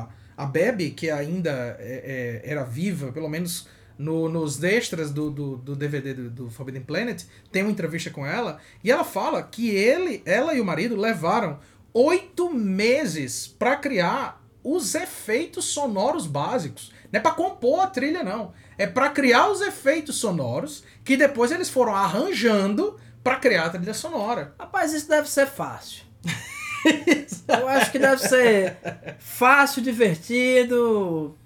a, 0.00 0.08
a 0.36 0.46
Bebe, 0.46 0.90
que 0.90 1.10
ainda 1.10 1.76
é- 1.78 2.40
é- 2.44 2.50
era 2.50 2.64
viva, 2.64 3.12
pelo 3.12 3.28
menos 3.28 3.68
no- 3.98 4.28
nos 4.28 4.62
extras 4.62 5.10
do, 5.10 5.30
do, 5.30 5.56
do 5.56 5.76
DVD 5.76 6.14
do, 6.14 6.30
do 6.30 6.50
Forbidden 6.50 6.82
Planet, 6.82 7.22
tem 7.52 7.62
uma 7.62 7.70
entrevista 7.72 8.10
com 8.10 8.26
ela, 8.26 8.58
e 8.82 8.90
ela 8.90 9.04
fala 9.04 9.42
que 9.42 9.70
ele, 9.70 10.22
ela 10.24 10.54
e 10.54 10.60
o 10.60 10.64
marido 10.64 10.96
levaram 10.96 11.58
oito 11.92 12.52
meses 12.52 13.46
para 13.46 13.76
criar 13.76 14.42
os 14.62 14.94
efeitos 14.94 15.66
sonoros 15.66 16.26
básicos. 16.26 16.90
Não 17.12 17.18
é 17.18 17.22
para 17.22 17.32
compor 17.32 17.80
a 17.80 17.86
trilha, 17.86 18.22
não. 18.24 18.52
É 18.76 18.86
para 18.86 19.10
criar 19.10 19.48
os 19.50 19.60
efeitos 19.60 20.16
sonoros 20.16 20.82
que 21.04 21.16
depois 21.16 21.52
eles 21.52 21.68
foram 21.70 21.94
arranjando 21.94 22.98
para 23.22 23.36
criar 23.36 23.66
a 23.66 23.70
trilha 23.70 23.94
sonora. 23.94 24.54
Rapaz, 24.58 24.92
isso 24.92 25.08
deve 25.08 25.30
ser 25.30 25.46
fácil. 25.46 26.02
Eu 27.48 27.68
acho 27.68 27.92
que 27.92 27.98
deve 27.98 28.20
ser 28.26 28.76
fácil, 29.18 29.82
divertido 29.82 31.36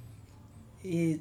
e. 0.85 1.21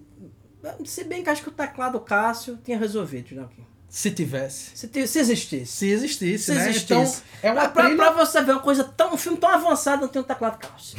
Se 0.85 1.03
bem 1.03 1.23
que 1.23 1.29
acho 1.29 1.41
que 1.43 1.49
o 1.49 1.51
teclado 1.51 1.99
Cássio 1.99 2.57
tinha 2.63 2.77
resolvido, 2.77 3.41
aqui. 3.41 3.63
Se 3.89 4.11
tivesse. 4.11 4.71
Se, 4.75 4.87
ti- 4.87 5.07
se 5.07 5.19
existisse. 5.19 5.71
Se 5.71 5.87
existisse, 5.89 6.43
Se 6.45 6.53
né? 6.53 6.69
existisse. 6.69 7.23
Então, 7.39 7.49
é 7.49 7.51
uma 7.51 7.61
pra, 7.61 7.69
pra- 7.69 7.83
trilha... 7.85 7.97
pra 7.97 8.11
você 8.11 8.41
ver 8.43 8.51
uma 8.51 8.61
coisa 8.61 8.83
tão. 8.83 9.13
Um 9.13 9.17
filme 9.17 9.37
tão 9.37 9.49
avançado 9.49 10.01
não 10.01 10.07
tem 10.09 10.21
um 10.21 10.25
teclado 10.25 10.57
Cássio. 10.59 10.97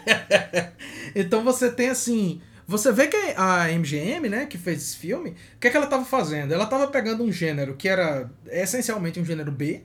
Então 1.15 1.43
você 1.45 1.71
tem 1.71 1.91
assim. 1.91 2.41
Você 2.67 2.93
vê 2.93 3.09
que 3.09 3.17
a 3.37 3.67
MGM, 3.73 4.29
né, 4.29 4.47
que 4.47 4.57
fez 4.57 4.81
esse 4.81 4.97
filme, 4.97 5.31
o 5.31 5.59
que, 5.59 5.67
é 5.67 5.71
que 5.71 5.77
ela 5.77 5.89
tava 5.89 6.05
fazendo? 6.05 6.55
Ela 6.55 6.67
tava 6.67 6.87
pegando 6.87 7.25
um 7.25 7.33
gênero 7.33 7.75
que 7.75 7.89
era 7.89 8.31
essencialmente 8.47 9.19
um 9.19 9.25
gênero 9.25 9.51
B, 9.51 9.83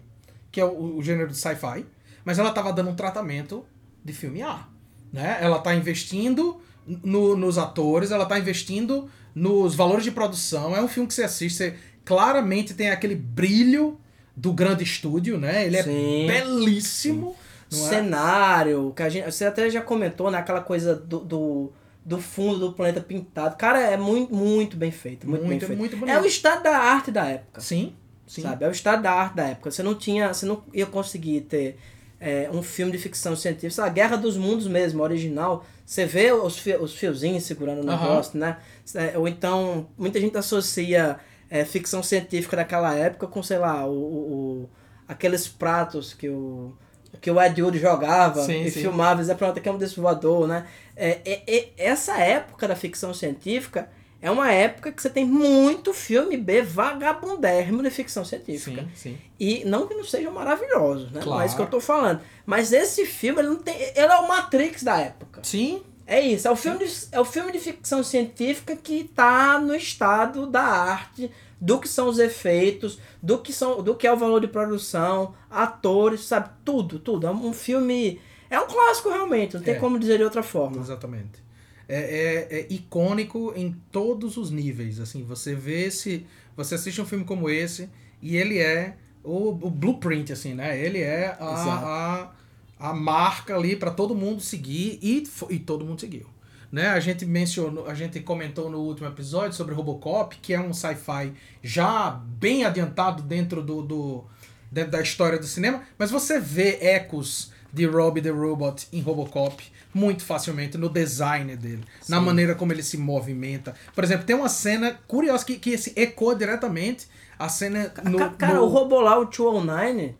que 0.51 0.61
é 0.61 0.65
o, 0.65 0.97
o 0.97 1.01
gênero 1.01 1.29
de 1.29 1.37
sci-fi, 1.37 1.83
mas 2.23 2.37
ela 2.37 2.51
tava 2.51 2.71
dando 2.71 2.91
um 2.91 2.95
tratamento 2.95 3.65
de 4.03 4.13
filme 4.13 4.43
A. 4.43 4.67
Né? 5.11 5.37
Ela 5.41 5.57
tá 5.59 5.73
investindo 5.73 6.61
no- 6.88 7.36
nos 7.36 7.57
atores, 7.57 8.11
ela 8.11 8.25
tá 8.25 8.38
investindo 8.39 9.09
nos 9.33 9.75
valores 9.75 10.03
de 10.03 10.11
produção. 10.11 10.75
É 10.75 10.81
um 10.81 10.88
filme 10.88 11.07
que 11.07 11.13
você 11.13 11.23
assiste, 11.23 11.55
você 11.57 11.75
claramente 12.03 12.73
tem 12.73 12.89
aquele 12.89 13.15
brilho 13.15 13.99
do 14.36 14.51
grande 14.53 14.83
estúdio, 14.83 15.38
né? 15.38 15.65
Ele 15.65 15.81
Sim. 15.81 16.23
é 16.29 16.41
belíssimo. 16.41 17.36
É? 17.71 17.75
cenário, 17.75 18.93
que 18.95 19.01
a 19.03 19.09
gente, 19.09 19.25
você 19.29 19.43
até 19.45 19.69
já 19.69 19.81
comentou, 19.81 20.29
né? 20.29 20.38
Aquela 20.38 20.61
coisa 20.61 20.95
do, 20.95 21.19
do, 21.19 21.71
do 22.05 22.21
fundo 22.21 22.59
do 22.59 22.71
planeta 22.73 23.01
pintado. 23.01 23.55
Cara, 23.57 23.79
é 23.81 23.97
muito, 23.97 24.33
muito 24.33 24.77
bem 24.77 24.91
feito. 24.91 25.27
Muito, 25.27 25.41
bem 25.41 25.49
Muito, 25.49 25.65
feito. 25.65 25.79
muito 25.79 25.97
bonito. 25.97 26.15
é 26.15 26.21
o 26.21 26.25
estado 26.25 26.63
da 26.63 26.77
arte 26.77 27.11
da 27.11 27.25
época. 27.25 27.59
Sim, 27.59 27.93
sim. 28.27 28.43
Sabe? 28.43 28.63
É 28.63 28.67
o 28.67 28.71
estado 28.71 29.01
da 29.01 29.11
arte 29.11 29.36
da 29.36 29.47
época. 29.47 29.71
Você 29.71 29.81
não 29.83 29.95
tinha. 29.95 30.33
Você 30.33 30.45
não 30.45 30.63
ia 30.73 30.86
conseguir 30.86 31.41
ter 31.41 31.77
é, 32.19 32.49
um 32.53 32.61
filme 32.61 32.91
de 32.91 32.97
ficção 32.99 33.36
científica. 33.36 33.83
A 33.83 33.89
Guerra 33.89 34.15
dos 34.15 34.38
Mundos 34.38 34.67
mesmo, 34.67 35.01
original. 35.01 35.65
Você 35.86 36.05
vê 36.05 36.31
os, 36.31 36.57
fi- 36.57 36.75
os 36.77 36.95
fiozinhos 36.95 37.43
segurando 37.43 37.81
o 37.81 37.86
negócio, 37.86 38.39
né? 38.39 38.57
É, 38.95 39.17
Ou 39.17 39.27
então, 39.27 39.88
muita 39.97 40.19
gente 40.19 40.36
associa 40.38 41.17
é, 41.49 41.63
ficção 41.63 42.01
científica 42.01 42.55
daquela 42.57 42.93
época 42.95 43.27
com, 43.27 43.43
sei 43.43 43.59
lá, 43.59 43.86
o, 43.86 43.91
o- 43.93 44.69
aqueles 45.07 45.47
pratos 45.47 46.13
que 46.13 46.27
o. 46.29 46.73
Que 47.21 47.31
o 47.31 47.41
Ed 47.41 47.61
Wood 47.63 47.79
jogava 47.79 48.43
Sim, 48.43 48.63
e 48.63 48.69
sim. 48.71 48.81
filmava, 48.81 49.21
e 49.23 49.36
pronto, 49.36 49.57
aqui 49.57 49.69
é 49.69 49.71
um 49.71 49.77
desse 49.77 49.97
voador, 49.99 50.47
né? 50.49 50.65
É, 50.97 51.19
é- 51.23 51.43
é- 51.47 51.69
essa 51.77 52.17
época 52.19 52.67
da 52.67 52.75
ficção 52.75 53.13
científica 53.13 53.88
é 54.26 54.32
uma 54.32 54.51
época 54.51 54.91
que 54.91 55.01
você 55.01 55.09
tem 55.09 55.23
muito 55.26 55.93
filme 55.93 56.36
B 56.36 56.61
vagabundérrimo 56.63 57.84
de 57.84 57.89
ficção 57.89 58.26
científica. 58.26 58.82
Sim, 58.95 59.11
sim. 59.11 59.17
E 59.39 59.63
não 59.65 59.88
que 59.88 59.93
não 59.93 60.03
sejam 60.03 60.32
maravilhosos, 60.34 61.11
né? 61.11 61.21
Claro. 61.21 61.30
Não 61.30 61.41
é 61.41 61.45
isso 61.45 61.55
que 61.55 61.61
eu 61.61 61.67
tô 61.67 61.80
falando. 61.80 62.21
Mas 62.45 62.73
esse 62.73 63.05
filme, 63.05 63.39
ele 63.41 63.49
não 63.49 63.57
tem. 63.57 63.76
Ele 63.80 63.99
é 63.99 64.17
o 64.17 64.28
Matrix 64.28 64.82
da 64.84 64.97
época. 64.99 65.41
Sim, 65.43 65.84
É 66.07 66.19
isso, 66.21 66.47
é 66.47 66.51
o 66.51 66.55
filme 66.55 66.86
de, 66.86 66.93
é 67.11 67.19
o 67.19 67.26
filme 67.26 67.51
de 67.51 67.59
ficção 67.59 68.03
científica 68.03 68.76
que 68.76 69.05
tá 69.05 69.59
no 69.59 69.73
estado 69.76 70.45
da 70.45 70.61
arte, 70.61 71.32
do 71.59 71.80
que 71.80 71.88
são 71.88 72.07
os 72.07 72.19
efeitos, 72.19 72.99
do 73.23 73.39
que, 73.39 73.51
são, 73.51 73.82
do 73.82 73.95
que 73.95 74.05
é 74.05 74.13
o 74.13 74.17
valor 74.17 74.39
de 74.39 74.47
produção, 74.47 75.34
atores, 75.49 76.21
sabe? 76.26 76.49
Tudo, 76.63 76.99
tudo. 76.99 77.26
É 77.28 77.32
um 77.32 77.53
filme. 77.53 78.19
É 78.49 78.59
um 78.59 78.67
clássico 78.67 79.09
realmente, 79.09 79.55
não 79.55 79.63
tem 79.63 79.73
É. 79.76 79.80
como 79.80 79.97
dizer 79.97 80.17
de 80.19 80.23
outra 80.23 80.43
forma. 80.43 80.80
exatamente. 80.80 81.44
É, 81.88 82.47
é- 82.51 82.59
é 82.59 82.67
icônico 82.73 83.53
em 83.55 83.73
todos 83.91 84.38
os 84.38 84.51
níveis. 84.51 84.99
Assim, 84.99 85.23
você 85.23 85.53
vê 85.55 85.86
esse. 85.86 86.25
Você 86.57 86.75
assiste 86.75 87.01
um 87.01 87.05
filme 87.05 87.25
como 87.25 87.49
esse 87.49 87.89
e 88.21 88.38
ele 88.38 88.57
é 88.59 88.95
o, 89.23 89.49
o 89.49 89.69
blueprint, 89.69 90.31
assim, 90.31 90.53
né? 90.53 90.79
Ele 90.79 90.99
é 90.99 91.36
Exato. 91.39 91.86
a, 91.86 92.33
a 92.79 92.93
marca 92.93 93.55
ali 93.55 93.75
para 93.75 93.91
todo 93.91 94.15
mundo 94.15 94.41
seguir 94.41 94.99
e, 95.01 95.23
e 95.49 95.59
todo 95.59 95.86
mundo 95.86 95.99
seguiu. 96.01 96.27
Né? 96.71 96.88
A 96.88 96.99
gente 96.99 97.25
mencionou, 97.25 97.88
a 97.88 97.93
gente 97.93 98.19
comentou 98.19 98.69
no 98.69 98.79
último 98.79 99.07
episódio 99.07 99.53
sobre 99.55 99.73
Robocop, 99.73 100.36
que 100.41 100.53
é 100.53 100.59
um 100.59 100.73
sci-fi 100.73 101.33
já 101.63 102.09
bem 102.11 102.65
adiantado 102.65 103.23
dentro 103.23 103.61
do, 103.61 103.81
do 103.81 104.25
dentro 104.71 104.91
da 104.91 105.01
história 105.01 105.39
do 105.39 105.45
cinema, 105.45 105.83
mas 105.97 106.11
você 106.11 106.39
vê 106.39 106.77
ecos 106.81 107.51
de 107.71 107.86
Robbie 107.86 108.21
the 108.21 108.29
Robot 108.29 108.88
em 108.91 108.99
Robocop 108.99 109.63
muito 109.95 110.25
facilmente 110.25 110.77
no 110.77 110.89
design 110.89 111.55
dele, 111.55 111.81
Sim. 112.01 112.11
na 112.11 112.19
maneira 112.19 112.53
como 112.53 112.73
ele 112.73 112.83
se 112.83 112.97
movimenta. 112.97 113.73
Por 113.95 114.03
exemplo, 114.03 114.25
tem 114.25 114.35
uma 114.35 114.49
cena 114.49 114.99
curiosa 115.07 115.45
que, 115.45 115.55
que 115.57 115.77
se 115.77 115.93
ecoa 115.95 116.35
diretamente 116.35 117.07
a 117.39 117.47
cena 117.47 117.93
no, 118.03 118.31
Cara, 118.31 118.55
no... 118.55 118.63
o 118.63 118.67
robô 118.67 118.99
lá, 118.99 119.17
o 119.17 119.23
209, 119.23 120.13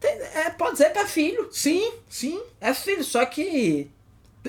tem, 0.00 0.10
é, 0.10 0.50
pode 0.50 0.72
dizer 0.72 0.92
que 0.92 0.98
é 0.98 1.06
filho. 1.06 1.48
Sim, 1.52 1.92
sim. 2.08 2.42
É 2.60 2.74
filho, 2.74 3.04
só 3.04 3.24
que 3.24 3.88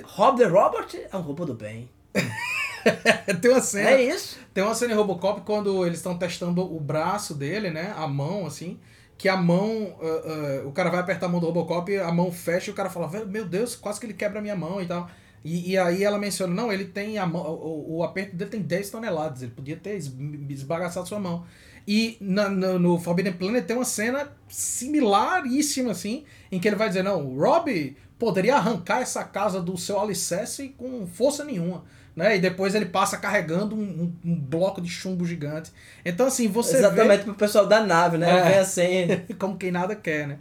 Rob 0.04 0.40
the 0.40 0.48
Robot 0.48 1.00
é 1.12 1.16
um 1.16 1.22
robô 1.22 1.46
do 1.46 1.54
bem. 1.54 1.88
tem 3.42 3.52
uma 3.52 3.62
cena. 3.62 3.92
É 3.92 4.04
isso. 4.04 4.40
Tem 4.52 4.64
uma 4.64 4.74
cena 4.74 4.94
em 4.94 4.96
Robocop 4.96 5.42
quando 5.42 5.86
eles 5.86 6.00
estão 6.00 6.18
testando 6.18 6.62
o 6.62 6.80
braço 6.80 7.36
dele, 7.36 7.70
né? 7.70 7.94
A 7.96 8.08
mão, 8.08 8.48
assim. 8.48 8.80
Que 9.20 9.30
a 9.30 9.38
mão. 9.38 9.96
Uh, 10.00 10.64
uh, 10.64 10.68
o 10.68 10.72
cara 10.72 10.90
vai 10.90 11.00
apertar 11.00 11.28
a 11.28 11.30
mão 11.30 11.40
do 11.40 11.46
Robocop, 11.46 11.96
a 11.96 12.12
mão 12.12 12.32
fecha 12.32 12.72
e 12.72 12.74
o 12.74 12.76
cara 12.76 12.90
fala: 12.90 13.08
Meu 13.28 13.46
Deus, 13.46 13.76
quase 13.76 14.00
que 14.00 14.08
ele 14.08 14.14
quebra 14.14 14.40
a 14.40 14.42
minha 14.42 14.56
mão 14.56 14.82
e 14.82 14.88
tal. 14.88 15.08
E, 15.44 15.72
e 15.72 15.78
aí 15.78 16.04
ela 16.04 16.18
menciona: 16.18 16.52
Não, 16.52 16.74
ele 16.74 16.86
tem 16.86 17.20
a 17.20 17.28
mão. 17.28 17.44
O, 17.46 17.98
o 17.98 18.04
aperto 18.04 18.36
dele 18.36 18.50
tem 18.50 18.62
10 18.62 18.90
toneladas. 18.90 19.44
Ele 19.44 19.52
podia 19.52 19.78
ter 19.78 19.96
esbagaçado 19.96 21.08
sua 21.08 21.20
mão. 21.20 21.46
E 21.88 22.18
na, 22.22 22.50
no, 22.50 22.78
no 22.78 23.00
Forbidden 23.00 23.34
Planet 23.34 23.66
tem 23.66 23.76
uma 23.76 23.86
cena 23.86 24.32
similaríssima, 24.48 25.92
assim, 25.92 26.24
em 26.52 26.60
que 26.60 26.68
ele 26.68 26.76
vai 26.76 26.88
dizer, 26.88 27.04
não, 27.04 27.26
o 27.26 27.40
Rob 27.40 27.96
poderia 28.20 28.58
arrancar 28.58 29.02
essa 29.02 29.24
casa 29.24 29.62
do 29.62 29.78
seu 29.78 30.00
alicerce 30.00 30.70
com 30.78 31.08
força 31.08 31.44
nenhuma. 31.44 31.84
Né? 32.16 32.38
E 32.38 32.40
depois 32.40 32.76
ele 32.76 32.86
passa 32.86 33.18
carregando 33.18 33.76
um, 33.76 33.80
um, 33.80 34.32
um 34.32 34.36
bloco 34.36 34.82
de 34.82 34.90
chumbo 34.90 35.26
gigante. 35.26 35.72
Então, 36.04 36.28
assim, 36.28 36.48
você 36.48 36.78
Exatamente 36.78 37.20
vê... 37.20 37.24
pro 37.26 37.36
pessoal 37.36 37.66
da 37.66 37.82
nave, 37.86 38.18
né? 38.18 38.30
É, 38.30 38.50
Vem 38.50 38.60
assim... 38.60 39.08
como 39.40 39.58
quem 39.58 39.72
nada 39.72 39.96
quer, 39.96 40.28
né? 40.28 40.40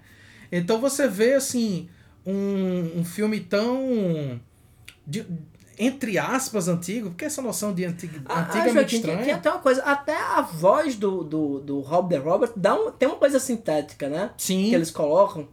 Então 0.50 0.80
você 0.80 1.06
vê, 1.06 1.34
assim, 1.34 1.88
um, 2.26 3.00
um 3.00 3.04
filme 3.04 3.40
tão... 3.40 4.40
De, 5.06 5.24
entre 5.78 6.18
aspas, 6.18 6.66
antigo, 6.66 7.10
porque 7.10 7.24
essa 7.24 7.40
noção 7.40 7.72
de 7.72 7.84
antigo, 7.84 8.20
ah, 8.26 8.40
antiga 8.40 8.68
é 8.68 8.72
muito 8.72 8.94
estranha. 8.94 9.22
Tem 9.22 9.32
até 9.32 9.48
uma 9.48 9.60
coisa, 9.60 9.82
até 9.82 10.16
a 10.16 10.40
voz 10.40 10.96
do, 10.96 11.22
do, 11.22 11.60
do 11.60 11.80
Rob 11.80 12.08
the 12.08 12.18
Robert 12.20 12.50
dá 12.56 12.74
um, 12.74 12.90
tem 12.90 13.08
uma 13.08 13.16
coisa 13.16 13.38
sintética, 13.38 14.08
né? 14.08 14.30
Sim. 14.36 14.70
Que 14.70 14.74
eles 14.74 14.90
colocam. 14.90 15.48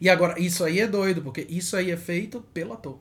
E 0.00 0.10
agora, 0.10 0.40
isso 0.40 0.64
aí 0.64 0.80
é 0.80 0.86
doido, 0.86 1.22
porque 1.22 1.46
isso 1.48 1.76
aí 1.76 1.90
é 1.90 1.96
feito 1.96 2.44
pelo 2.52 2.72
ator. 2.72 2.98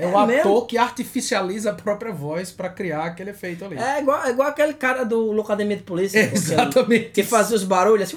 É, 0.00 0.04
é 0.04 0.06
o 0.06 0.18
ator 0.18 0.26
mesmo? 0.26 0.66
que 0.66 0.78
artificializa 0.78 1.70
a 1.70 1.74
própria 1.74 2.12
voz 2.12 2.50
para 2.50 2.68
criar 2.68 3.04
aquele 3.04 3.30
efeito 3.30 3.64
ali. 3.64 3.78
É 3.78 4.00
igual, 4.00 4.24
é 4.24 4.30
igual 4.30 4.48
aquele 4.48 4.74
cara 4.74 5.04
do 5.04 5.32
Locademia 5.32 5.76
de 5.76 5.82
Polícia. 5.82 6.18
Exatamente. 6.32 7.10
Que 7.10 7.22
fazia 7.22 7.56
os 7.56 7.64
barulhos 7.64 8.08
assim, 8.08 8.16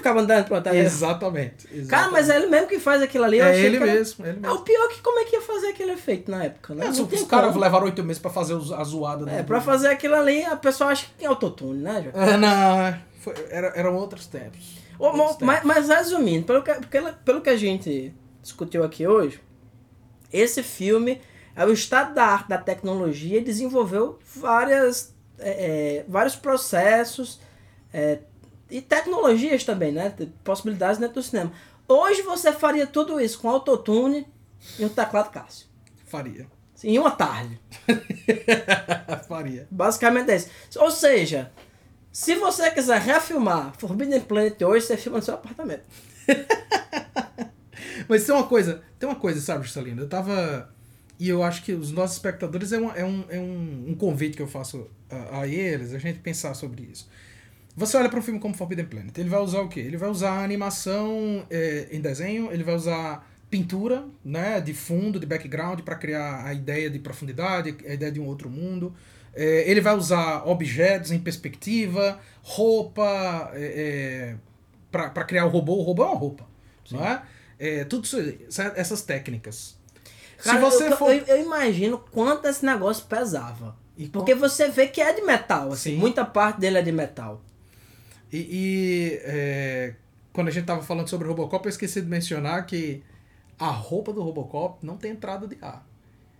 ficava 0.00 0.20
andando 0.20 0.46
pro 0.46 0.60
trás. 0.60 0.76
Exatamente, 0.76 1.66
exatamente. 1.66 1.88
Cara, 1.88 2.10
mas 2.10 2.28
é 2.28 2.36
ele 2.36 2.46
mesmo 2.46 2.66
que 2.66 2.78
faz 2.78 3.02
aquilo 3.02 3.24
ali. 3.24 3.40
É 3.40 3.58
ele 3.58 3.78
mesmo, 3.78 4.26
ele 4.26 4.38
mesmo. 4.40 4.46
É 4.46 4.52
o 4.52 4.60
pior 4.60 4.88
que 4.88 5.00
como 5.00 5.20
é 5.20 5.24
que 5.24 5.36
ia 5.36 5.42
fazer 5.42 5.68
aquele 5.68 5.92
efeito 5.92 6.30
na 6.30 6.44
época, 6.44 6.74
né? 6.74 6.86
É, 6.86 6.90
os 6.90 7.22
caras 7.24 7.54
levaram 7.54 7.84
oito 7.84 8.02
meses 8.02 8.20
pra 8.20 8.30
fazer 8.30 8.54
a 8.54 8.84
zoada. 8.84 9.30
É, 9.30 9.42
pra 9.42 9.60
fazer 9.60 9.88
aquilo 9.88 10.14
ali, 10.14 10.44
a 10.44 10.56
pessoa 10.56 10.90
acha 10.90 11.06
que 11.06 11.12
tem 11.12 11.28
autotune, 11.28 11.82
né, 11.82 12.10
João? 12.12 12.24
É, 12.26 12.36
não, 12.36 12.98
foi, 13.20 13.34
era, 13.50 13.68
eram 13.76 13.94
outros 13.94 14.26
tempos. 14.26 14.78
outros 14.98 15.36
mas, 15.40 15.64
mas, 15.64 15.88
resumindo, 15.88 16.46
pelo 16.46 16.62
que, 16.62 16.72
pelo 17.24 17.40
que 17.40 17.50
a 17.50 17.56
gente 17.56 18.12
discutiu 18.42 18.82
aqui 18.82 19.06
hoje, 19.06 19.40
esse 20.32 20.62
filme 20.62 21.20
é 21.54 21.64
o 21.64 21.72
estado 21.72 22.14
da 22.14 22.24
arte 22.24 22.48
da 22.48 22.58
tecnologia 22.58 23.38
e 23.38 23.44
desenvolveu 23.44 24.18
várias, 24.34 25.14
é, 25.38 25.50
é, 25.50 26.04
vários 26.08 26.36
processos 26.36 27.40
é, 27.92 28.20
e 28.70 28.80
tecnologias 28.80 29.64
também, 29.64 29.92
né? 29.92 30.14
Possibilidades 30.44 30.98
dentro 30.98 31.14
do 31.14 31.22
cinema. 31.22 31.52
Hoje 31.88 32.22
você 32.22 32.52
faria 32.52 32.86
tudo 32.86 33.20
isso 33.20 33.40
com 33.40 33.50
autotune 33.50 34.26
e 34.78 34.84
um 34.84 34.88
teclado 34.88 35.30
Cássio. 35.30 35.66
Faria. 36.06 36.46
Em 36.82 36.98
uma 36.98 37.10
tarde. 37.10 37.60
faria. 39.28 39.66
Basicamente 39.70 40.30
é 40.30 40.36
isso. 40.36 40.48
Ou 40.76 40.90
seja, 40.90 41.52
se 42.12 42.34
você 42.36 42.70
quiser 42.70 43.00
refilmar 43.00 43.72
Forbidden 43.76 44.20
Planet 44.20 44.60
hoje, 44.62 44.86
você 44.86 44.96
filma 44.96 45.18
no 45.18 45.24
seu 45.24 45.34
apartamento. 45.34 45.84
Mas 48.10 48.24
tem 48.24 48.34
uma 48.34 48.48
coisa, 48.48 48.82
tem 48.98 49.08
uma 49.08 49.14
coisa, 49.14 49.40
sabe, 49.40 49.64
Juscelino? 49.64 50.02
Eu 50.02 50.08
tava 50.08 50.68
e 51.16 51.28
eu 51.28 51.44
acho 51.44 51.62
que 51.62 51.72
os 51.72 51.92
nossos 51.92 52.16
espectadores 52.16 52.72
é, 52.72 52.78
uma, 52.78 52.92
é, 52.96 53.04
um, 53.04 53.24
é 53.28 53.38
um, 53.38 53.84
um 53.90 53.94
convite 53.94 54.36
que 54.36 54.42
eu 54.42 54.48
faço 54.48 54.88
a, 55.08 55.42
a, 55.42 55.46
eles, 55.46 55.94
a 55.94 55.98
gente 55.98 56.18
pensar 56.18 56.54
sobre 56.54 56.88
isso. 56.90 57.08
Você 57.76 57.96
olha 57.96 58.08
para 58.08 58.18
um 58.18 58.22
filme 58.22 58.40
como 58.40 58.52
Forbidden 58.52 58.86
Planet, 58.86 59.16
ele 59.16 59.28
vai 59.28 59.38
usar 59.38 59.60
o 59.60 59.68
quê? 59.68 59.78
Ele 59.78 59.96
vai 59.96 60.08
usar 60.08 60.42
animação 60.42 61.46
é, 61.48 61.86
em 61.92 62.00
desenho, 62.00 62.50
ele 62.50 62.64
vai 62.64 62.74
usar 62.74 63.30
pintura, 63.48 64.04
né, 64.24 64.60
de 64.60 64.74
fundo, 64.74 65.20
de 65.20 65.26
background, 65.26 65.80
para 65.82 65.94
criar 65.94 66.44
a 66.44 66.52
ideia 66.52 66.90
de 66.90 66.98
profundidade, 66.98 67.76
a 67.86 67.94
ideia 67.94 68.10
de 68.10 68.18
um 68.18 68.26
outro 68.26 68.50
mundo. 68.50 68.92
É, 69.32 69.70
ele 69.70 69.80
vai 69.80 69.94
usar 69.94 70.48
objetos 70.48 71.12
em 71.12 71.18
perspectiva, 71.20 72.18
roupa, 72.42 73.52
é, 73.54 74.34
é 74.34 74.36
para 74.90 75.24
criar 75.24 75.46
o 75.46 75.48
robô. 75.48 75.74
O 75.74 75.82
robô 75.82 76.02
é 76.02 76.06
uma 76.06 76.18
roupa, 76.18 76.44
Sim. 76.84 76.96
não 76.96 77.06
é? 77.06 77.22
É 77.60 77.84
tudo 77.84 78.04
isso, 78.04 78.16
essas 78.74 79.02
técnicas. 79.02 79.76
Cara, 80.42 80.56
Se 80.56 80.64
você 80.64 80.88
eu, 80.88 80.96
for... 80.96 81.12
eu, 81.12 81.24
eu, 81.26 81.42
imagino 81.42 81.98
quanto 82.10 82.48
esse 82.48 82.64
negócio 82.64 83.04
pesava. 83.04 83.76
E 83.96 84.08
Porque 84.08 84.34
com... 84.34 84.40
você 84.40 84.70
vê 84.70 84.88
que 84.88 85.00
é 85.00 85.12
de 85.12 85.20
metal, 85.20 85.70
assim, 85.70 85.90
Sim. 85.90 85.96
muita 85.96 86.24
parte 86.24 86.58
dele 86.58 86.78
é 86.78 86.82
de 86.82 86.90
metal. 86.90 87.42
E, 88.32 88.38
e 88.38 89.20
é, 89.22 89.94
quando 90.32 90.48
a 90.48 90.50
gente 90.50 90.64
tava 90.64 90.82
falando 90.82 91.08
sobre 91.08 91.26
o 91.26 91.30
Robocop, 91.30 91.66
eu 91.66 91.70
esqueci 91.70 92.00
de 92.00 92.08
mencionar 92.08 92.64
que 92.64 93.02
a 93.58 93.68
roupa 93.68 94.12
do 94.12 94.22
Robocop 94.22 94.84
não 94.84 94.96
tem 94.96 95.10
entrada 95.10 95.46
de 95.46 95.58
ar. 95.60 95.86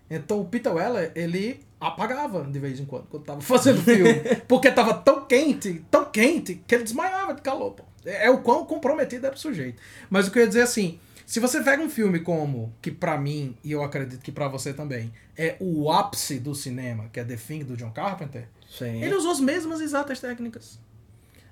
Então 0.09 0.41
o 0.41 0.45
Peter 0.47 0.75
Weller, 0.75 1.13
ele 1.15 1.61
apagava 1.79 2.45
de 2.45 2.59
vez 2.59 2.81
em 2.81 2.85
quando, 2.85 3.07
quando 3.09 3.25
tava 3.25 3.41
fazendo 3.43 3.83
filme. 3.83 4.15
porque 4.49 4.71
tava 4.71 4.95
tão 4.95 5.27
quente, 5.27 5.85
tão 5.91 6.07
quente, 6.07 6.63
que 6.67 6.75
ele 6.75 6.85
desmaiava 6.85 7.35
de 7.35 7.43
calor. 7.43 7.73
Pô. 7.73 7.85
É, 8.05 8.27
é 8.27 8.31
o 8.31 8.39
quão 8.39 8.65
comprometido 8.65 9.27
era 9.27 9.35
o 9.35 9.39
sujeito. 9.39 9.81
Mas 10.09 10.27
o 10.27 10.31
que 10.31 10.39
eu 10.39 10.43
ia 10.43 10.49
dizer 10.49 10.63
assim, 10.63 10.99
se 11.31 11.39
você 11.39 11.63
pega 11.63 11.81
um 11.81 11.89
filme 11.89 12.19
como, 12.19 12.75
que 12.83 12.91
para 12.91 13.17
mim, 13.17 13.57
e 13.63 13.71
eu 13.71 13.85
acredito 13.85 14.21
que 14.21 14.33
para 14.33 14.49
você 14.49 14.75
também, 14.75 15.13
é 15.39 15.57
o 15.61 15.89
ápice 15.89 16.41
do 16.41 16.57
cinema, 16.57 17.09
que 17.13 17.21
é 17.21 17.25
The 17.25 17.37
Thing 17.37 17.63
do 17.63 17.77
John 17.77 17.93
Carpenter, 17.93 18.49
Sim. 18.69 19.01
ele 19.01 19.15
usou 19.15 19.31
as 19.31 19.39
mesmas 19.39 19.81
exatas 19.81 20.19
técnicas. 20.19 20.81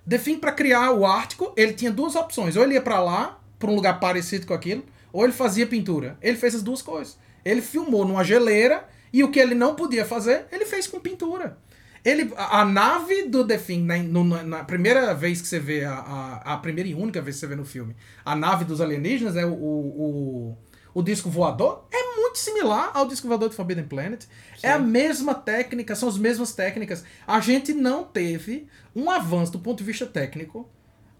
The 0.04 0.18
Thing, 0.18 0.40
pra 0.40 0.50
criar 0.50 0.90
o 0.90 1.06
Ártico, 1.06 1.52
ele 1.56 1.74
tinha 1.74 1.92
duas 1.92 2.16
opções. 2.16 2.56
Ou 2.56 2.64
ele 2.64 2.74
ia 2.74 2.82
para 2.82 3.00
lá, 3.00 3.40
pra 3.56 3.70
um 3.70 3.74
lugar 3.76 4.00
parecido 4.00 4.48
com 4.48 4.52
aquilo, 4.52 4.84
ou 5.12 5.22
ele 5.22 5.32
fazia 5.32 5.64
pintura. 5.64 6.18
Ele 6.20 6.36
fez 6.36 6.56
as 6.56 6.62
duas 6.62 6.82
coisas. 6.82 7.16
Ele 7.44 7.62
filmou 7.62 8.04
numa 8.04 8.24
geleira, 8.24 8.84
e 9.12 9.22
o 9.22 9.30
que 9.30 9.38
ele 9.38 9.54
não 9.54 9.76
podia 9.76 10.04
fazer, 10.04 10.46
ele 10.50 10.66
fez 10.66 10.88
com 10.88 10.98
pintura. 10.98 11.56
Ele, 12.04 12.32
a, 12.36 12.60
a 12.60 12.64
nave 12.64 13.24
do 13.24 13.46
The 13.46 13.58
Thing, 13.58 13.82
na, 13.82 13.98
no, 13.98 14.24
na, 14.24 14.64
primeira 14.64 15.14
vez 15.14 15.40
que 15.40 15.48
você 15.48 15.58
vê, 15.58 15.84
a, 15.84 15.94
a, 15.94 16.54
a, 16.54 16.56
primeira 16.58 16.88
e 16.88 16.94
única 16.94 17.20
vez 17.20 17.36
que 17.36 17.40
você 17.40 17.46
vê 17.46 17.56
no 17.56 17.64
filme, 17.64 17.96
a 18.24 18.34
nave 18.36 18.64
dos 18.64 18.80
alienígenas, 18.80 19.36
é 19.36 19.44
o, 19.44 19.52
o, 19.52 20.54
o, 20.94 20.98
o 21.00 21.02
disco 21.02 21.28
voador, 21.28 21.86
é 21.92 22.16
muito 22.16 22.38
similar 22.38 22.90
ao 22.94 23.06
disco 23.06 23.26
voador 23.26 23.48
de 23.48 23.56
Forbidden 23.56 23.86
Planet. 23.86 24.22
Sim. 24.22 24.28
É 24.62 24.72
a 24.72 24.78
mesma 24.78 25.34
técnica, 25.34 25.94
são 25.94 26.08
as 26.08 26.18
mesmas 26.18 26.52
técnicas. 26.52 27.04
A 27.26 27.40
gente 27.40 27.72
não 27.74 28.04
teve 28.04 28.68
um 28.94 29.10
avanço 29.10 29.52
do 29.52 29.58
ponto 29.58 29.78
de 29.78 29.84
vista 29.84 30.06
técnico, 30.06 30.68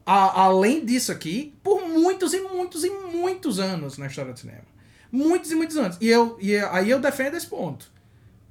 a, 0.05 0.43
além 0.43 0.85
disso 0.85 1.13
aqui, 1.13 1.55
por 1.63 1.87
muitos 1.87 2.33
e 2.33 2.41
muitos 2.41 2.85
e 2.85 2.91
muitos 2.91 3.59
anos 3.59 3.99
na 3.99 4.07
história 4.07 4.33
do 4.33 4.39
cinema. 4.39 4.65
Muitos 5.11 5.51
e 5.51 5.55
muitos 5.55 5.77
anos. 5.77 5.97
E, 6.01 6.09
eu, 6.09 6.39
e 6.41 6.57
aí 6.57 6.91
eu 6.91 7.01
defendo 7.01 7.37
esse 7.37 7.47
ponto. 7.47 7.91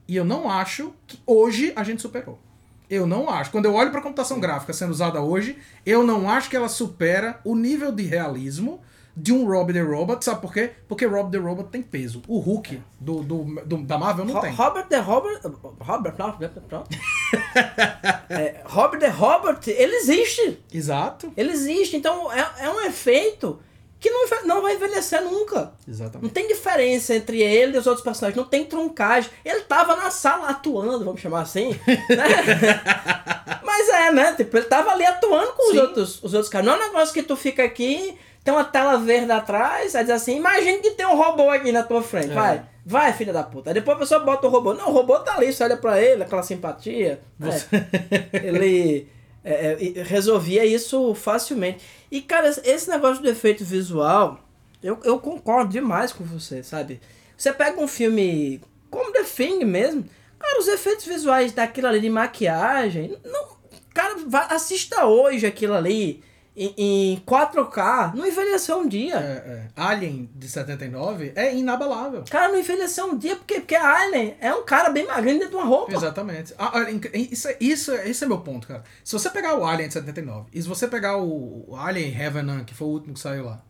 E 0.07 0.15
eu 0.15 0.23
não 0.23 0.49
acho 0.49 0.93
que 1.05 1.19
hoje 1.25 1.73
a 1.75 1.83
gente 1.83 2.01
superou. 2.01 2.39
Eu 2.89 3.05
não 3.05 3.29
acho. 3.29 3.51
Quando 3.51 3.65
eu 3.65 3.73
olho 3.73 3.91
para 3.91 3.99
a 3.99 4.03
computação 4.03 4.39
gráfica 4.39 4.71
sendo 4.71 4.91
usada 4.91 5.21
hoje, 5.21 5.57
eu 5.85 6.03
não 6.03 6.29
acho 6.29 6.49
que 6.49 6.55
ela 6.55 6.69
supera 6.69 7.39
o 7.43 7.53
nível 7.55 7.91
de 7.91 8.03
realismo 8.03 8.79
de 9.17 9.33
um 9.33 9.45
Rob 9.45 9.73
the 9.73 9.81
Robot. 9.81 10.23
Sabe 10.23 10.41
por 10.41 10.53
quê? 10.53 10.71
Porque 10.87 11.05
Rob 11.05 11.31
the 11.31 11.37
Robot 11.37 11.69
tem 11.69 11.81
peso. 11.81 12.21
O 12.27 12.39
Hulk 12.39 12.81
do, 12.99 13.23
do, 13.23 13.43
do 13.65 13.77
da 13.83 13.97
Marvel 13.97 14.23
não 14.23 14.35
Ro 14.35 14.41
tem. 14.41 14.53
Robert 14.53 14.87
the 14.87 14.99
Robert. 14.99 15.41
Robert, 15.79 16.15
não, 16.17 16.37
é, 18.29 18.61
Robert 18.63 18.99
the 18.99 19.09
Robert, 19.09 19.59
ele 19.65 19.95
existe. 19.95 20.63
Exato. 20.71 21.33
Ele 21.35 21.51
existe. 21.51 21.97
Então 21.97 22.31
é, 22.31 22.47
é 22.59 22.69
um 22.69 22.79
efeito 22.81 23.59
que 23.99 24.09
não, 24.09 24.27
não 24.45 24.61
vai 24.61 24.75
envelhecer 24.75 25.21
nunca. 25.23 25.71
Exatamente. 25.87 26.23
Não 26.23 26.29
tem 26.29 26.47
diferença 26.47 27.15
entre 27.15 27.41
ele 27.41 27.75
e 27.75 27.79
os 27.79 27.87
outros 27.87 28.03
personagens, 28.03 28.37
não 28.37 28.47
tem 28.49 28.63
truncagem. 28.65 29.29
Ele 29.43 29.61
tava 29.61 29.95
na 29.95 30.11
sala 30.11 30.49
atuando, 30.49 31.03
vamos 31.05 31.19
chamar 31.21 31.41
assim. 31.41 31.69
Né? 31.87 32.25
Mas 33.63 33.89
é, 33.89 34.11
né? 34.11 34.33
Tipo, 34.33 34.57
ele 34.57 34.65
tava 34.65 34.91
ali 34.91 35.05
atuando 35.05 35.53
com 35.53 35.71
os 35.71 35.77
outros, 35.77 36.23
os 36.23 36.33
outros 36.33 36.49
caras. 36.49 36.65
Não 36.67 36.73
é 36.73 36.77
um 36.77 36.87
negócio 36.87 37.13
que 37.13 37.23
tu 37.23 37.35
fica 37.35 37.63
aqui, 37.63 38.17
tem 38.43 38.53
uma 38.53 38.63
tela 38.63 38.97
verde 38.97 39.31
atrás, 39.31 39.95
aí 39.95 40.03
diz 40.03 40.13
assim, 40.13 40.37
imagina 40.37 40.79
que 40.79 40.91
tem 40.91 41.05
um 41.05 41.15
robô 41.15 41.49
aqui 41.49 41.71
na 41.71 41.83
tua 41.83 42.01
frente, 42.01 42.31
É. 42.31 42.33
vai. 42.33 42.63
Vai, 42.85 43.11
filha 43.11 43.33
da 43.33 43.43
puta. 43.43 43.69
Aí 43.69 43.73
depois 43.73 43.97
a 43.97 43.99
pessoa 43.99 44.19
bota 44.21 44.47
o 44.47 44.49
robô. 44.49 44.73
Não, 44.73 44.87
o 44.87 44.93
robô 44.93 45.19
tá 45.19 45.35
ali, 45.35 45.51
você 45.51 45.61
olha 45.61 45.75
pra 45.75 46.01
ele, 46.01 46.23
aquela 46.23 46.41
simpatia. 46.41 47.19
né? 47.37 47.49
Ele 48.31 49.09
é, 49.49 49.99
é, 49.99 50.03
resolvia 50.03 50.65
isso 50.65 51.13
facilmente. 51.15 51.83
E, 52.11 52.21
cara, 52.21 52.49
esse 52.49 52.89
negócio 52.89 53.23
do 53.23 53.29
efeito 53.29 53.63
visual, 53.63 54.39
eu, 54.83 54.99
eu 55.03 55.19
concordo 55.19 55.71
demais 55.71 56.11
com 56.11 56.23
você, 56.23 56.61
sabe? 56.61 56.99
Você 57.37 57.53
pega 57.53 57.79
um 57.79 57.87
filme 57.87 58.61
como 58.89 59.11
The 59.13 59.23
Thing 59.23 59.63
mesmo, 59.63 60.05
cara, 60.37 60.59
os 60.59 60.67
efeitos 60.67 61.05
visuais 61.05 61.53
daquilo 61.53 61.87
ali 61.87 62.01
de 62.01 62.09
maquiagem, 62.09 63.17
não, 63.23 63.57
cara, 63.93 64.15
vá, 64.27 64.47
assista 64.47 65.05
hoje 65.05 65.45
aquilo 65.45 65.73
ali 65.73 66.23
em, 66.57 66.73
em 67.13 67.23
4K, 67.25 68.13
não 68.15 68.25
envelheceu 68.25 68.79
um 68.79 68.87
dia. 68.87 69.15
É, 69.15 69.17
é. 69.19 69.67
Alien 69.75 70.29
de 70.35 70.47
79 70.49 71.31
é 71.35 71.55
inabalável. 71.55 72.23
Cara, 72.29 72.49
não 72.49 72.57
envelheceu 72.59 73.05
um 73.05 73.17
dia, 73.17 73.35
porque, 73.35 73.59
porque 73.59 73.75
a 73.75 73.87
Alien 74.01 74.35
é 74.41 74.51
um 74.53 74.65
cara 74.65 74.89
bem 74.89 75.05
magrinho 75.05 75.37
dentro 75.39 75.51
de 75.51 75.55
uma 75.55 75.65
roupa. 75.65 75.93
Exatamente. 75.93 76.53
Ah, 76.57 76.71
olha, 76.75 76.89
inc- 76.91 77.11
Isso, 77.13 77.47
é- 77.47 77.57
isso, 77.61 77.91
é- 77.91 78.09
esse 78.09 78.23
é 78.23 78.27
meu 78.27 78.39
ponto, 78.39 78.67
cara. 78.67 78.83
Se 79.03 79.13
você 79.13 79.29
pegar 79.29 79.55
o 79.57 79.63
Alien 79.65 79.87
de 79.87 79.93
79 79.93 80.47
e 80.51 80.61
se 80.61 80.67
você 80.67 80.87
pegar 80.87 81.17
o 81.17 81.65
o 81.69 81.75
Alien 81.75 82.09
Revenant, 82.09 82.65
que 82.65 82.73
foi 82.73 82.87
o 82.87 82.91
último 82.91 83.13
que 83.13 83.19
saiu 83.19 83.45
lá, 83.45 83.61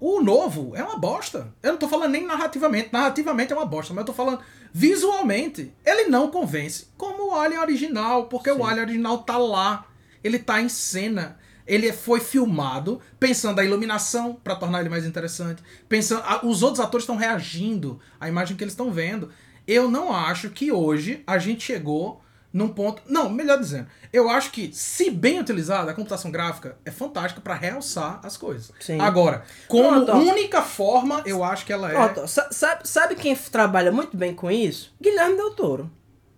o 0.00 0.22
novo 0.22 0.74
é 0.74 0.82
uma 0.82 0.96
bosta. 0.98 1.52
Eu 1.62 1.72
não 1.72 1.78
tô 1.78 1.86
falando 1.86 2.12
nem 2.12 2.26
narrativamente. 2.26 2.88
Narrativamente 2.90 3.52
é 3.52 3.56
uma 3.56 3.66
bosta, 3.66 3.92
mas 3.92 4.00
eu 4.02 4.06
tô 4.06 4.12
falando 4.14 4.40
visualmente. 4.72 5.72
Ele 5.84 6.04
não 6.08 6.30
convence 6.30 6.86
como 6.96 7.28
o 7.30 7.34
Alien 7.34 7.60
original, 7.60 8.24
porque 8.26 8.50
o 8.50 8.64
Alien 8.64 8.84
original 8.84 9.18
tá 9.18 9.36
lá. 9.36 9.86
Ele 10.24 10.38
tá 10.38 10.60
em 10.60 10.68
cena. 10.68 11.38
Ele 11.70 11.92
foi 11.92 12.18
filmado 12.18 13.00
pensando 13.18 13.60
a 13.60 13.64
iluminação 13.64 14.34
pra 14.42 14.56
tornar 14.56 14.80
ele 14.80 14.88
mais 14.88 15.06
interessante. 15.06 15.62
Pensando, 15.88 16.22
a- 16.26 16.44
os 16.44 16.62
outros 16.64 16.80
atores 16.84 17.04
estão 17.04 17.14
reagindo 17.16 18.00
à 18.18 18.28
imagem 18.28 18.56
que 18.56 18.64
eles 18.64 18.72
estão 18.72 18.90
vendo. 18.90 19.30
Eu 19.66 19.88
não 19.88 20.12
acho 20.12 20.50
que 20.50 20.72
hoje 20.72 21.22
a 21.26 21.38
gente 21.38 21.62
chegou 21.62 22.20
num 22.52 22.66
ponto. 22.68 23.00
Não, 23.06 23.30
melhor 23.30 23.56
dizendo, 23.60 23.86
eu 24.12 24.28
acho 24.28 24.50
que, 24.50 24.72
se 24.74 25.08
bem 25.12 25.38
utilizada, 25.38 25.92
a 25.92 25.94
computação 25.94 26.32
gráfica 26.32 26.76
é 26.84 26.90
fantástica 26.90 27.40
pra 27.40 27.54
realçar 27.54 28.18
as 28.24 28.36
coisas. 28.36 28.72
Sim. 28.80 29.00
Agora, 29.00 29.44
como 29.68 30.04
Pronto, 30.04 30.12
única 30.28 30.60
forma, 30.62 31.22
eu 31.24 31.44
acho 31.44 31.64
que 31.64 31.72
ela 31.72 31.88
é. 31.88 31.94
Pronto, 31.94 32.26
sa- 32.26 32.48
sabe, 32.50 32.88
sabe 32.88 33.14
quem 33.14 33.36
trabalha 33.36 33.92
muito 33.92 34.16
bem 34.16 34.34
com 34.34 34.50
isso? 34.50 34.92
Guilherme 35.00 35.36
Del 35.36 35.52
Toro. 35.52 35.88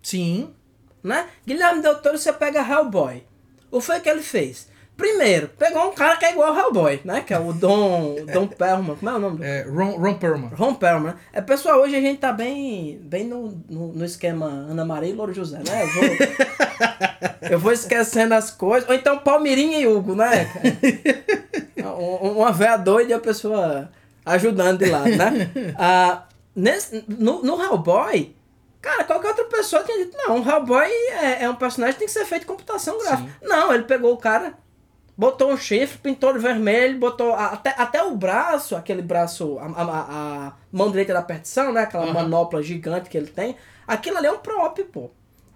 Sim. 0.03 0.53
né? 1.03 1.27
Guilherme 1.45 1.81
Del 1.81 1.95
Toro, 2.01 2.17
você 2.17 2.31
pega 2.31 2.61
Hellboy. 2.61 3.25
O 3.71 3.79
que 3.79 3.85
foi 3.87 3.99
que 3.99 4.07
ele 4.07 4.21
fez? 4.21 4.71
Primeiro, 4.95 5.47
pegou 5.57 5.89
um 5.89 5.93
cara 5.93 6.15
que 6.17 6.25
é 6.25 6.31
igual 6.31 6.49
ao 6.53 6.57
Hellboy, 6.57 7.01
né? 7.03 7.21
Que 7.25 7.33
é 7.33 7.39
o 7.39 7.51
Dom, 7.51 8.15
Dom 8.31 8.47
Perlman. 8.47 8.95
Como 8.95 9.09
é 9.09 9.13
o 9.15 9.19
nome 9.19 9.43
É, 9.43 9.63
Ron, 9.67 9.97
Ron 9.97 10.13
Perlman. 10.15 10.49
Ron 10.55 10.75
Perlman. 10.75 11.15
É, 11.33 11.41
pessoal, 11.41 11.79
hoje 11.81 11.95
a 11.95 11.99
gente 12.01 12.19
tá 12.19 12.31
bem, 12.31 12.99
bem 13.03 13.25
no, 13.25 13.59
no, 13.67 13.87
no 13.93 14.05
esquema 14.05 14.45
Ana 14.45 14.85
Maria 14.85 15.09
e 15.09 15.13
Louro 15.13 15.33
José, 15.33 15.57
né? 15.67 15.83
Eu 15.83 15.87
vou, 15.87 16.03
eu 17.51 17.59
vou 17.59 17.71
esquecendo 17.71 18.35
as 18.35 18.51
coisas. 18.51 18.87
Ou 18.87 18.95
então 18.95 19.17
Palmeirinha 19.17 19.79
e 19.79 19.87
Hugo, 19.87 20.15
né? 20.15 20.47
Um- 21.77 22.37
Uma 22.39 22.51
véia 22.51 22.77
doida 22.77 23.11
e 23.11 23.13
a 23.13 23.19
pessoa 23.19 23.89
ajudando 24.25 24.77
de 24.79 24.89
lado, 24.89 25.09
né? 25.09 25.51
Ah, 25.77 26.23
nesse, 26.55 27.03
no, 27.07 27.41
no 27.43 27.61
Hellboy, 27.61 28.35
cara, 28.81 29.03
qualquer 29.03 29.29
outra 29.29 29.45
pessoa 29.45 29.83
tinha 29.83 29.97
dito, 30.05 30.15
não, 30.17 30.39
o 30.41 30.47
Hellboy 30.49 30.87
é, 30.87 31.43
é 31.43 31.49
um 31.49 31.55
personagem 31.55 31.93
que 31.95 31.99
tem 31.99 32.07
que 32.07 32.13
ser 32.13 32.25
feito 32.25 32.41
de 32.43 32.47
computação 32.47 32.97
gráfica. 32.99 33.29
Não, 33.41 33.73
ele 33.73 33.83
pegou 33.83 34.13
o 34.13 34.17
cara, 34.17 34.53
botou 35.17 35.51
um 35.51 35.57
chifre, 35.57 35.97
pintou 35.99 36.33
de 36.33 36.39
vermelho, 36.39 36.97
botou 36.99 37.33
a- 37.33 37.47
até, 37.47 37.69
até 37.77 38.03
o 38.03 38.15
braço, 38.15 38.75
aquele 38.75 39.01
braço, 39.01 39.57
a, 39.59 39.65
a, 39.65 39.83
a- 40.47 40.53
mão 40.71 40.89
direita 40.89 41.13
da 41.13 41.21
perdição, 41.21 41.71
né? 41.71 41.81
Aquela 41.83 42.05
Aham. 42.05 42.13
manopla 42.13 42.61
gigante 42.63 43.09
que 43.09 43.17
ele 43.17 43.27
tem. 43.27 43.55
Aquilo 43.87 44.17
ali 44.17 44.27
é 44.27 44.31
um 44.31 44.39
prop, 44.39 44.83
pô. 44.85 45.09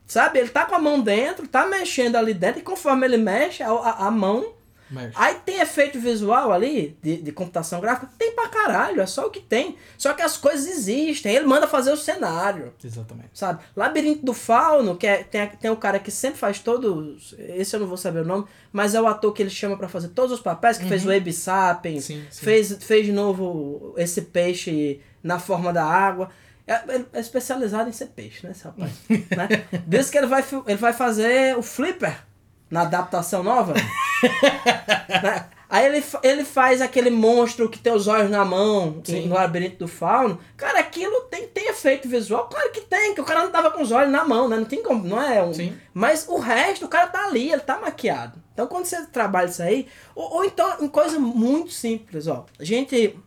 Sabe? 0.05 0.39
Ele 0.39 0.49
tá 0.49 0.65
com 0.65 0.75
a 0.75 0.79
mão 0.79 1.01
dentro, 1.01 1.47
tá 1.47 1.65
mexendo 1.65 2.15
ali 2.15 2.33
dentro, 2.33 2.59
e 2.59 2.63
conforme 2.63 3.05
ele 3.05 3.17
mexe, 3.17 3.61
a, 3.63 3.69
a, 3.69 4.07
a 4.07 4.11
mão. 4.11 4.53
Mexe. 4.89 5.13
Aí 5.15 5.35
tem 5.45 5.59
efeito 5.59 5.99
visual 5.99 6.51
ali, 6.51 6.97
de, 7.01 7.17
de 7.17 7.31
computação 7.31 7.81
gráfica? 7.81 8.09
Tem 8.17 8.33
pra 8.33 8.47
caralho, 8.47 9.01
é 9.01 9.05
só 9.05 9.27
o 9.27 9.29
que 9.29 9.39
tem. 9.39 9.75
Só 9.97 10.13
que 10.13 10.21
as 10.21 10.37
coisas 10.37 10.67
existem, 10.67 11.35
ele 11.35 11.45
manda 11.45 11.67
fazer 11.67 11.91
o 11.91 11.97
cenário 11.97 12.73
Exatamente. 12.83 13.29
sabe? 13.33 13.63
Labirinto 13.75 14.25
do 14.25 14.33
Fauno, 14.33 14.95
que 14.95 15.05
é, 15.05 15.23
tem, 15.23 15.47
tem 15.47 15.71
o 15.71 15.75
cara 15.75 15.99
que 15.99 16.11
sempre 16.11 16.39
faz 16.39 16.59
todos. 16.59 17.35
Esse 17.37 17.75
eu 17.75 17.79
não 17.79 17.87
vou 17.87 17.97
saber 17.97 18.21
o 18.21 18.25
nome, 18.25 18.45
mas 18.71 18.95
é 18.95 19.01
o 19.01 19.07
ator 19.07 19.33
que 19.33 19.41
ele 19.41 19.49
chama 19.49 19.77
pra 19.77 19.89
fazer 19.89 20.09
todos 20.09 20.31
os 20.31 20.39
papéis, 20.41 20.77
que 20.77 20.85
fez 20.85 21.05
o 21.05 21.11
Abe 21.11 21.33
Sapiens, 21.33 22.05
Sim, 22.05 22.25
sim. 22.29 22.45
Fez, 22.45 22.77
fez 22.81 23.05
de 23.05 23.11
novo 23.11 23.93
esse 23.97 24.21
peixe 24.21 25.01
na 25.21 25.39
forma 25.39 25.73
da 25.73 25.83
água. 25.83 26.29
É, 26.65 26.81
ele 26.95 27.05
é 27.13 27.19
especializado 27.19 27.89
em 27.89 27.93
ser 27.93 28.07
peixe, 28.07 28.45
né, 28.45 28.51
esse 28.51 28.63
rapaz? 28.65 28.91
né? 29.09 29.65
Diz 29.87 30.09
que 30.09 30.17
ele 30.17 30.27
vai, 30.27 30.43
ele 30.67 30.77
vai 30.77 30.91
fazer 30.91 31.57
o 31.57 31.61
Flipper 31.61 32.26
na 32.69 32.81
adaptação 32.81 33.43
nova. 33.43 33.73
né? 35.23 35.45
Aí 35.69 35.85
ele, 35.85 36.03
ele 36.23 36.45
faz 36.45 36.81
aquele 36.81 37.09
monstro 37.09 37.67
que 37.67 37.77
tem 37.77 37.91
os 37.91 38.07
olhos 38.07 38.31
na 38.31 38.45
mão 38.45 39.01
Sim. 39.03 39.27
no 39.27 39.35
labirinto 39.35 39.79
do 39.79 39.87
fauno. 39.87 40.39
Cara, 40.55 40.79
aquilo 40.79 41.21
tem, 41.23 41.45
tem 41.47 41.69
efeito 41.69 42.07
visual? 42.07 42.47
Claro 42.47 42.71
que 42.71 42.81
tem, 42.81 43.13
que 43.13 43.19
o 43.19 43.25
cara 43.25 43.43
não 43.43 43.51
tava 43.51 43.69
com 43.71 43.81
os 43.81 43.91
olhos 43.91 44.11
na 44.11 44.23
mão, 44.23 44.47
né? 44.47 44.55
Não 44.55 44.65
tem 44.65 44.81
como, 44.81 45.05
não 45.05 45.21
é 45.21 45.43
um. 45.43 45.53
Sim. 45.53 45.75
Mas 45.93 46.25
o 46.29 46.37
resto, 46.37 46.85
o 46.85 46.87
cara 46.87 47.07
tá 47.07 47.25
ali, 47.25 47.51
ele 47.51 47.61
tá 47.61 47.79
maquiado. 47.79 48.41
Então 48.53 48.65
quando 48.65 48.85
você 48.85 49.05
trabalha 49.07 49.47
isso 49.47 49.61
aí, 49.61 49.87
ou, 50.15 50.35
ou 50.35 50.45
então 50.45 50.77
em 50.81 50.87
coisa 50.87 51.19
muito 51.19 51.71
simples, 51.71 52.27
ó. 52.27 52.45
A 52.57 52.63
gente. 52.63 53.17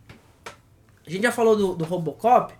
A 1.05 1.09
gente 1.09 1.23
já 1.23 1.31
falou 1.31 1.55
do, 1.55 1.75
do 1.75 1.85
Robocop. 1.85 2.53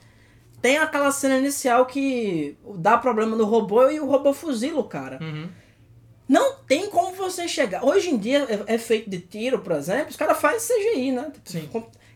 Tem 0.62 0.78
aquela 0.78 1.12
cena 1.12 1.40
inicial 1.40 1.88
que 1.88 2.56
dá 2.76 2.96
problema 2.96 3.36
no 3.36 3.46
robô 3.46 3.90
e 3.90 4.00
o 4.00 4.06
robô 4.06 4.32
fuzila 4.32 4.80
o 4.80 4.84
cara. 4.84 5.18
Uhum. 5.20 5.50
Não 6.32 6.54
tem 6.66 6.90
como 6.90 7.14
você 7.14 7.46
chegar. 7.46 7.84
Hoje 7.84 8.10
em 8.10 8.18
dia, 8.18 8.48
é, 8.68 8.76
é 8.76 8.78
feito 8.78 9.10
de 9.10 9.20
tiro, 9.20 9.60
por 9.60 9.74
exemplo, 9.74 10.12
os 10.12 10.16
caras 10.16 10.40
fazem 10.40 10.78
CGI, 10.78 11.12
né? 11.12 11.30
Sim. 11.44 11.70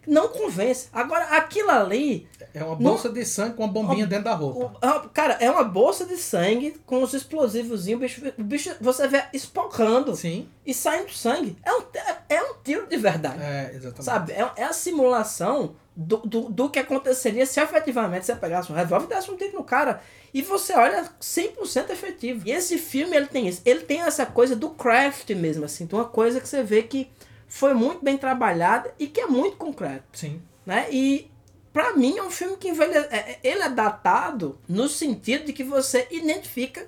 Não 0.07 0.29
convence. 0.29 0.87
Agora, 0.91 1.25
aquilo 1.37 1.69
ali. 1.69 2.27
É 2.53 2.63
uma 2.63 2.75
bolsa 2.75 3.09
de 3.09 3.25
sangue 3.25 3.55
com 3.55 3.63
uma 3.63 3.71
bombinha 3.71 4.07
dentro 4.07 4.25
da 4.25 4.33
roupa. 4.33 5.09
cara, 5.13 5.37
é 5.39 5.49
uma 5.49 5.63
bolsa 5.63 6.05
de 6.05 6.17
sangue 6.17 6.79
com 6.85 7.01
os 7.03 7.13
explosivos. 7.13 7.87
O 7.87 7.97
bicho, 7.97 8.21
o 8.37 8.43
bicho 8.43 8.75
você 8.79 9.07
vê 9.07 9.23
espocando 9.33 10.15
Sim. 10.15 10.47
e 10.65 10.73
saindo 10.73 11.11
sangue. 11.11 11.57
É 11.63 11.73
um, 11.73 11.83
é, 12.29 12.41
um 12.43 12.55
tiro 12.63 12.87
de 12.87 12.97
verdade. 12.97 13.41
É, 13.41 13.71
exatamente. 13.73 14.03
Sabe? 14.03 14.31
É, 14.33 14.51
é 14.57 14.63
a 14.63 14.73
simulação 14.73 15.75
do, 15.95 16.17
do, 16.17 16.41
do 16.49 16.69
que 16.69 16.79
aconteceria 16.79 17.45
se 17.45 17.59
efetivamente 17.59 18.25
você 18.25 18.35
pegasse 18.35 18.71
um 18.71 18.75
revólver 18.75 19.05
e 19.05 19.15
desse 19.15 19.31
um 19.31 19.37
tiro 19.37 19.53
no 19.53 19.63
cara. 19.63 20.01
E 20.33 20.41
você 20.41 20.73
olha 20.73 21.09
100% 21.21 21.89
efetivo. 21.91 22.41
E 22.45 22.51
esse 22.51 22.77
filme, 22.77 23.15
ele 23.15 23.27
tem 23.27 23.47
isso. 23.47 23.61
Ele 23.65 23.81
tem 23.81 24.01
essa 24.01 24.25
coisa 24.25 24.55
do 24.55 24.69
craft 24.69 25.29
mesmo, 25.31 25.63
assim. 25.63 25.87
Tem 25.87 25.97
uma 25.97 26.05
coisa 26.07 26.41
que 26.41 26.47
você 26.47 26.61
vê 26.61 26.83
que 26.83 27.09
foi 27.47 27.73
muito 27.73 28.03
bem 28.03 28.17
trabalhada 28.17 28.93
e 28.99 29.07
que 29.07 29.19
é 29.21 29.27
muito 29.27 29.57
concreto, 29.57 30.03
Sim. 30.13 30.41
né? 30.65 30.87
E 30.91 31.29
pra 31.71 31.93
mim 31.95 32.17
é 32.17 32.23
um 32.23 32.31
filme 32.31 32.57
que 32.57 32.69
envelhece... 32.69 33.07
é- 33.11 33.17
é- 33.31 33.39
Ele 33.43 33.61
é 33.61 33.69
datado 33.69 34.57
no 34.67 34.87
sentido 34.89 35.45
de 35.45 35.53
que 35.53 35.63
você 35.63 36.07
identifica 36.11 36.87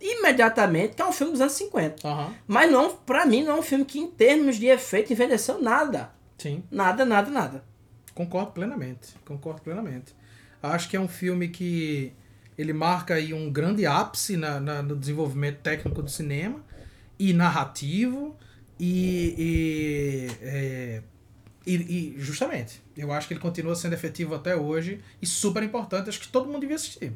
imediatamente 0.00 0.94
que 0.96 1.02
é 1.02 1.06
um 1.06 1.12
filme 1.12 1.32
dos 1.32 1.40
anos 1.40 1.52
50. 1.54 2.06
Aham. 2.06 2.34
Mas 2.46 2.70
não, 2.70 2.94
pra 2.96 3.24
mim 3.24 3.44
não 3.44 3.56
é 3.56 3.58
um 3.58 3.62
filme 3.62 3.84
que 3.84 3.98
em 3.98 4.08
termos 4.10 4.56
de 4.56 4.66
efeito 4.66 5.12
envelheceu 5.12 5.60
nada. 5.60 6.10
Sim. 6.38 6.62
Nada, 6.70 7.04
nada, 7.04 7.30
nada. 7.30 7.64
Concordo 8.14 8.52
plenamente. 8.52 9.14
Concordo 9.24 9.62
plenamente. 9.62 10.14
Acho 10.62 10.88
que 10.88 10.96
é 10.96 11.00
um 11.00 11.08
filme 11.08 11.48
que 11.48 12.12
ele 12.58 12.72
marca 12.72 13.14
aí 13.14 13.32
um 13.32 13.50
grande 13.50 13.86
ápice 13.86 14.36
na, 14.36 14.60
na- 14.60 14.82
no 14.82 14.96
desenvolvimento 14.96 15.58
técnico 15.60 16.02
do 16.02 16.10
cinema 16.10 16.60
e 17.18 17.32
narrativo 17.32 18.36
e, 18.78 19.34
e, 19.38 20.30
é, 20.42 21.02
e, 21.66 21.74
e 21.74 22.14
justamente 22.18 22.82
eu 22.96 23.12
acho 23.12 23.28
que 23.28 23.34
ele 23.34 23.40
continua 23.40 23.74
sendo 23.74 23.92
efetivo 23.94 24.34
até 24.34 24.56
hoje 24.56 25.00
e 25.20 25.26
super 25.26 25.62
importante 25.62 26.08
acho 26.08 26.20
que 26.20 26.28
todo 26.28 26.46
mundo 26.46 26.60
devia 26.60 26.76
assistir 26.76 27.12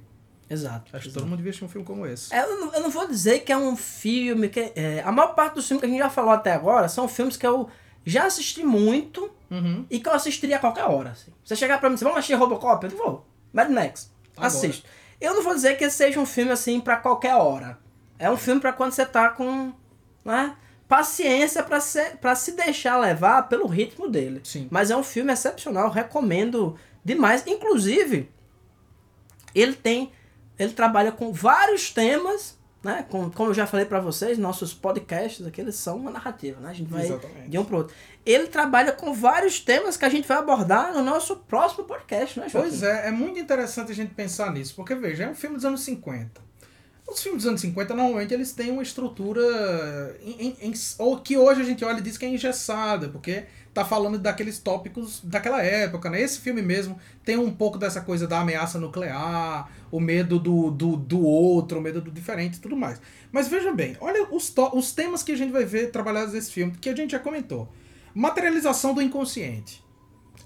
Exato. 0.48 0.94
acho 0.96 1.08
que 1.08 1.14
todo 1.14 1.24
mundo 1.26 1.38
devia 1.38 1.50
assistir 1.50 1.64
um 1.64 1.68
filme 1.68 1.84
como 1.86 2.06
esse 2.06 2.32
É, 2.32 2.42
eu, 2.42 2.60
não, 2.60 2.74
eu 2.74 2.80
não 2.82 2.90
vou 2.90 3.06
dizer 3.08 3.40
que 3.40 3.50
é 3.50 3.56
um 3.58 3.76
filme 3.76 4.48
que. 4.48 4.72
é, 4.76 5.02
a 5.04 5.10
maior 5.10 5.34
parte 5.34 5.54
dos 5.54 5.66
filmes 5.66 5.80
que 5.80 5.86
a 5.86 5.88
gente 5.90 5.98
já 5.98 6.10
falou 6.10 6.30
até 6.30 6.52
agora 6.52 6.88
são 6.88 7.08
filmes 7.08 7.36
que 7.36 7.46
eu 7.46 7.68
já 8.04 8.26
assisti 8.26 8.62
muito 8.62 9.30
Uhum. 9.50 9.86
e 9.88 10.00
que 10.00 10.08
eu 10.08 10.12
assistiria 10.12 10.56
a 10.56 10.58
qualquer 10.58 10.84
hora. 10.84 11.10
Assim. 11.10 11.30
Você 11.44 11.54
chegar 11.54 11.78
pra 11.78 11.88
mim 11.88 11.94
e 11.94 11.96
dizer, 11.96 12.04
vamos 12.04 12.18
assistir 12.18 12.34
Robocop? 12.34 12.84
Eu 12.84 12.90
não 12.90 12.98
vou. 12.98 13.26
Mad 13.52 13.70
Max. 13.70 14.10
Agora. 14.36 14.48
Assisto. 14.48 14.88
Eu 15.20 15.34
não 15.34 15.42
vou 15.44 15.54
dizer 15.54 15.76
que 15.78 15.84
esse 15.84 15.96
seja 15.96 16.18
um 16.18 16.26
filme 16.26 16.50
assim 16.50 16.80
pra 16.80 16.96
qualquer 16.96 17.36
hora. 17.36 17.78
É 18.18 18.28
um 18.28 18.36
filme 18.36 18.60
pra 18.60 18.72
quando 18.72 18.90
você 18.92 19.06
tá 19.06 19.28
com. 19.28 19.72
Né, 20.24 20.56
paciência 20.88 21.62
pra 21.62 22.34
se 22.34 22.52
deixar 22.52 22.98
levar 22.98 23.48
pelo 23.48 23.66
ritmo 23.66 24.08
dele. 24.08 24.40
Sim. 24.44 24.68
Mas 24.70 24.90
é 24.90 24.96
um 24.96 25.02
filme 25.02 25.32
excepcional, 25.32 25.90
recomendo 25.90 26.76
demais. 27.04 27.44
Inclusive, 27.46 28.30
ele 29.54 29.74
tem. 29.74 30.12
Ele 30.58 30.72
trabalha 30.72 31.12
com 31.12 31.32
vários 31.32 31.90
temas 31.90 32.56
né? 32.86 33.04
Como, 33.10 33.30
como 33.32 33.50
eu 33.50 33.54
já 33.54 33.66
falei 33.66 33.84
para 33.84 34.00
vocês, 34.00 34.38
nossos 34.38 34.72
podcasts 34.72 35.44
aqui 35.44 35.60
eles 35.60 35.74
são 35.74 35.96
uma 35.96 36.10
narrativa, 36.10 36.60
né? 36.60 36.70
A 36.70 36.72
gente 36.72 36.88
vai 36.88 37.04
Exatamente. 37.04 37.48
de 37.48 37.58
um 37.58 37.64
pro 37.64 37.78
outro. 37.78 37.94
Ele 38.24 38.46
trabalha 38.46 38.92
com 38.92 39.12
vários 39.12 39.60
temas 39.60 39.96
que 39.96 40.04
a 40.04 40.08
gente 40.08 40.26
vai 40.26 40.38
abordar 40.38 40.94
no 40.94 41.02
nosso 41.02 41.36
próximo 41.36 41.84
podcast, 41.84 42.38
né, 42.38 42.48
Joaquim? 42.48 42.68
Pois 42.68 42.82
é, 42.82 43.08
é 43.08 43.10
muito 43.10 43.38
interessante 43.38 43.90
a 43.90 43.94
gente 43.94 44.14
pensar 44.14 44.52
nisso, 44.52 44.74
porque 44.76 44.94
veja, 44.94 45.24
é 45.24 45.28
um 45.28 45.34
filme 45.34 45.56
dos 45.56 45.64
anos 45.64 45.80
50. 45.80 46.45
Os 47.08 47.22
filmes 47.22 47.42
dos 47.44 47.48
anos 47.48 47.60
50, 47.60 47.94
normalmente, 47.94 48.34
eles 48.34 48.52
têm 48.52 48.70
uma 48.70 48.82
estrutura 48.82 49.40
em, 50.20 50.56
em- 50.60 50.72
ou 50.98 51.18
que 51.20 51.36
hoje 51.36 51.60
a 51.60 51.64
gente 51.64 51.84
olha 51.84 51.98
e 51.98 52.02
diz 52.02 52.18
que 52.18 52.26
é 52.26 52.28
engessada, 52.28 53.08
porque 53.08 53.44
tá 53.72 53.84
falando 53.84 54.18
daqueles 54.18 54.58
tópicos 54.58 55.20
daquela 55.22 55.62
época, 55.62 56.10
né? 56.10 56.20
Esse 56.20 56.40
filme 56.40 56.62
mesmo 56.62 56.98
tem 57.24 57.36
um 57.38 57.50
pouco 57.52 57.78
dessa 57.78 58.00
coisa 58.00 58.26
da 58.26 58.40
ameaça 58.40 58.80
nuclear, 58.80 59.70
o 59.90 60.00
medo 60.00 60.38
do, 60.40 60.70
do, 60.70 60.96
do 60.96 61.20
outro, 61.24 61.78
o 61.78 61.82
medo 61.82 62.00
do 62.00 62.10
diferente 62.10 62.56
e 62.56 62.60
tudo 62.60 62.76
mais. 62.76 63.00
Mas 63.30 63.46
veja 63.46 63.72
bem, 63.72 63.96
olha 64.00 64.26
os, 64.32 64.52
os 64.72 64.92
temas 64.92 65.22
que 65.22 65.30
a 65.30 65.36
gente 65.36 65.52
vai 65.52 65.64
ver 65.64 65.92
trabalhados 65.92 66.34
nesse 66.34 66.50
filme, 66.50 66.72
que 66.80 66.88
a 66.88 66.96
gente 66.96 67.12
já 67.12 67.20
comentou. 67.20 67.68
Materialização 68.14 68.92
do 68.94 69.00
inconsciente. 69.02 69.84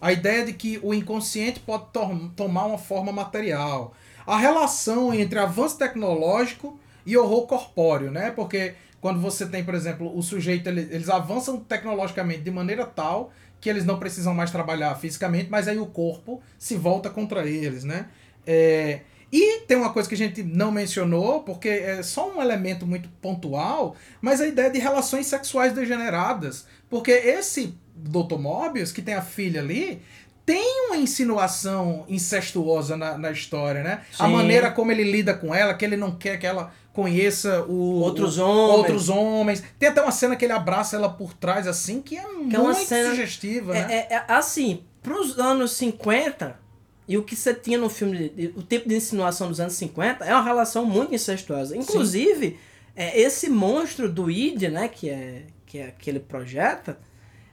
A 0.00 0.12
ideia 0.12 0.44
de 0.46 0.52
que 0.54 0.78
o 0.82 0.94
inconsciente 0.94 1.60
pode 1.60 1.84
to- 1.92 2.30
tomar 2.34 2.64
uma 2.66 2.78
forma 2.78 3.12
material. 3.12 3.94
A 4.30 4.38
relação 4.38 5.12
entre 5.12 5.40
avanço 5.40 5.76
tecnológico 5.76 6.78
e 7.04 7.16
horror 7.16 7.48
corpóreo, 7.48 8.12
né? 8.12 8.30
Porque 8.30 8.74
quando 9.00 9.20
você 9.20 9.44
tem, 9.44 9.64
por 9.64 9.74
exemplo, 9.74 10.16
o 10.16 10.22
sujeito, 10.22 10.68
ele- 10.68 10.86
eles 10.92 11.08
avançam 11.08 11.58
tecnologicamente 11.58 12.42
de 12.42 12.50
maneira 12.52 12.86
tal 12.86 13.32
que 13.60 13.68
eles 13.68 13.84
não 13.84 13.98
precisam 13.98 14.32
mais 14.32 14.52
trabalhar 14.52 14.94
fisicamente, 14.94 15.50
mas 15.50 15.66
aí 15.66 15.80
o 15.80 15.86
corpo 15.86 16.40
se 16.56 16.76
volta 16.76 17.10
contra 17.10 17.44
eles, 17.44 17.82
né? 17.82 18.06
É, 18.46 19.00
e 19.32 19.62
tem 19.66 19.76
uma 19.76 19.92
coisa 19.92 20.08
que 20.08 20.14
a 20.14 20.18
gente 20.18 20.44
não 20.44 20.70
mencionou, 20.70 21.40
porque 21.42 21.68
é 21.68 22.00
só 22.00 22.32
um 22.32 22.40
elemento 22.40 22.86
muito 22.86 23.08
pontual, 23.20 23.96
mas 24.20 24.40
a 24.40 24.46
ideia 24.46 24.70
de 24.70 24.78
relações 24.78 25.26
sexuais 25.26 25.72
degeneradas. 25.72 26.66
Porque 26.88 27.10
esse 27.10 27.74
Dr. 27.96 28.38
Morbius, 28.38 28.92
que 28.92 29.02
tem 29.02 29.14
a 29.14 29.22
filha 29.22 29.60
ali, 29.60 30.00
tem 30.52 30.86
uma 30.88 30.96
insinuação 30.96 32.04
incestuosa 32.08 32.96
na, 32.96 33.16
na 33.16 33.30
história, 33.30 33.82
né? 33.82 34.00
A 34.18 34.26
Sim. 34.26 34.32
maneira 34.32 34.70
como 34.70 34.90
ele 34.90 35.04
lida 35.04 35.32
com 35.34 35.54
ela, 35.54 35.74
que 35.74 35.84
ele 35.84 35.96
não 35.96 36.10
quer 36.16 36.38
que 36.38 36.46
ela 36.46 36.72
conheça 36.92 37.62
o, 37.68 38.00
Outros 38.00 38.36
o- 38.38 38.44
homens. 38.44 38.78
outros 38.78 39.08
homens. 39.08 39.62
Tem 39.78 39.88
até 39.88 40.02
uma 40.02 40.10
cena 40.10 40.34
que 40.34 40.44
ele 40.44 40.52
abraça 40.52 40.96
ela 40.96 41.08
por 41.08 41.32
trás, 41.34 41.66
assim, 41.68 42.02
que 42.02 42.16
é 42.18 42.26
muito 42.26 42.56
é 42.56 42.58
uma 42.58 42.74
cena- 42.74 43.10
sugestiva, 43.10 43.72
né? 43.74 43.86
É, 43.88 44.14
é- 44.14 44.24
é 44.28 44.32
assim, 44.32 44.82
pros 45.02 45.38
anos 45.38 45.70
50, 45.72 46.58
e 47.06 47.16
o 47.16 47.22
que 47.22 47.36
você 47.36 47.54
tinha 47.54 47.78
no 47.78 47.88
filme, 47.88 48.52
o 48.56 48.62
tipo 48.62 48.88
de 48.88 48.96
insinuação 48.96 49.48
dos 49.48 49.60
anos 49.60 49.74
50, 49.74 50.24
é 50.24 50.34
uma 50.34 50.42
relação 50.42 50.84
muito 50.84 51.14
incestuosa. 51.14 51.76
Inclusive, 51.76 52.58
é, 52.96 53.20
esse 53.20 53.48
monstro 53.48 54.10
do 54.10 54.28
id, 54.30 54.62
né, 54.64 54.88
que 54.88 55.08
é, 55.08 55.42
que 55.64 55.78
é 55.78 55.94
que 55.96 56.10
ele 56.10 56.18
projeta, 56.20 56.98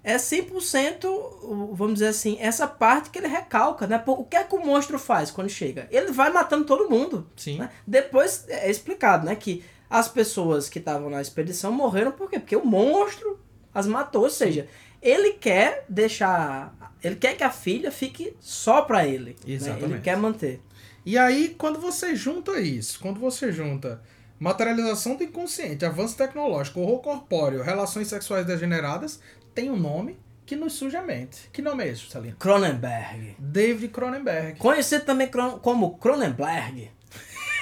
é 0.10 0.18
100%, 0.18 1.06
o- 1.10 1.72
vamos 1.76 1.96
dizer 1.96 2.08
assim, 2.08 2.38
essa 2.40 2.66
parte 2.66 3.10
que 3.10 3.20
ele 3.20 3.28
recalca, 3.28 3.86
né? 3.86 4.02
O 4.08 4.24
que 4.24 4.38
é 4.38 4.44
que 4.44 4.56
o 4.56 4.66
monstro 4.66 4.98
faz 4.98 5.30
quando 5.32 5.50
chega? 5.50 5.88
Ele 5.92 6.12
vai 6.12 6.32
matando 6.32 6.64
todo 6.66 6.90
mundo. 6.90 7.28
Sim. 7.36 7.58
né? 7.60 7.70
Depois 7.86 8.46
é 8.48 8.70
explicado, 8.72 9.26
né, 9.26 9.36
que 9.36 9.64
as 9.90 10.08
pessoas 10.08 10.70
que 10.70 10.80
estavam 10.80 11.10
na 11.10 11.22
expedição 11.22 11.72
morreram 11.72 12.12
por 12.14 12.30
quê? 12.30 12.40
Porque 12.40 12.56
o 12.56 12.66
monstro 12.66 13.38
as 13.74 13.86
matou, 13.86 14.24
ou 14.24 14.30
seja, 14.30 14.68
ele 15.02 15.34
quer 15.34 15.84
deixar, 15.90 16.74
ele 17.04 17.16
quer 17.16 17.36
que 17.36 17.44
a 17.44 17.52
filha 17.52 17.92
fique 17.92 18.36
só 18.40 18.82
pra 18.84 19.06
ele, 19.06 19.32
né? 19.46 19.54
Exatamente. 19.54 19.92
Ele 19.94 20.02
quer 20.02 20.18
manter. 20.18 20.62
E 21.06 21.18
aí, 21.18 21.56
quando 21.58 21.80
você 21.80 22.16
junta 22.16 22.60
isso, 22.60 23.00
quando 23.00 23.20
você 23.20 23.52
junta 23.52 24.02
materialização 24.40 25.16
do 25.16 25.24
inconsciente, 25.24 25.84
avanço 25.86 26.16
tecnológico, 26.18 26.80
horror 26.80 27.00
corpóreo, 27.02 27.64
relações 27.64 28.08
sexuais 28.08 28.46
degeneradas, 28.46 29.20
tem 29.58 29.72
um 29.72 29.76
nome 29.76 30.20
que 30.46 30.56
nos 30.56 30.74
surge 30.74 30.96
à 30.96 31.02
mente. 31.02 31.50
Que 31.52 31.64
nome 31.64 31.84
é 31.84 31.88
esse, 31.88 32.08
Celino? 32.12 32.36
Cronenberg, 32.38 33.36
David 33.40 33.88
Cronenberg. 33.92 34.60
conhecido 34.60 35.04
também 35.04 35.28
como 35.64 35.98
Cronenberg. 35.98 36.92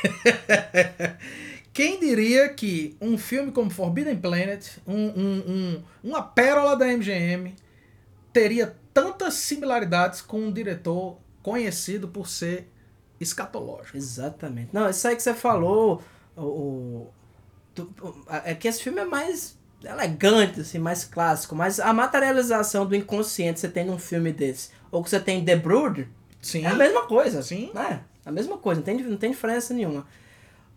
Quem 1.71 1.97
diria 1.99 2.49
que 2.49 2.97
um 2.99 3.17
filme 3.17 3.51
como 3.53 3.69
Forbidden 3.69 4.17
Planet, 4.17 4.77
um, 4.85 4.93
um- 4.95 5.43
um- 5.47 5.83
uma 6.03 6.21
pérola 6.21 6.75
da 6.75 6.85
MGM, 6.87 7.55
teria 8.33 8.75
tantas 8.93 9.35
similaridades 9.35 10.21
com 10.21 10.39
um 10.41 10.51
diretor 10.51 11.17
conhecido 11.41 12.07
por 12.09 12.27
ser 12.27 12.69
escatológico? 13.21 13.95
Exatamente. 13.97 14.69
Não, 14.73 14.89
isso 14.89 15.07
aí 15.07 15.15
que 15.15 15.23
você 15.23 15.33
falou, 15.33 16.01
o, 16.35 16.41
o- 16.41 17.13
é 18.43 18.53
que 18.53 18.67
esse 18.67 18.83
filme 18.83 18.99
é 18.99 19.05
mais 19.05 19.57
elegante, 19.83 20.61
assim, 20.61 20.79
mais 20.79 21.03
clássico, 21.03 21.55
mas 21.55 21.79
a 21.79 21.93
materialização 21.93 22.85
do 22.85 22.95
inconsciente 22.95 23.55
que 23.55 23.59
você 23.61 23.69
tem 23.69 23.85
num 23.85 23.99
filme 23.99 24.31
desse, 24.31 24.69
ou 24.91 25.03
que 25.03 25.09
você 25.09 25.19
tem 25.19 25.39
em 25.39 25.45
The 25.45 25.55
Brood, 25.55 26.07
Sim. 26.41 26.65
é 26.65 26.69
a 26.69 26.75
mesma 26.75 27.05
coisa. 27.05 27.41
Sim. 27.41 27.71
É, 27.75 27.99
a 28.25 28.31
mesma 28.31 28.57
coisa, 28.57 28.79
não 28.79 28.85
tem, 28.85 29.03
não 29.03 29.17
tem 29.17 29.31
diferença 29.31 29.73
nenhuma. 29.73 30.05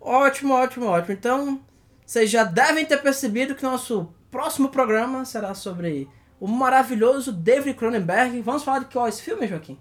Ótimo, 0.00 0.54
ótimo, 0.54 0.86
ótimo. 0.86 1.12
Então, 1.12 1.60
vocês 2.04 2.30
já 2.30 2.44
devem 2.44 2.84
ter 2.84 3.02
percebido 3.02 3.54
que 3.54 3.62
nosso 3.62 4.12
próximo 4.30 4.68
programa 4.68 5.24
será 5.24 5.54
sobre 5.54 6.08
o 6.40 6.46
maravilhoso 6.46 7.32
David 7.32 7.74
Cronenberg. 7.74 8.40
Vamos 8.42 8.62
falar 8.62 8.80
de 8.80 8.86
qual 8.86 9.10
filme, 9.12 9.46
Joaquim? 9.46 9.78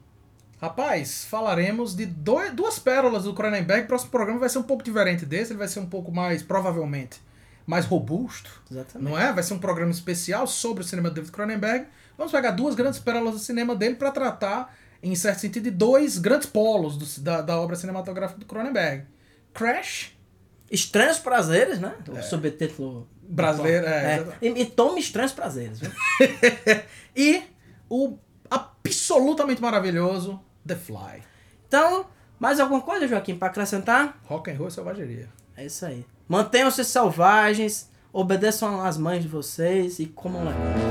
Rapaz, 0.60 1.24
falaremos 1.26 1.96
de 1.96 2.06
dois, 2.06 2.52
duas 2.52 2.80
pérolas 2.80 3.26
do 3.26 3.34
Cronenberg. 3.34 3.84
O 3.84 3.88
próximo 3.88 4.10
programa 4.10 4.40
vai 4.40 4.50
ser 4.50 4.58
um 4.58 4.64
pouco 4.64 4.84
diferente 4.84 5.26
desse, 5.26 5.52
ele 5.52 5.60
vai 5.60 5.68
ser 5.68 5.80
um 5.80 5.86
pouco 5.86 6.12
mais, 6.12 6.42
provavelmente, 6.42 7.22
mais 7.68 7.86
robusto, 7.86 8.50
Exatamente. 8.72 9.08
não 9.12 9.16
é? 9.20 9.32
Vai 9.34 9.44
ser 9.44 9.54
um 9.54 9.60
programa 9.60 9.92
especial 9.92 10.48
sobre 10.48 10.84
o 10.84 10.88
cinema 10.88 11.10
de 11.10 11.16
David 11.16 11.32
Cronenberg. 11.34 11.86
Vamos 12.18 12.32
pegar 12.32 12.52
duas 12.52 12.74
grandes 12.74 13.00
pérolas 13.00 13.34
do 13.34 13.40
cinema 13.40 13.76
dele 13.76 13.96
para 13.96 14.10
tratar, 14.10 14.74
em 15.04 15.14
certo 15.16 15.40
sentido, 15.42 15.66
de 15.66 15.72
dois 15.72 16.18
grandes 16.18 16.48
polos 16.48 16.98
do- 16.98 17.22
da, 17.22 17.42
da 17.42 17.60
obra 17.60 17.76
cinematográfica 17.76 18.40
do 18.40 18.46
Cronenberg. 18.46 19.06
Crash, 19.54 20.18
Estranhos 20.72 21.20
Prazeres, 21.20 21.80
né? 21.80 21.94
O 22.10 22.22
subtítulo 22.24 23.08
Brasileiro, 23.22 23.86
é, 23.86 24.26
é. 24.42 24.48
E, 24.48 24.62
e 24.62 24.66
tome 24.66 25.00
Estranhos 25.02 25.34
Prazeres. 25.34 25.80
E 27.16 27.44
o 27.90 28.18
absolutamente 28.50 29.62
maravilhoso 29.62 30.40
The 30.66 30.76
Fly. 30.76 31.24
Então, 31.68 32.06
mais 32.40 32.60
alguma 32.60 32.82
coisa, 32.82 33.08
Joaquim, 33.08 33.36
para 33.36 33.48
acrescentar? 33.50 34.20
Rock 34.26 34.52
and 34.52 34.56
roll 34.58 34.70
selvageria. 34.70 35.28
É 35.56 35.66
isso 35.66 35.86
aí. 35.86 36.06
Mantenham-se 36.28 36.84
selvagens, 36.84 37.90
obedeçam 38.12 38.82
às 38.84 38.98
mães 38.98 39.22
de 39.22 39.30
vocês 39.30 39.98
e 40.00 40.06
comam 40.08 40.44
legumes. 40.44 40.88